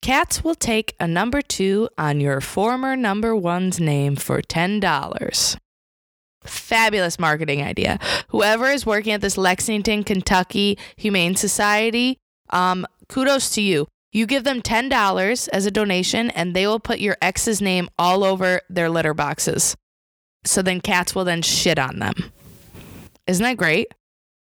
Cats 0.00 0.42
will 0.42 0.54
take 0.54 0.94
a 0.98 1.06
number 1.06 1.42
two 1.42 1.90
on 1.98 2.20
your 2.20 2.40
former 2.40 2.96
number 2.96 3.36
one's 3.36 3.78
name 3.78 4.16
for 4.16 4.40
$10. 4.40 5.58
Fabulous 6.42 7.18
marketing 7.18 7.62
idea. 7.62 7.98
Whoever 8.28 8.68
is 8.68 8.86
working 8.86 9.12
at 9.12 9.20
this 9.20 9.36
Lexington, 9.36 10.04
Kentucky 10.04 10.78
Humane 10.96 11.36
Society, 11.36 12.16
um, 12.48 12.86
kudos 13.10 13.50
to 13.50 13.60
you. 13.60 13.86
You 14.12 14.26
give 14.26 14.44
them 14.44 14.60
$10 14.60 15.48
as 15.52 15.66
a 15.66 15.70
donation, 15.70 16.30
and 16.30 16.54
they 16.54 16.66
will 16.66 16.80
put 16.80 16.98
your 16.98 17.16
ex's 17.22 17.62
name 17.62 17.88
all 17.98 18.24
over 18.24 18.60
their 18.68 18.90
litter 18.90 19.14
boxes. 19.14 19.76
So 20.44 20.62
then 20.62 20.80
cats 20.80 21.14
will 21.14 21.24
then 21.24 21.42
shit 21.42 21.78
on 21.78 21.98
them. 21.98 22.14
Isn't 23.26 23.44
that 23.44 23.56
great? 23.56 23.88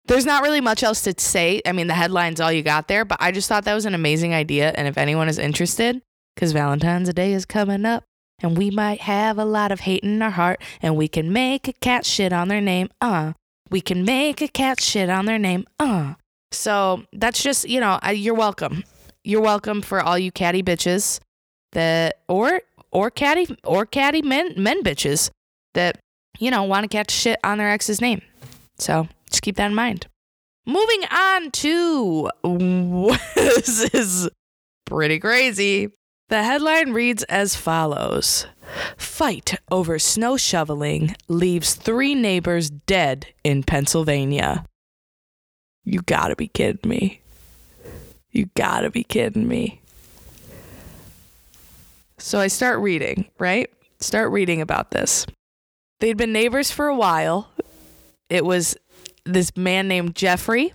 There's 0.06 0.24
not 0.24 0.42
really 0.42 0.60
much 0.62 0.82
else 0.82 1.02
to 1.02 1.14
say. 1.18 1.60
I 1.66 1.72
mean, 1.72 1.88
the 1.88 1.94
headline's 1.94 2.40
all 2.40 2.50
you 2.50 2.62
got 2.62 2.88
there, 2.88 3.04
but 3.04 3.18
I 3.20 3.32
just 3.32 3.48
thought 3.48 3.64
that 3.64 3.74
was 3.74 3.84
an 3.84 3.94
amazing 3.94 4.32
idea. 4.32 4.72
And 4.74 4.88
if 4.88 4.96
anyone 4.96 5.28
is 5.28 5.38
interested, 5.38 6.00
because 6.34 6.52
Valentine's 6.52 7.12
Day 7.12 7.32
is 7.32 7.44
coming 7.44 7.84
up, 7.84 8.04
and 8.42 8.56
we 8.56 8.70
might 8.70 9.02
have 9.02 9.38
a 9.38 9.44
lot 9.44 9.72
of 9.72 9.80
hate 9.80 10.02
in 10.02 10.22
our 10.22 10.30
heart, 10.30 10.62
and 10.80 10.96
we 10.96 11.06
can 11.06 11.32
make 11.32 11.68
a 11.68 11.74
cat 11.74 12.06
shit 12.06 12.32
on 12.32 12.48
their 12.48 12.62
name, 12.62 12.88
uh. 13.02 13.34
We 13.70 13.82
can 13.82 14.04
make 14.04 14.40
a 14.40 14.48
cat 14.48 14.80
shit 14.80 15.10
on 15.10 15.26
their 15.26 15.38
name, 15.38 15.66
uh. 15.78 16.14
So 16.50 17.04
that's 17.12 17.42
just, 17.42 17.68
you 17.68 17.78
know, 17.78 18.00
you're 18.10 18.34
welcome. 18.34 18.84
You're 19.24 19.42
welcome 19.42 19.82
for 19.82 20.00
all 20.00 20.18
you 20.18 20.32
catty 20.32 20.62
bitches 20.62 21.20
that, 21.72 22.18
or, 22.28 22.62
or 22.90 23.10
catty, 23.10 23.56
or 23.64 23.86
catty 23.86 24.22
men, 24.22 24.54
men 24.56 24.82
bitches 24.82 25.30
that, 25.74 25.98
you 26.38 26.50
know, 26.50 26.64
want 26.64 26.84
to 26.84 26.88
catch 26.88 27.10
shit 27.10 27.38
on 27.44 27.58
their 27.58 27.70
ex's 27.70 28.00
name. 28.00 28.22
So 28.78 29.08
just 29.28 29.42
keep 29.42 29.56
that 29.56 29.66
in 29.66 29.74
mind. 29.74 30.06
Moving 30.66 31.04
on 31.10 31.50
to 31.50 32.30
this 33.34 33.94
is 33.94 34.28
pretty 34.86 35.18
crazy. 35.18 35.90
The 36.28 36.44
headline 36.44 36.92
reads 36.92 37.24
as 37.24 37.56
follows 37.56 38.46
Fight 38.96 39.54
over 39.70 39.98
snow 39.98 40.36
shoveling 40.36 41.16
leaves 41.28 41.74
three 41.74 42.14
neighbors 42.14 42.70
dead 42.70 43.26
in 43.42 43.64
Pennsylvania. 43.64 44.64
You 45.84 46.02
gotta 46.02 46.36
be 46.36 46.46
kidding 46.46 46.88
me. 46.88 47.20
You 48.32 48.48
gotta 48.54 48.90
be 48.90 49.04
kidding 49.04 49.48
me. 49.48 49.80
So 52.18 52.38
I 52.38 52.48
start 52.48 52.80
reading, 52.80 53.26
right? 53.38 53.70
Start 53.98 54.30
reading 54.30 54.60
about 54.60 54.90
this. 54.90 55.26
They'd 56.00 56.16
been 56.16 56.32
neighbors 56.32 56.70
for 56.70 56.86
a 56.86 56.94
while. 56.94 57.50
It 58.28 58.44
was 58.44 58.76
this 59.24 59.56
man 59.56 59.88
named 59.88 60.14
Jeffrey 60.14 60.72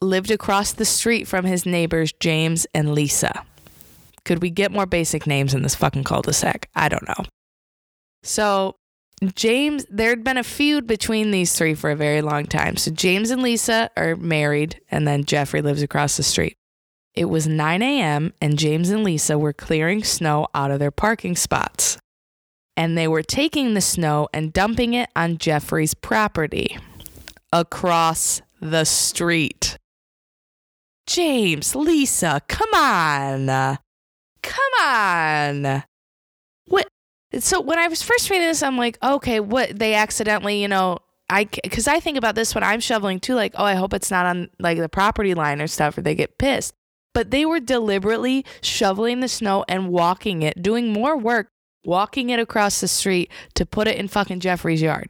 lived 0.00 0.30
across 0.30 0.72
the 0.72 0.84
street 0.84 1.26
from 1.26 1.44
his 1.44 1.64
neighbors 1.66 2.12
James 2.20 2.66
and 2.74 2.94
Lisa. 2.94 3.44
Could 4.24 4.42
we 4.42 4.50
get 4.50 4.72
more 4.72 4.86
basic 4.86 5.26
names 5.26 5.54
in 5.54 5.62
this 5.62 5.74
fucking 5.74 6.04
cul-de-sac? 6.04 6.68
I 6.74 6.88
don't 6.88 7.06
know. 7.06 7.24
So 8.22 8.76
James, 9.34 9.86
there'd 9.88 10.24
been 10.24 10.36
a 10.36 10.44
feud 10.44 10.86
between 10.86 11.30
these 11.30 11.56
three 11.56 11.74
for 11.74 11.90
a 11.90 11.96
very 11.96 12.20
long 12.20 12.46
time. 12.46 12.76
So 12.76 12.90
James 12.90 13.30
and 13.30 13.42
Lisa 13.42 13.90
are 13.96 14.16
married, 14.16 14.80
and 14.90 15.06
then 15.06 15.24
Jeffrey 15.24 15.62
lives 15.62 15.82
across 15.82 16.16
the 16.16 16.22
street. 16.22 16.56
It 17.14 17.26
was 17.26 17.46
9 17.46 17.80
a.m., 17.80 18.32
and 18.40 18.58
James 18.58 18.90
and 18.90 19.04
Lisa 19.04 19.38
were 19.38 19.52
clearing 19.52 20.02
snow 20.02 20.48
out 20.54 20.70
of 20.70 20.80
their 20.80 20.90
parking 20.90 21.36
spots. 21.36 21.96
And 22.76 22.98
they 22.98 23.06
were 23.06 23.22
taking 23.22 23.74
the 23.74 23.80
snow 23.80 24.28
and 24.34 24.52
dumping 24.52 24.94
it 24.94 25.08
on 25.14 25.38
Jeffrey's 25.38 25.94
property 25.94 26.76
across 27.52 28.42
the 28.60 28.84
street. 28.84 29.78
James, 31.06 31.76
Lisa, 31.76 32.40
come 32.48 32.74
on. 32.74 33.78
Come 34.42 34.82
on. 34.82 35.84
So 37.40 37.60
when 37.60 37.78
I 37.78 37.88
was 37.88 38.02
first 38.02 38.30
reading 38.30 38.46
this, 38.46 38.62
I'm 38.62 38.76
like, 38.76 38.98
okay, 39.02 39.40
what? 39.40 39.78
They 39.78 39.94
accidentally, 39.94 40.60
you 40.60 40.68
know, 40.68 40.98
I, 41.28 41.44
because 41.44 41.88
I 41.88 42.00
think 42.00 42.18
about 42.18 42.34
this 42.34 42.54
when 42.54 42.62
I'm 42.64 42.80
shoveling 42.80 43.18
too, 43.20 43.34
like, 43.34 43.54
oh, 43.56 43.64
I 43.64 43.74
hope 43.74 43.94
it's 43.94 44.10
not 44.10 44.26
on 44.26 44.50
like 44.58 44.78
the 44.78 44.88
property 44.88 45.34
line 45.34 45.60
or 45.60 45.66
stuff, 45.66 45.96
or 45.96 46.02
they 46.02 46.14
get 46.14 46.38
pissed. 46.38 46.74
But 47.12 47.30
they 47.30 47.46
were 47.46 47.60
deliberately 47.60 48.44
shoveling 48.60 49.20
the 49.20 49.28
snow 49.28 49.64
and 49.68 49.88
walking 49.88 50.42
it, 50.42 50.62
doing 50.62 50.92
more 50.92 51.16
work, 51.16 51.48
walking 51.84 52.30
it 52.30 52.40
across 52.40 52.80
the 52.80 52.88
street 52.88 53.30
to 53.54 53.64
put 53.64 53.88
it 53.88 53.96
in 53.96 54.08
fucking 54.08 54.40
Jeffrey's 54.40 54.82
yard. 54.82 55.08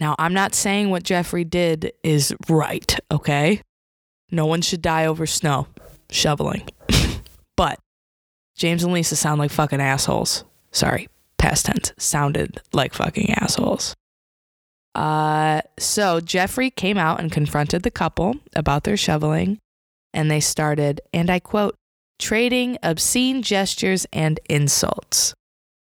Now, 0.00 0.14
I'm 0.18 0.32
not 0.32 0.54
saying 0.54 0.90
what 0.90 1.02
Jeffrey 1.02 1.44
did 1.44 1.92
is 2.04 2.32
right, 2.48 2.98
okay? 3.10 3.62
No 4.30 4.46
one 4.46 4.62
should 4.62 4.82
die 4.82 5.06
over 5.06 5.26
snow 5.26 5.66
shoveling. 6.10 6.68
but 7.56 7.80
James 8.56 8.84
and 8.84 8.92
Lisa 8.92 9.16
sound 9.16 9.40
like 9.40 9.50
fucking 9.50 9.80
assholes. 9.80 10.44
Sorry, 10.70 11.08
past 11.38 11.66
tense. 11.66 11.92
Sounded 11.98 12.60
like 12.72 12.94
fucking 12.94 13.30
assholes. 13.34 13.94
Uh, 14.94 15.62
so 15.78 16.20
Jeffrey 16.20 16.70
came 16.70 16.98
out 16.98 17.20
and 17.20 17.30
confronted 17.30 17.82
the 17.82 17.90
couple 17.90 18.36
about 18.54 18.84
their 18.84 18.96
shoveling, 18.96 19.58
and 20.12 20.30
they 20.30 20.40
started, 20.40 21.00
and 21.12 21.30
I 21.30 21.38
quote, 21.38 21.76
trading 22.18 22.78
obscene 22.82 23.42
gestures 23.42 24.06
and 24.12 24.40
insults. 24.48 25.34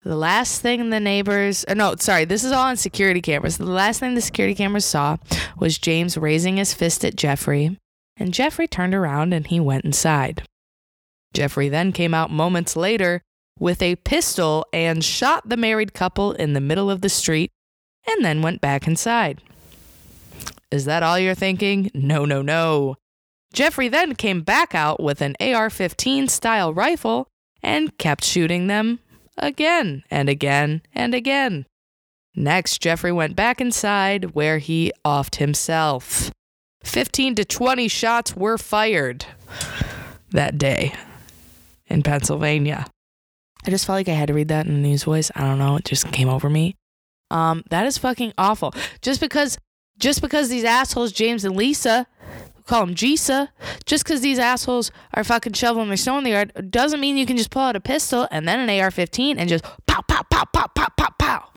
The 0.02 0.16
last 0.16 0.60
thing 0.60 0.90
the 0.90 1.00
neighbors, 1.00 1.64
uh, 1.66 1.74
no, 1.74 1.94
sorry, 1.96 2.24
this 2.24 2.44
is 2.44 2.52
all 2.52 2.66
on 2.66 2.76
security 2.76 3.22
cameras. 3.22 3.56
The 3.56 3.64
last 3.64 4.00
thing 4.00 4.14
the 4.14 4.20
security 4.20 4.54
cameras 4.54 4.84
saw 4.84 5.16
was 5.58 5.78
James 5.78 6.18
raising 6.18 6.58
his 6.58 6.74
fist 6.74 7.04
at 7.04 7.16
Jeffrey, 7.16 7.78
and 8.16 8.34
Jeffrey 8.34 8.66
turned 8.66 8.94
around 8.94 9.32
and 9.32 9.46
he 9.46 9.60
went 9.60 9.84
inside. 9.84 10.42
Jeffrey 11.32 11.68
then 11.68 11.92
came 11.92 12.14
out 12.14 12.30
moments 12.30 12.76
later 12.76 13.22
with 13.58 13.82
a 13.82 13.96
pistol 13.96 14.66
and 14.72 15.04
shot 15.04 15.48
the 15.48 15.56
married 15.56 15.94
couple 15.94 16.32
in 16.32 16.52
the 16.52 16.60
middle 16.60 16.90
of 16.90 17.00
the 17.00 17.08
street 17.08 17.50
and 18.08 18.24
then 18.24 18.42
went 18.42 18.60
back 18.60 18.86
inside. 18.86 19.40
Is 20.70 20.84
that 20.86 21.02
all 21.02 21.18
you're 21.18 21.34
thinking? 21.34 21.90
No, 21.94 22.24
no, 22.24 22.42
no. 22.42 22.96
Jeffrey 23.52 23.88
then 23.88 24.16
came 24.16 24.42
back 24.42 24.74
out 24.74 25.00
with 25.00 25.20
an 25.20 25.36
AR 25.40 25.70
15 25.70 26.28
style 26.28 26.74
rifle 26.74 27.28
and 27.62 27.96
kept 27.98 28.24
shooting 28.24 28.66
them 28.66 28.98
again 29.38 30.02
and 30.10 30.28
again 30.28 30.82
and 30.92 31.14
again. 31.14 31.66
Next, 32.34 32.82
Jeffrey 32.82 33.12
went 33.12 33.36
back 33.36 33.60
inside 33.60 34.34
where 34.34 34.58
he 34.58 34.92
offed 35.04 35.36
himself. 35.36 36.32
15 36.82 37.36
to 37.36 37.44
20 37.44 37.86
shots 37.88 38.34
were 38.34 38.58
fired 38.58 39.24
that 40.30 40.58
day 40.58 40.92
in 41.86 42.02
Pennsylvania. 42.02 42.86
I 43.66 43.70
just 43.70 43.86
felt 43.86 43.96
like 43.96 44.08
I 44.08 44.12
had 44.12 44.28
to 44.28 44.34
read 44.34 44.48
that 44.48 44.66
in 44.66 44.74
the 44.74 44.88
news 44.88 45.04
voice. 45.04 45.30
I 45.34 45.42
don't 45.42 45.58
know, 45.58 45.76
it 45.76 45.84
just 45.84 46.10
came 46.12 46.28
over 46.28 46.50
me. 46.50 46.76
Um, 47.30 47.64
that 47.70 47.86
is 47.86 47.98
fucking 47.98 48.32
awful. 48.36 48.74
Just 49.02 49.20
because 49.20 49.58
just 49.96 50.20
because 50.20 50.48
these 50.48 50.64
assholes, 50.64 51.12
James 51.12 51.44
and 51.44 51.56
Lisa, 51.56 52.06
call 52.66 52.84
them 52.84 52.94
Jisa, 52.94 53.48
just 53.86 54.04
because 54.04 54.20
these 54.20 54.38
assholes 54.38 54.90
are 55.14 55.24
fucking 55.24 55.52
shoveling 55.52 55.88
their 55.88 55.96
snow 55.96 56.18
in 56.18 56.24
the 56.24 56.30
yard 56.30 56.70
doesn't 56.70 57.00
mean 57.00 57.16
you 57.16 57.26
can 57.26 57.36
just 57.36 57.50
pull 57.50 57.62
out 57.62 57.76
a 57.76 57.80
pistol 57.80 58.26
and 58.30 58.48
then 58.48 58.58
an 58.60 58.80
AR 58.80 58.90
15 58.90 59.38
and 59.38 59.48
just 59.48 59.64
pow, 59.86 60.00
pow, 60.08 60.22
pow, 60.30 60.44
pow, 60.52 60.66
pow, 60.74 60.88
pow, 60.96 61.08
pow. 61.18 61.48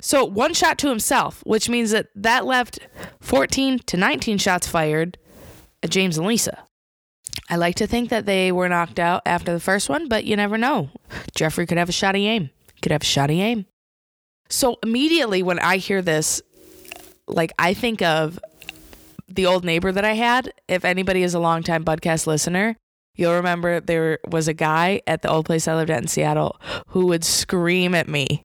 So 0.00 0.24
one 0.24 0.54
shot 0.54 0.78
to 0.78 0.88
himself, 0.88 1.42
which 1.46 1.68
means 1.68 1.90
that 1.92 2.08
that 2.14 2.44
left 2.44 2.80
14 3.20 3.80
to 3.80 3.96
19 3.96 4.38
shots 4.38 4.66
fired 4.66 5.18
at 5.82 5.90
James 5.90 6.18
and 6.18 6.26
Lisa. 6.26 6.66
I 7.52 7.56
like 7.56 7.74
to 7.76 7.86
think 7.86 8.08
that 8.08 8.24
they 8.24 8.50
were 8.50 8.66
knocked 8.66 8.98
out 8.98 9.20
after 9.26 9.52
the 9.52 9.60
first 9.60 9.90
one, 9.90 10.08
but 10.08 10.24
you 10.24 10.36
never 10.36 10.56
know. 10.56 10.88
Jeffrey 11.34 11.66
could 11.66 11.76
have 11.76 11.90
a 11.90 11.92
shoddy 11.92 12.26
aim. 12.26 12.48
Could 12.80 12.92
have 12.92 13.02
a 13.02 13.04
shoddy 13.04 13.42
aim. 13.42 13.66
So 14.48 14.78
immediately 14.82 15.42
when 15.42 15.58
I 15.58 15.76
hear 15.76 16.00
this, 16.00 16.40
like 17.28 17.52
I 17.58 17.74
think 17.74 18.00
of 18.00 18.40
the 19.28 19.44
old 19.44 19.66
neighbor 19.66 19.92
that 19.92 20.02
I 20.02 20.14
had. 20.14 20.54
If 20.66 20.86
anybody 20.86 21.22
is 21.22 21.34
a 21.34 21.38
longtime 21.38 21.84
podcast 21.84 22.26
listener, 22.26 22.74
you'll 23.16 23.34
remember 23.34 23.80
there 23.80 24.18
was 24.26 24.48
a 24.48 24.54
guy 24.54 25.02
at 25.06 25.20
the 25.20 25.28
old 25.28 25.44
place 25.44 25.68
I 25.68 25.74
lived 25.74 25.90
at 25.90 26.00
in 26.00 26.08
Seattle 26.08 26.58
who 26.86 27.04
would 27.08 27.22
scream 27.22 27.94
at 27.94 28.08
me. 28.08 28.44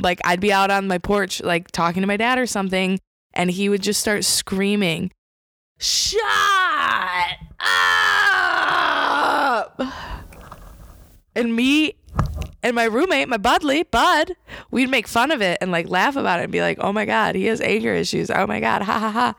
Like 0.00 0.22
I'd 0.24 0.40
be 0.40 0.54
out 0.54 0.70
on 0.70 0.88
my 0.88 0.96
porch, 0.96 1.42
like 1.42 1.70
talking 1.70 2.00
to 2.00 2.06
my 2.06 2.16
dad 2.16 2.38
or 2.38 2.46
something, 2.46 2.98
and 3.34 3.50
he 3.50 3.68
would 3.68 3.82
just 3.82 4.00
start 4.00 4.24
screaming, 4.24 5.10
Shut 5.78 6.55
up! 9.56 9.80
And 11.34 11.54
me 11.54 11.94
and 12.62 12.74
my 12.74 12.84
roommate, 12.84 13.28
my 13.28 13.36
Budley, 13.38 13.88
Bud, 13.90 14.32
we'd 14.70 14.90
make 14.90 15.06
fun 15.06 15.30
of 15.30 15.40
it 15.40 15.58
and 15.60 15.70
like 15.70 15.88
laugh 15.88 16.16
about 16.16 16.40
it 16.40 16.44
and 16.44 16.52
be 16.52 16.60
like, 16.60 16.78
oh 16.80 16.92
my 16.92 17.04
God, 17.04 17.34
he 17.34 17.46
has 17.46 17.60
anger 17.60 17.94
issues. 17.94 18.30
Oh 18.30 18.46
my 18.46 18.60
God, 18.60 18.82
ha 18.82 18.98
ha 18.98 19.10
ha. 19.10 19.34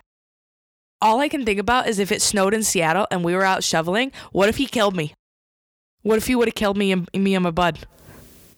All 1.01 1.19
I 1.19 1.29
can 1.29 1.45
think 1.45 1.59
about 1.59 1.87
is 1.87 1.99
if 1.99 2.11
it 2.11 2.21
snowed 2.21 2.53
in 2.53 2.63
Seattle 2.63 3.07
and 3.11 3.23
we 3.23 3.35
were 3.35 3.43
out 3.43 3.63
shoveling, 3.63 4.11
what 4.31 4.49
if 4.49 4.57
he 4.57 4.65
killed 4.65 4.95
me? 4.95 5.13
What 6.01 6.17
if 6.17 6.27
he 6.27 6.35
would 6.35 6.47
have 6.47 6.55
killed 6.55 6.77
me 6.77 6.91
and 6.91 7.09
me 7.13 7.35
and 7.35 7.43
my 7.43 7.51
bud? 7.51 7.79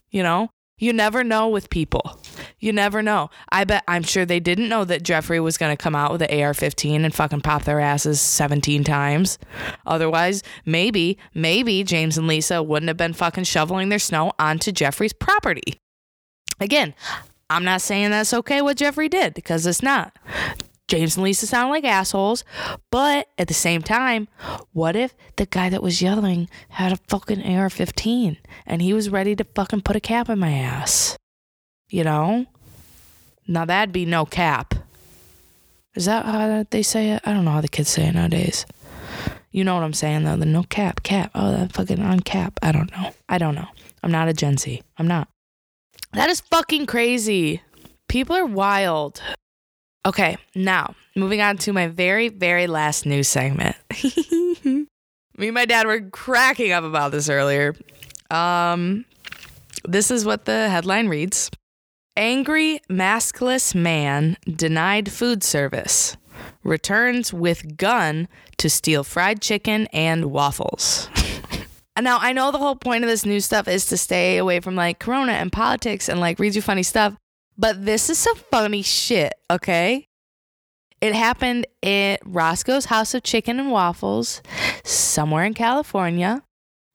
You 0.10 0.24
know? 0.24 0.50
You 0.78 0.94
never 0.94 1.24
know 1.24 1.50
with 1.50 1.70
people. 1.70 2.20
You 2.60 2.74
never 2.74 3.02
know. 3.02 3.30
I 3.52 3.64
bet 3.64 3.84
I'm 3.88 4.04
sure 4.04 4.26
they 4.26 4.40
didn't 4.40 4.70
know 4.70 4.84
that 4.86 5.04
Jeffrey 5.04 5.40
was 5.40 5.58
going 5.58 5.76
to 5.76 5.82
come 5.82 5.96
out 5.96 6.12
with 6.12 6.20
the 6.20 6.42
AR 6.44 6.54
15 6.54 7.06
and 7.06 7.14
fucking 7.14 7.42
pop 7.42 7.64
their 7.64 7.80
asses 7.80 8.20
17 8.20 8.84
times. 8.84 9.40
Otherwise, 9.86 10.44
maybe, 10.66 11.18
maybe 11.34 11.84
James 11.84 12.18
and 12.18 12.28
Lisa 12.28 12.62
wouldn't 12.62 12.90
have 12.90 12.98
been 12.98 13.14
fucking 13.14 13.46
shoveling 13.46 13.90
their 13.90 14.00
snow 14.00 14.34
onto 14.38 14.72
Jeffrey's 14.72 15.14
property. 15.14 15.78
Again, 16.60 16.94
I'm 17.50 17.64
not 17.64 17.82
saying 17.82 18.12
that's 18.12 18.34
okay 18.34 18.62
what 18.62 18.78
Jeffrey 18.78 19.08
did 19.08 19.34
because 19.34 19.66
it's 19.66 19.82
not. 19.82 20.18
James 20.90 21.16
and 21.16 21.24
Lisa 21.24 21.46
sound 21.46 21.70
like 21.70 21.84
assholes, 21.84 22.44
but 22.90 23.28
at 23.38 23.48
the 23.48 23.54
same 23.54 23.84
time, 23.84 24.28
what 24.74 24.96
if 24.96 25.16
the 25.36 25.46
guy 25.46 25.70
that 25.70 25.84
was 25.84 26.02
yelling 26.02 26.50
had 26.70 26.92
a 26.92 26.98
fucking 27.08 27.44
AR 27.44 27.70
15 27.70 28.38
and 28.66 28.82
he 28.82 28.92
was 28.92 29.10
ready 29.10 29.36
to 29.36 29.44
fucking 29.44 29.82
put 29.82 29.96
a 29.96 30.00
cap 30.00 30.30
in 30.30 30.40
my 30.40 30.52
ass? 30.52 31.19
You 31.90 32.04
know? 32.04 32.46
Now 33.48 33.66
that'd 33.66 33.92
be 33.92 34.06
no 34.06 34.26
cap. 34.26 34.76
Is 35.96 36.06
that 36.06 36.26
how 36.26 36.66
they 36.70 36.84
say 36.84 37.12
it? 37.12 37.22
I 37.26 37.34
don't 37.34 37.46
know 37.46 37.52
how 37.52 37.62
the 37.62 37.68
kids 37.68 37.90
say 37.90 38.08
it 38.08 38.14
nowadays. 38.14 38.66
You 39.52 39.64
know 39.64 39.74
what 39.74 39.84
I'm 39.84 39.94
saying 39.94 40.24
though? 40.24 40.38
The 40.38 40.46
no 40.46 40.64
cap, 40.64 41.02
cap. 41.02 41.32
Oh, 41.34 41.52
that 41.52 41.74
fucking 41.74 42.00
on 42.00 42.20
cap. 42.20 42.60
I 42.62 42.72
don't 42.72 42.92
know. 42.92 43.12
I 43.28 43.40
don't 43.40 43.56
know. 43.56 43.68
I'm 44.04 44.12
not 44.12 44.30
a 44.30 44.34
Gen 44.34 44.58
Z. 44.58 44.82
I'm 44.98 45.08
not. 45.08 45.28
That 46.14 46.30
is 46.30 46.42
fucking 46.42 46.86
crazy. 46.86 47.62
People 48.08 48.36
are 48.36 48.46
wild. 48.46 49.22
Okay, 50.06 50.38
now 50.56 50.96
moving 51.16 51.42
on 51.42 51.58
to 51.58 51.74
my 51.74 51.88
very, 51.88 52.30
very 52.30 52.68
last 52.68 53.06
news 53.06 53.28
segment. 53.28 53.76
Me 54.64 55.48
and 55.48 55.54
my 55.54 55.66
dad 55.66 55.88
were 55.88 56.02
cracking 56.02 56.72
up 56.72 56.84
about 56.84 57.12
this 57.12 57.30
earlier. 57.30 57.76
Um, 58.30 59.06
this 59.88 60.12
is 60.12 60.26
what 60.26 60.46
the 60.46 60.70
headline 60.70 61.08
reads 61.08 61.50
Angry 62.20 62.82
maskless 62.90 63.74
man 63.74 64.36
denied 64.46 65.10
food 65.10 65.42
service, 65.42 66.18
returns 66.66 67.32
with 67.32 67.78
gun 67.78 68.28
to 68.58 68.70
steal 68.70 69.06
fried 69.06 69.42
chicken 69.42 69.88
and 69.94 70.26
waffles. 70.26 71.10
now, 72.02 72.18
I 72.20 72.34
know 72.34 72.52
the 72.52 72.58
whole 72.58 72.76
point 72.76 73.06
of 73.06 73.10
this 73.10 73.26
new 73.26 73.40
stuff 73.40 73.70
is 73.70 73.86
to 73.86 73.96
stay 73.96 74.36
away 74.36 74.60
from 74.60 74.76
like 74.76 75.00
corona 75.00 75.32
and 75.32 75.50
politics 75.50 76.10
and 76.10 76.20
like 76.20 76.40
read 76.40 76.56
you 76.56 76.62
funny 76.62 76.84
stuff. 76.84 77.16
But 77.58 77.86
this 77.86 78.10
is 78.10 78.18
some 78.18 78.36
funny 78.36 78.82
shit, 78.82 79.34
okay? 79.50 80.06
It 81.00 81.16
happened 81.16 81.68
at 81.82 82.20
Roscoe's 82.26 82.84
House 82.84 83.14
of 83.14 83.24
Chicken 83.24 83.62
and 83.62 83.72
Waffles, 83.72 84.42
somewhere 84.84 85.46
in 85.46 85.54
California. 85.54 86.44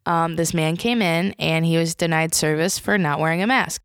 um, 0.05 0.37
this 0.37 0.53
man 0.53 0.77
came 0.77 1.01
in 1.01 1.35
and 1.39 1.65
he 1.65 1.79
was 1.79 1.95
denied 1.95 2.35
service 2.35 2.79
for 2.79 2.99
not 2.99 3.21
wearing 3.21 3.43
a 3.43 3.47
mask. 3.47 3.81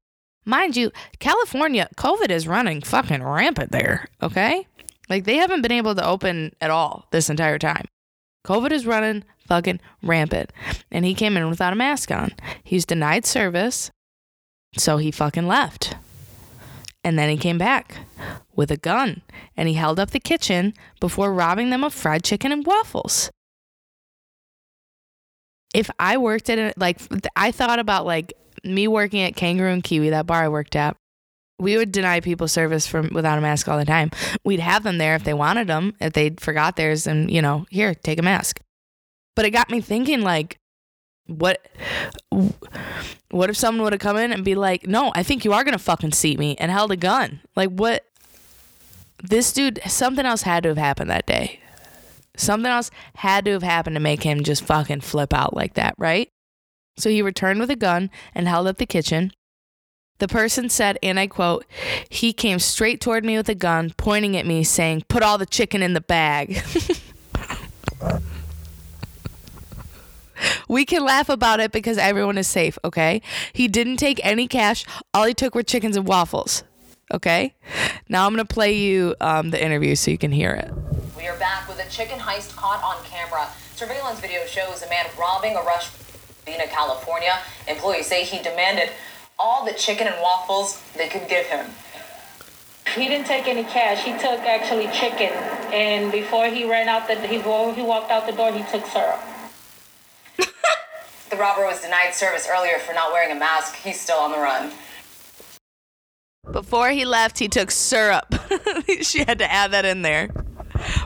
Mind 0.50 0.76
you, 0.76 0.92
California, 1.20 1.88
COVID 1.96 2.32
is 2.32 2.48
running 2.48 2.82
fucking 2.82 3.22
rampant 3.22 3.72
there, 3.72 4.08
okay? 4.20 4.66
Like 5.08 5.26
they 5.26 5.36
haven't 5.36 5.62
been 5.62 5.72
able 5.72 5.94
to 5.94 6.04
open 6.04 6.56
at 6.60 6.72
all 6.72 7.06
this 7.12 7.30
entire 7.30 7.60
time. 7.60 7.86
COVID 8.48 8.72
is 8.72 8.88
running 8.88 9.26
fucking 9.48 9.80
rampant. 10.02 10.52
And 10.90 11.06
he 11.06 11.14
came 11.14 11.38
in 11.38 11.50
without 11.50 11.74
a 11.74 11.76
mask 11.76 12.10
on. 12.10 12.32
He's 12.64 12.84
denied 12.84 13.28
service, 13.28 13.92
so 14.76 14.98
he 14.98 15.12
fucking 15.12 15.46
left. 15.46 15.96
And 17.04 17.18
then 17.18 17.30
he 17.30 17.38
came 17.38 17.60
back 17.60 17.98
with 18.56 18.72
a 18.72 18.78
gun 18.78 19.22
and 19.56 19.68
he 19.68 19.76
held 19.76 20.00
up 20.00 20.10
the 20.10 20.20
kitchen 20.20 20.74
before 21.00 21.32
robbing 21.32 21.70
them 21.70 21.84
of 21.84 21.94
fried 21.94 22.24
chicken 22.24 22.52
and 22.52 22.66
waffles. 22.66 23.30
If 25.76 25.92
I 26.00 26.18
worked 26.18 26.50
at 26.50 26.58
it, 26.58 26.76
like, 26.76 27.00
I 27.36 27.52
thought 27.52 27.78
about 27.78 28.08
like 28.08 28.34
me 28.64 28.88
working 28.88 29.22
at 29.22 29.36
Kangaroo 29.36 29.72
and 29.72 29.84
Kiwi, 29.84 30.10
that 30.10 30.26
bar 30.26 30.44
I 30.44 30.50
worked 30.50 30.76
at. 30.76 30.96
We 31.60 31.76
would 31.76 31.92
deny 31.92 32.22
people 32.22 32.48
service 32.48 32.88
from 32.88 33.10
without 33.14 33.38
a 33.38 33.42
mask 33.42 33.68
all 33.68 33.78
the 33.78 33.86
time. 33.86 34.12
We'd 34.46 34.62
have 34.62 34.84
them 34.84 34.98
there 34.98 35.16
if 35.16 35.24
they 35.24 35.34
wanted 35.34 35.68
them, 35.68 35.94
if 36.00 36.14
they 36.14 36.30
forgot 36.32 36.78
theirs, 36.78 37.06
and 37.06 37.30
you 37.30 37.42
know, 37.42 37.66
here, 37.70 37.94
take 37.94 38.20
a 38.20 38.24
mask. 38.24 38.62
But 39.36 39.46
it 39.46 39.52
got 39.52 39.70
me 39.70 39.82
thinking, 39.82 40.22
like, 40.22 40.58
what 41.28 41.66
what 43.30 43.50
if 43.50 43.58
someone 43.58 43.84
would 43.84 43.94
have 43.94 44.02
come 44.02 44.18
in 44.18 44.32
and 44.34 44.44
be 44.44 44.56
like, 44.56 44.88
"No, 44.88 45.12
I 45.16 45.24
think 45.24 45.46
you 45.46 45.54
are 45.54 45.64
gonna 45.64 45.78
fucking 45.78 46.14
seat 46.14 46.40
me," 46.40 46.56
and 46.60 46.72
held 46.72 46.92
a 46.92 46.98
gun? 46.98 47.42
Like, 47.56 47.70
what? 47.70 48.06
This 49.22 49.52
dude, 49.52 49.80
something 49.86 50.26
else 50.26 50.44
had 50.44 50.64
to 50.64 50.70
have 50.70 50.78
happened 50.78 51.10
that 51.10 51.26
day. 51.26 51.60
Something 52.38 52.72
else 52.72 52.90
had 53.16 53.46
to 53.46 53.52
have 53.52 53.64
happened 53.64 53.96
to 53.96 54.00
make 54.00 54.24
him 54.24 54.44
just 54.44 54.64
fucking 54.64 55.02
flip 55.02 55.34
out 55.34 55.56
like 55.56 55.74
that, 55.74 55.94
right? 55.98 56.30
So 57.00 57.10
he 57.10 57.22
returned 57.22 57.62
with 57.62 57.72
a 57.72 57.78
gun 57.78 58.12
and 58.36 58.48
held 58.48 58.68
up 58.68 58.78
the 58.78 58.86
kitchen. 58.86 59.32
The 60.18 60.28
person 60.28 60.68
said, 60.68 61.00
and 61.02 61.18
I 61.18 61.28
quote, 61.28 61.66
he 62.10 62.34
came 62.34 62.60
straight 62.60 63.00
toward 63.00 63.24
me 63.24 63.38
with 63.38 63.48
a 63.48 63.56
gun, 63.56 63.94
pointing 63.96 64.36
at 64.36 64.46
me, 64.46 64.66
saying, 64.66 65.04
Put 65.08 65.24
all 65.24 65.38
the 65.38 65.46
chicken 65.46 65.82
in 65.82 65.94
the 65.94 66.02
bag. 66.02 66.62
we 70.68 70.84
can 70.84 71.06
laugh 71.06 71.30
about 71.30 71.62
it 71.62 71.72
because 71.72 71.98
everyone 71.98 72.38
is 72.38 72.50
safe, 72.50 72.78
okay? 72.84 73.22
He 73.54 73.70
didn't 73.70 73.96
take 73.96 74.20
any 74.26 74.46
cash. 74.46 74.86
All 75.14 75.24
he 75.24 75.34
took 75.34 75.56
were 75.56 75.64
chickens 75.64 75.96
and 75.96 76.06
waffles, 76.06 76.66
okay? 77.14 77.56
Now 78.10 78.26
I'm 78.28 78.36
going 78.36 78.46
to 78.46 78.54
play 78.54 78.74
you 78.74 79.16
um, 79.22 79.52
the 79.52 79.64
interview 79.64 79.96
so 79.96 80.12
you 80.12 80.18
can 80.18 80.34
hear 80.34 80.52
it. 80.52 80.70
We 81.16 81.28
are 81.28 81.40
back 81.40 81.66
with 81.70 81.80
a 81.80 81.90
chicken 81.90 82.20
heist 82.20 82.58
caught 82.58 82.84
on 82.84 83.02
camera. 83.06 83.48
Surveillance 83.76 84.20
video 84.20 84.46
shows 84.46 84.84
a 84.84 84.90
man 84.90 85.06
robbing 85.18 85.56
a 85.56 85.62
rush 85.62 85.88
in 86.54 86.68
California. 86.70 87.40
Employees 87.68 88.08
say 88.08 88.24
he 88.24 88.42
demanded 88.42 88.90
all 89.38 89.66
the 89.66 89.74
chicken 89.74 90.08
and 90.08 90.16
waffles 90.22 90.82
they 90.96 91.08
could 91.08 91.28
give 91.28 91.46
him. 91.46 91.66
He 92.96 93.08
didn't 93.08 93.28
take 93.28 93.48
any 93.48 93.64
cash. 93.64 94.04
He 94.04 94.14
took 94.14 94.40
actually 94.42 94.88
chicken, 94.88 95.32
and 95.72 96.12
before 96.12 96.48
he 96.48 96.68
ran 96.70 96.90
out 96.90 97.08
the 97.08 97.16
he 97.28 97.36
he 97.38 97.42
walked 97.42 98.10
out 98.10 98.26
the 98.26 98.34
door, 98.34 98.52
he 98.52 98.64
took 98.72 98.86
syrup. 98.88 99.20
The 101.30 101.36
robber 101.36 101.64
was 101.64 101.82
denied 101.82 102.16
service 102.16 102.48
earlier 102.50 102.80
for 102.80 102.94
not 102.94 103.12
wearing 103.12 103.36
a 103.36 103.40
mask. 103.40 103.76
He's 103.76 104.00
still 104.02 104.18
on 104.18 104.32
the 104.32 104.40
run. 104.40 104.72
Before 106.52 106.90
he 106.90 107.06
left, 107.06 107.38
he 107.38 107.48
took 107.48 107.70
syrup. 107.70 108.34
she 109.02 109.20
had 109.20 109.38
to 109.38 109.52
add 109.52 109.72
that 109.72 109.86
in 109.86 110.02
there. 110.02 110.30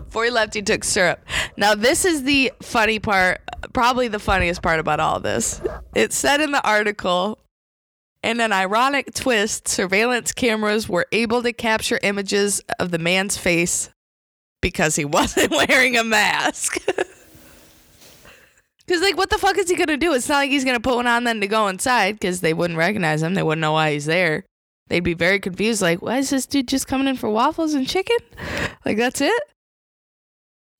Before 0.05 0.23
he 0.23 0.29
left, 0.29 0.53
he 0.53 0.61
took 0.61 0.85
syrup. 0.85 1.25
Now, 1.57 1.75
this 1.75 2.05
is 2.05 2.23
the 2.23 2.53
funny 2.61 2.99
part, 2.99 3.41
probably 3.73 4.07
the 4.07 4.19
funniest 4.19 4.61
part 4.61 4.79
about 4.79 4.99
all 4.99 5.19
this. 5.19 5.61
It 5.95 6.13
said 6.13 6.41
in 6.41 6.51
the 6.51 6.65
article, 6.65 7.39
in 8.23 8.39
an 8.39 8.53
ironic 8.53 9.13
twist, 9.13 9.67
surveillance 9.67 10.31
cameras 10.31 10.87
were 10.87 11.07
able 11.11 11.43
to 11.43 11.51
capture 11.51 11.99
images 12.03 12.61
of 12.79 12.91
the 12.91 12.99
man's 12.99 13.37
face 13.37 13.89
because 14.61 14.95
he 14.95 15.05
wasn't 15.17 15.51
wearing 15.51 15.97
a 15.97 16.03
mask. 16.03 16.77
Because, 18.85 19.01
like, 19.01 19.15
what 19.15 19.29
the 19.29 19.37
fuck 19.37 19.57
is 19.57 19.69
he 19.69 19.77
going 19.77 19.87
to 19.87 19.97
do? 19.97 20.13
It's 20.13 20.27
not 20.27 20.39
like 20.39 20.49
he's 20.49 20.65
going 20.65 20.75
to 20.75 20.81
put 20.81 20.97
one 20.97 21.07
on 21.07 21.23
then 21.23 21.39
to 21.39 21.47
go 21.47 21.67
inside 21.67 22.13
because 22.15 22.41
they 22.41 22.53
wouldn't 22.53 22.77
recognize 22.77 23.23
him. 23.23 23.33
They 23.33 23.43
wouldn't 23.43 23.61
know 23.61 23.71
why 23.71 23.93
he's 23.93 24.05
there. 24.05 24.43
They'd 24.87 24.99
be 24.99 25.13
very 25.13 25.39
confused. 25.39 25.81
Like, 25.81 26.01
why 26.01 26.17
is 26.17 26.29
this 26.29 26.45
dude 26.45 26.67
just 26.67 26.87
coming 26.87 27.07
in 27.07 27.15
for 27.15 27.29
waffles 27.29 27.73
and 27.73 27.87
chicken? 27.87 28.17
Like, 28.85 28.97
that's 28.97 29.21
it? 29.21 29.43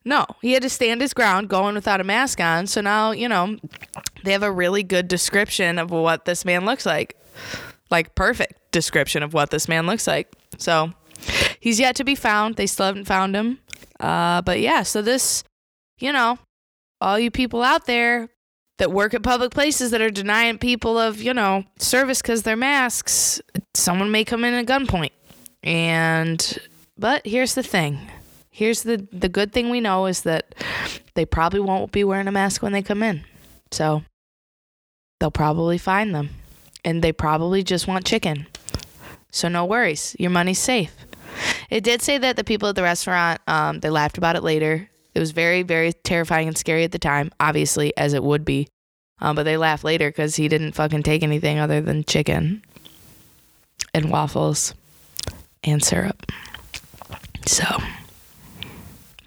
No, 0.06 0.26
he 0.42 0.52
had 0.54 0.64
to 0.64 0.70
stand 0.70 1.02
his 1.02 1.14
ground 1.14 1.50
going 1.50 1.76
without 1.76 2.02
a 2.02 2.04
mask 2.04 2.40
on. 2.42 2.68
So 2.68 2.82
now, 2.82 3.12
you 3.12 3.30
know, 3.30 3.58
they 4.24 4.34
have 4.34 4.44
a 4.44 4.52
really 4.52 4.84
good 4.84 5.08
description 5.08 5.80
of 5.80 5.92
what 5.92 6.26
this 6.26 6.44
man 6.44 6.66
looks 6.66 6.86
like. 6.86 7.18
Like, 7.90 8.16
perfect 8.16 8.72
description 8.72 9.24
of 9.24 9.34
what 9.34 9.50
this 9.50 9.68
man 9.68 9.86
looks 9.86 10.08
like. 10.08 10.34
So 10.58 10.92
he's 11.60 11.80
yet 11.80 11.96
to 11.98 12.04
be 12.04 12.16
found. 12.16 12.56
They 12.56 12.68
still 12.68 12.88
haven't 12.88 13.06
found 13.06 13.36
him. 13.36 13.60
Uh, 14.00 14.42
but 14.42 14.60
yeah, 14.60 14.84
so 14.84 15.02
this, 15.02 15.44
you 16.00 16.12
know, 16.12 16.38
all 17.00 17.18
you 17.18 17.32
people 17.32 17.64
out 17.64 17.86
there 17.86 18.30
that 18.80 18.92
work 18.92 19.14
at 19.14 19.24
public 19.24 19.52
places 19.52 19.92
that 19.92 20.02
are 20.02 20.10
denying 20.10 20.58
people 20.58 20.98
of, 20.98 21.22
you 21.22 21.34
know, 21.34 21.64
service 21.78 22.22
because 22.22 22.44
they're 22.44 22.58
masks, 22.58 23.42
someone 23.74 24.12
may 24.12 24.26
come 24.26 24.44
in 24.44 24.54
at 24.54 24.66
gunpoint. 24.66 25.12
And, 25.62 26.60
but 26.98 27.26
here's 27.26 27.54
the 27.54 27.64
thing. 27.64 28.00
Here's 28.56 28.84
the, 28.84 29.08
the 29.12 29.30
good 29.30 29.52
thing 29.52 29.72
we 29.72 29.82
know 29.82 30.06
is 30.06 30.22
that 30.22 30.54
they 31.16 31.26
probably 31.26 31.60
won't 31.60 31.92
be 31.92 32.04
wearing 32.04 32.28
a 32.28 32.32
mask 32.32 32.62
when 32.62 32.72
they 32.72 32.84
come 32.84 33.02
in. 33.02 33.24
So 33.72 34.04
they'll 35.20 35.32
probably 35.32 35.80
find 35.80 36.14
them. 36.14 36.30
And 36.86 37.04
they 37.04 37.12
probably 37.12 37.64
just 37.64 37.88
want 37.88 38.06
chicken. 38.06 38.46
So 39.32 39.48
no 39.48 39.66
worries. 39.66 40.16
Your 40.20 40.30
money's 40.30 40.60
safe. 40.60 40.96
It 41.72 41.84
did 41.84 42.04
say 42.04 42.20
that 42.20 42.36
the 42.36 42.44
people 42.44 42.70
at 42.70 42.76
the 42.76 42.84
restaurant, 42.84 43.42
um, 43.48 43.80
they 43.80 43.90
laughed 43.90 44.20
about 44.20 44.36
it 44.36 44.44
later. 44.44 44.88
It 45.16 45.20
was 45.20 45.32
very, 45.32 45.64
very 45.64 45.92
terrifying 45.92 46.48
and 46.48 46.56
scary 46.56 46.84
at 46.84 46.92
the 46.92 47.00
time, 47.00 47.32
obviously, 47.40 47.92
as 47.98 48.14
it 48.14 48.24
would 48.24 48.46
be. 48.46 48.68
Um, 49.20 49.36
but 49.36 49.44
they 49.44 49.58
laughed 49.58 49.84
later 49.84 50.10
because 50.10 50.36
he 50.36 50.48
didn't 50.48 50.74
fucking 50.74 51.02
take 51.02 51.24
anything 51.24 51.58
other 51.58 51.82
than 51.82 52.04
chicken 52.04 52.64
and 53.96 54.12
waffles 54.12 54.76
and 55.64 55.84
syrup. 55.84 56.32
So, 57.48 57.66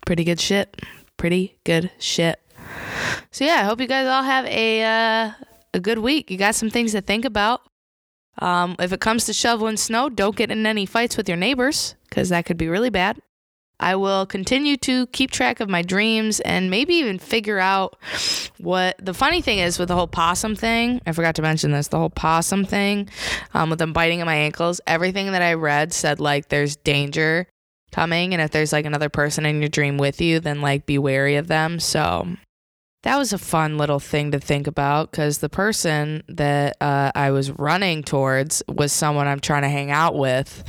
pretty 0.07 0.25
good 0.25 0.41
shit. 0.41 0.81
Pretty 1.19 1.59
good 1.65 1.91
shit. 1.99 2.41
So 3.31 3.45
yeah, 3.45 3.57
I 3.57 3.65
hope 3.65 3.81
you 3.81 3.87
guys 3.87 4.07
all 4.07 4.23
have 4.23 4.47
a 4.47 4.83
uh, 4.83 5.33
a 5.75 5.81
good 5.81 5.99
week. 5.99 6.31
You 6.31 6.39
got 6.39 6.55
some 6.55 6.71
things 6.71 6.93
to 6.93 7.03
think 7.03 7.27
about. 7.27 7.61
Um, 8.39 8.77
if 8.79 8.93
it 8.93 9.01
comes 9.01 9.25
to 9.27 9.33
shoveling 9.33 9.77
snow, 9.77 10.09
don't 10.09 10.37
get 10.37 10.51
in 10.51 10.67
any 10.67 10.87
fights 10.87 11.17
with 11.17 11.29
your 11.29 11.37
neighbors 11.37 11.95
because 12.09 12.31
that 12.31 12.47
could 12.47 12.57
be 12.57 12.69
really 12.69 12.91
bad. 12.91 13.21
I 13.79 13.97
will 13.97 14.25
continue 14.25 14.79
to 14.79 15.07
keep 15.09 15.31
track 15.31 15.61
of 15.61 15.69
my 15.69 15.83
dreams 15.83 16.41
and 16.41 16.71
maybe 16.71 16.95
even 16.95 17.19
figure 17.19 17.59
out 17.59 17.99
what 18.59 18.97
the 18.99 19.13
funny 19.13 19.43
thing 19.43 19.59
is 19.59 19.79
with 19.79 19.89
the 19.89 19.95
whole 19.95 20.07
possum 20.07 20.57
thing. 20.57 21.03
I 21.07 21.13
forgot 21.13 21.35
to 21.35 21.43
mention 21.43 21.73
this 21.73 21.89
the 21.89 21.99
whole 21.99 22.11
possum 22.11 22.65
thing 22.65 23.11
um, 23.53 23.69
with 23.69 23.79
them 23.79 23.93
biting 23.93 24.21
at 24.21 24.27
my 24.27 24.35
ankles. 24.35 24.81
Everything 24.87 25.33
that 25.33 25.43
I 25.43 25.55
read 25.55 25.93
said 25.93 26.21
like 26.21 26.49
there's 26.49 26.77
danger 26.77 27.47
coming, 27.97 28.35
and 28.35 28.43
if 28.43 28.51
there's 28.51 28.73
like 28.73 28.85
another 28.85 29.09
person 29.09 29.47
in 29.47 29.61
your 29.61 29.71
dream 29.71 29.97
with 29.97 30.21
you, 30.21 30.39
then 30.39 30.61
like 30.61 30.85
be 30.85 30.99
wary 30.99 31.37
of 31.37 31.47
them. 31.47 31.81
So 31.81 32.29
that 33.03 33.17
was 33.17 33.33
a 33.33 33.39
fun 33.39 33.79
little 33.79 34.01
thing 34.01 34.33
to 34.33 34.39
think 34.39 34.67
about 34.67 35.11
because 35.11 35.39
the 35.39 35.49
person 35.49 36.23
that 36.29 36.77
uh, 36.81 37.13
I 37.15 37.31
was 37.31 37.51
running 37.51 38.03
towards 38.03 38.63
was 38.69 38.93
someone 38.93 39.27
I'm 39.27 39.41
trying 39.41 39.63
to 39.63 39.69
hang 39.69 39.91
out 39.91 40.15
with. 40.15 40.63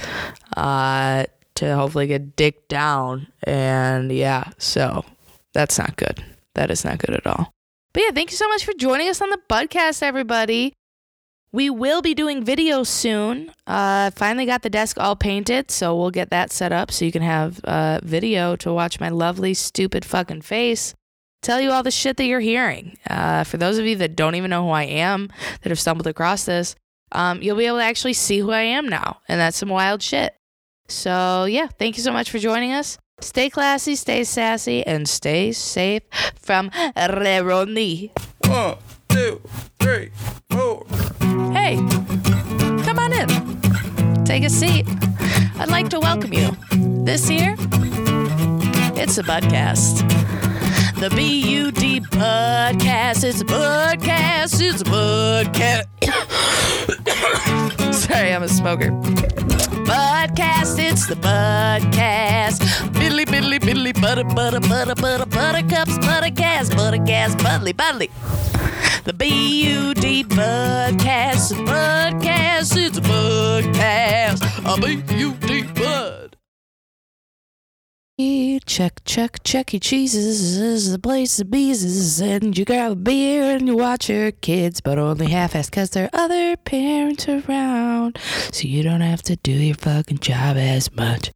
Uh, 0.55 1.25
to 1.57 1.75
hopefully 1.75 2.07
get 2.07 2.35
dick 2.35 2.67
down. 2.67 3.27
And 3.43 4.11
yeah, 4.11 4.51
so 4.57 5.03
that's 5.53 5.77
not 5.77 5.95
good. 5.97 6.23
That 6.53 6.71
is 6.71 6.85
not 6.85 6.99
good 6.99 7.15
at 7.15 7.27
all. 7.27 7.51
But 7.93 8.03
yeah, 8.03 8.11
thank 8.11 8.31
you 8.31 8.37
so 8.37 8.47
much 8.47 8.63
for 8.63 8.73
joining 8.73 9.09
us 9.09 9.21
on 9.21 9.29
the 9.31 9.39
podcast, 9.49 10.03
everybody. 10.03 10.73
We 11.51 11.69
will 11.69 12.01
be 12.01 12.13
doing 12.13 12.43
videos 12.43 12.87
soon. 12.87 13.51
Uh, 13.65 14.11
finally 14.11 14.45
got 14.45 14.63
the 14.63 14.69
desk 14.69 14.97
all 14.99 15.15
painted, 15.15 15.71
so 15.71 15.95
we'll 15.95 16.11
get 16.11 16.29
that 16.29 16.51
set 16.51 16.71
up 16.71 16.91
so 16.91 17.05
you 17.05 17.11
can 17.11 17.21
have 17.21 17.59
uh, 17.63 17.99
video 18.03 18.55
to 18.57 18.73
watch 18.73 18.99
my 18.99 19.09
lovely, 19.09 19.53
stupid 19.53 20.03
fucking 20.03 20.41
face. 20.41 20.93
Tell 21.41 21.61
you 21.61 21.71
all 21.71 21.83
the 21.83 21.91
shit 21.91 22.17
that 22.17 22.25
you're 22.25 22.41
hearing. 22.41 22.97
Uh, 23.09 23.43
for 23.43 23.57
those 23.57 23.77
of 23.77 23.85
you 23.85 23.95
that 23.97 24.15
don't 24.15 24.35
even 24.35 24.49
know 24.49 24.63
who 24.63 24.71
I 24.71 24.83
am, 24.83 25.29
that 25.61 25.69
have 25.69 25.79
stumbled 25.79 26.07
across 26.07 26.43
this, 26.43 26.75
um, 27.11 27.41
you'll 27.41 27.57
be 27.57 27.67
able 27.67 27.77
to 27.77 27.83
actually 27.83 28.13
see 28.13 28.39
who 28.39 28.51
I 28.51 28.61
am 28.61 28.87
now, 28.87 29.21
and 29.29 29.39
that's 29.39 29.57
some 29.57 29.69
wild 29.69 30.01
shit. 30.01 30.35
So, 30.89 31.45
yeah, 31.45 31.67
thank 31.79 31.97
you 31.97 32.03
so 32.03 32.11
much 32.11 32.29
for 32.29 32.39
joining 32.39 32.73
us. 32.73 32.97
Stay 33.21 33.49
classy, 33.49 33.95
stay 33.95 34.23
sassy, 34.23 34.85
and 34.85 35.07
stay 35.07 35.51
safe 35.51 36.03
from 36.35 36.69
Reroni. 36.95 38.11
Two, 39.17 39.41
three, 39.79 40.11
four. 40.51 40.85
Hey, 41.51 41.77
come 42.85 42.99
on 42.99 43.11
in. 43.11 44.23
Take 44.25 44.43
a 44.43 44.49
seat. 44.49 44.85
I'd 45.57 45.71
like 45.71 45.89
to 45.89 45.99
welcome 45.99 46.31
you. 46.33 46.55
This 47.03 47.27
year, 47.27 47.55
it's 48.95 49.17
a 49.17 49.23
Budcast. 49.23 50.07
The 50.99 51.09
B 51.15 51.39
U 51.49 51.71
D 51.71 51.99
podcast. 51.99 53.23
It's 53.23 53.41
a 53.41 53.45
podcast. 53.45 54.61
It's 54.61 54.81
a 54.81 54.85
podcast. 54.85 55.87
Sorry, 57.95 58.35
I'm 58.35 58.43
a 58.43 58.47
smoker. 58.47 58.91
Budcast, 59.87 60.77
it's 60.79 61.07
the 61.07 61.15
Budcast. 61.15 62.59
Billy, 62.93 63.23
Billy, 63.23 63.57
Billy, 63.57 63.93
butter, 63.93 64.25
butter, 64.25 64.59
butter, 64.59 64.95
butter, 64.95 65.25
buttercups, 65.25 65.97
buttercast, 65.99 66.71
buttercast, 66.71 67.41
buddly, 67.41 67.71
buddly. 67.71 68.09
The 69.05 69.13
B 69.13 69.63
U 69.69 69.93
D 69.93 70.25
Budcast, 70.25 71.53
Budcast, 71.65 72.75
it's 72.75 72.97
a 72.97 73.01
Budcast. 73.01 74.41
A 74.65 74.81
Bud. 74.81 75.76
Check, 78.19 79.03
check, 79.05 79.73
your 79.73 79.79
cheeses 79.79 80.57
is 80.57 80.91
the 80.91 80.97
place 80.97 81.39
of 81.39 81.51
bees 81.51 82.19
and 82.19 82.57
you 82.57 82.65
grab 82.65 82.91
a 82.93 82.95
beer 82.95 83.43
and 83.43 83.67
you 83.67 83.77
watch 83.77 84.09
your 84.09 84.31
kids, 84.31 84.81
but 84.81 84.97
only 84.97 85.27
half-assed 85.27 85.71
cause 85.71 85.91
there 85.91 86.05
are 86.05 86.19
other 86.19 86.57
parents 86.57 87.29
around, 87.29 88.17
so 88.51 88.67
you 88.67 88.81
don't 88.81 89.01
have 89.01 89.21
to 89.21 89.35
do 89.35 89.51
your 89.51 89.75
fucking 89.75 90.17
job 90.17 90.57
as 90.57 90.91
much. 90.95 91.31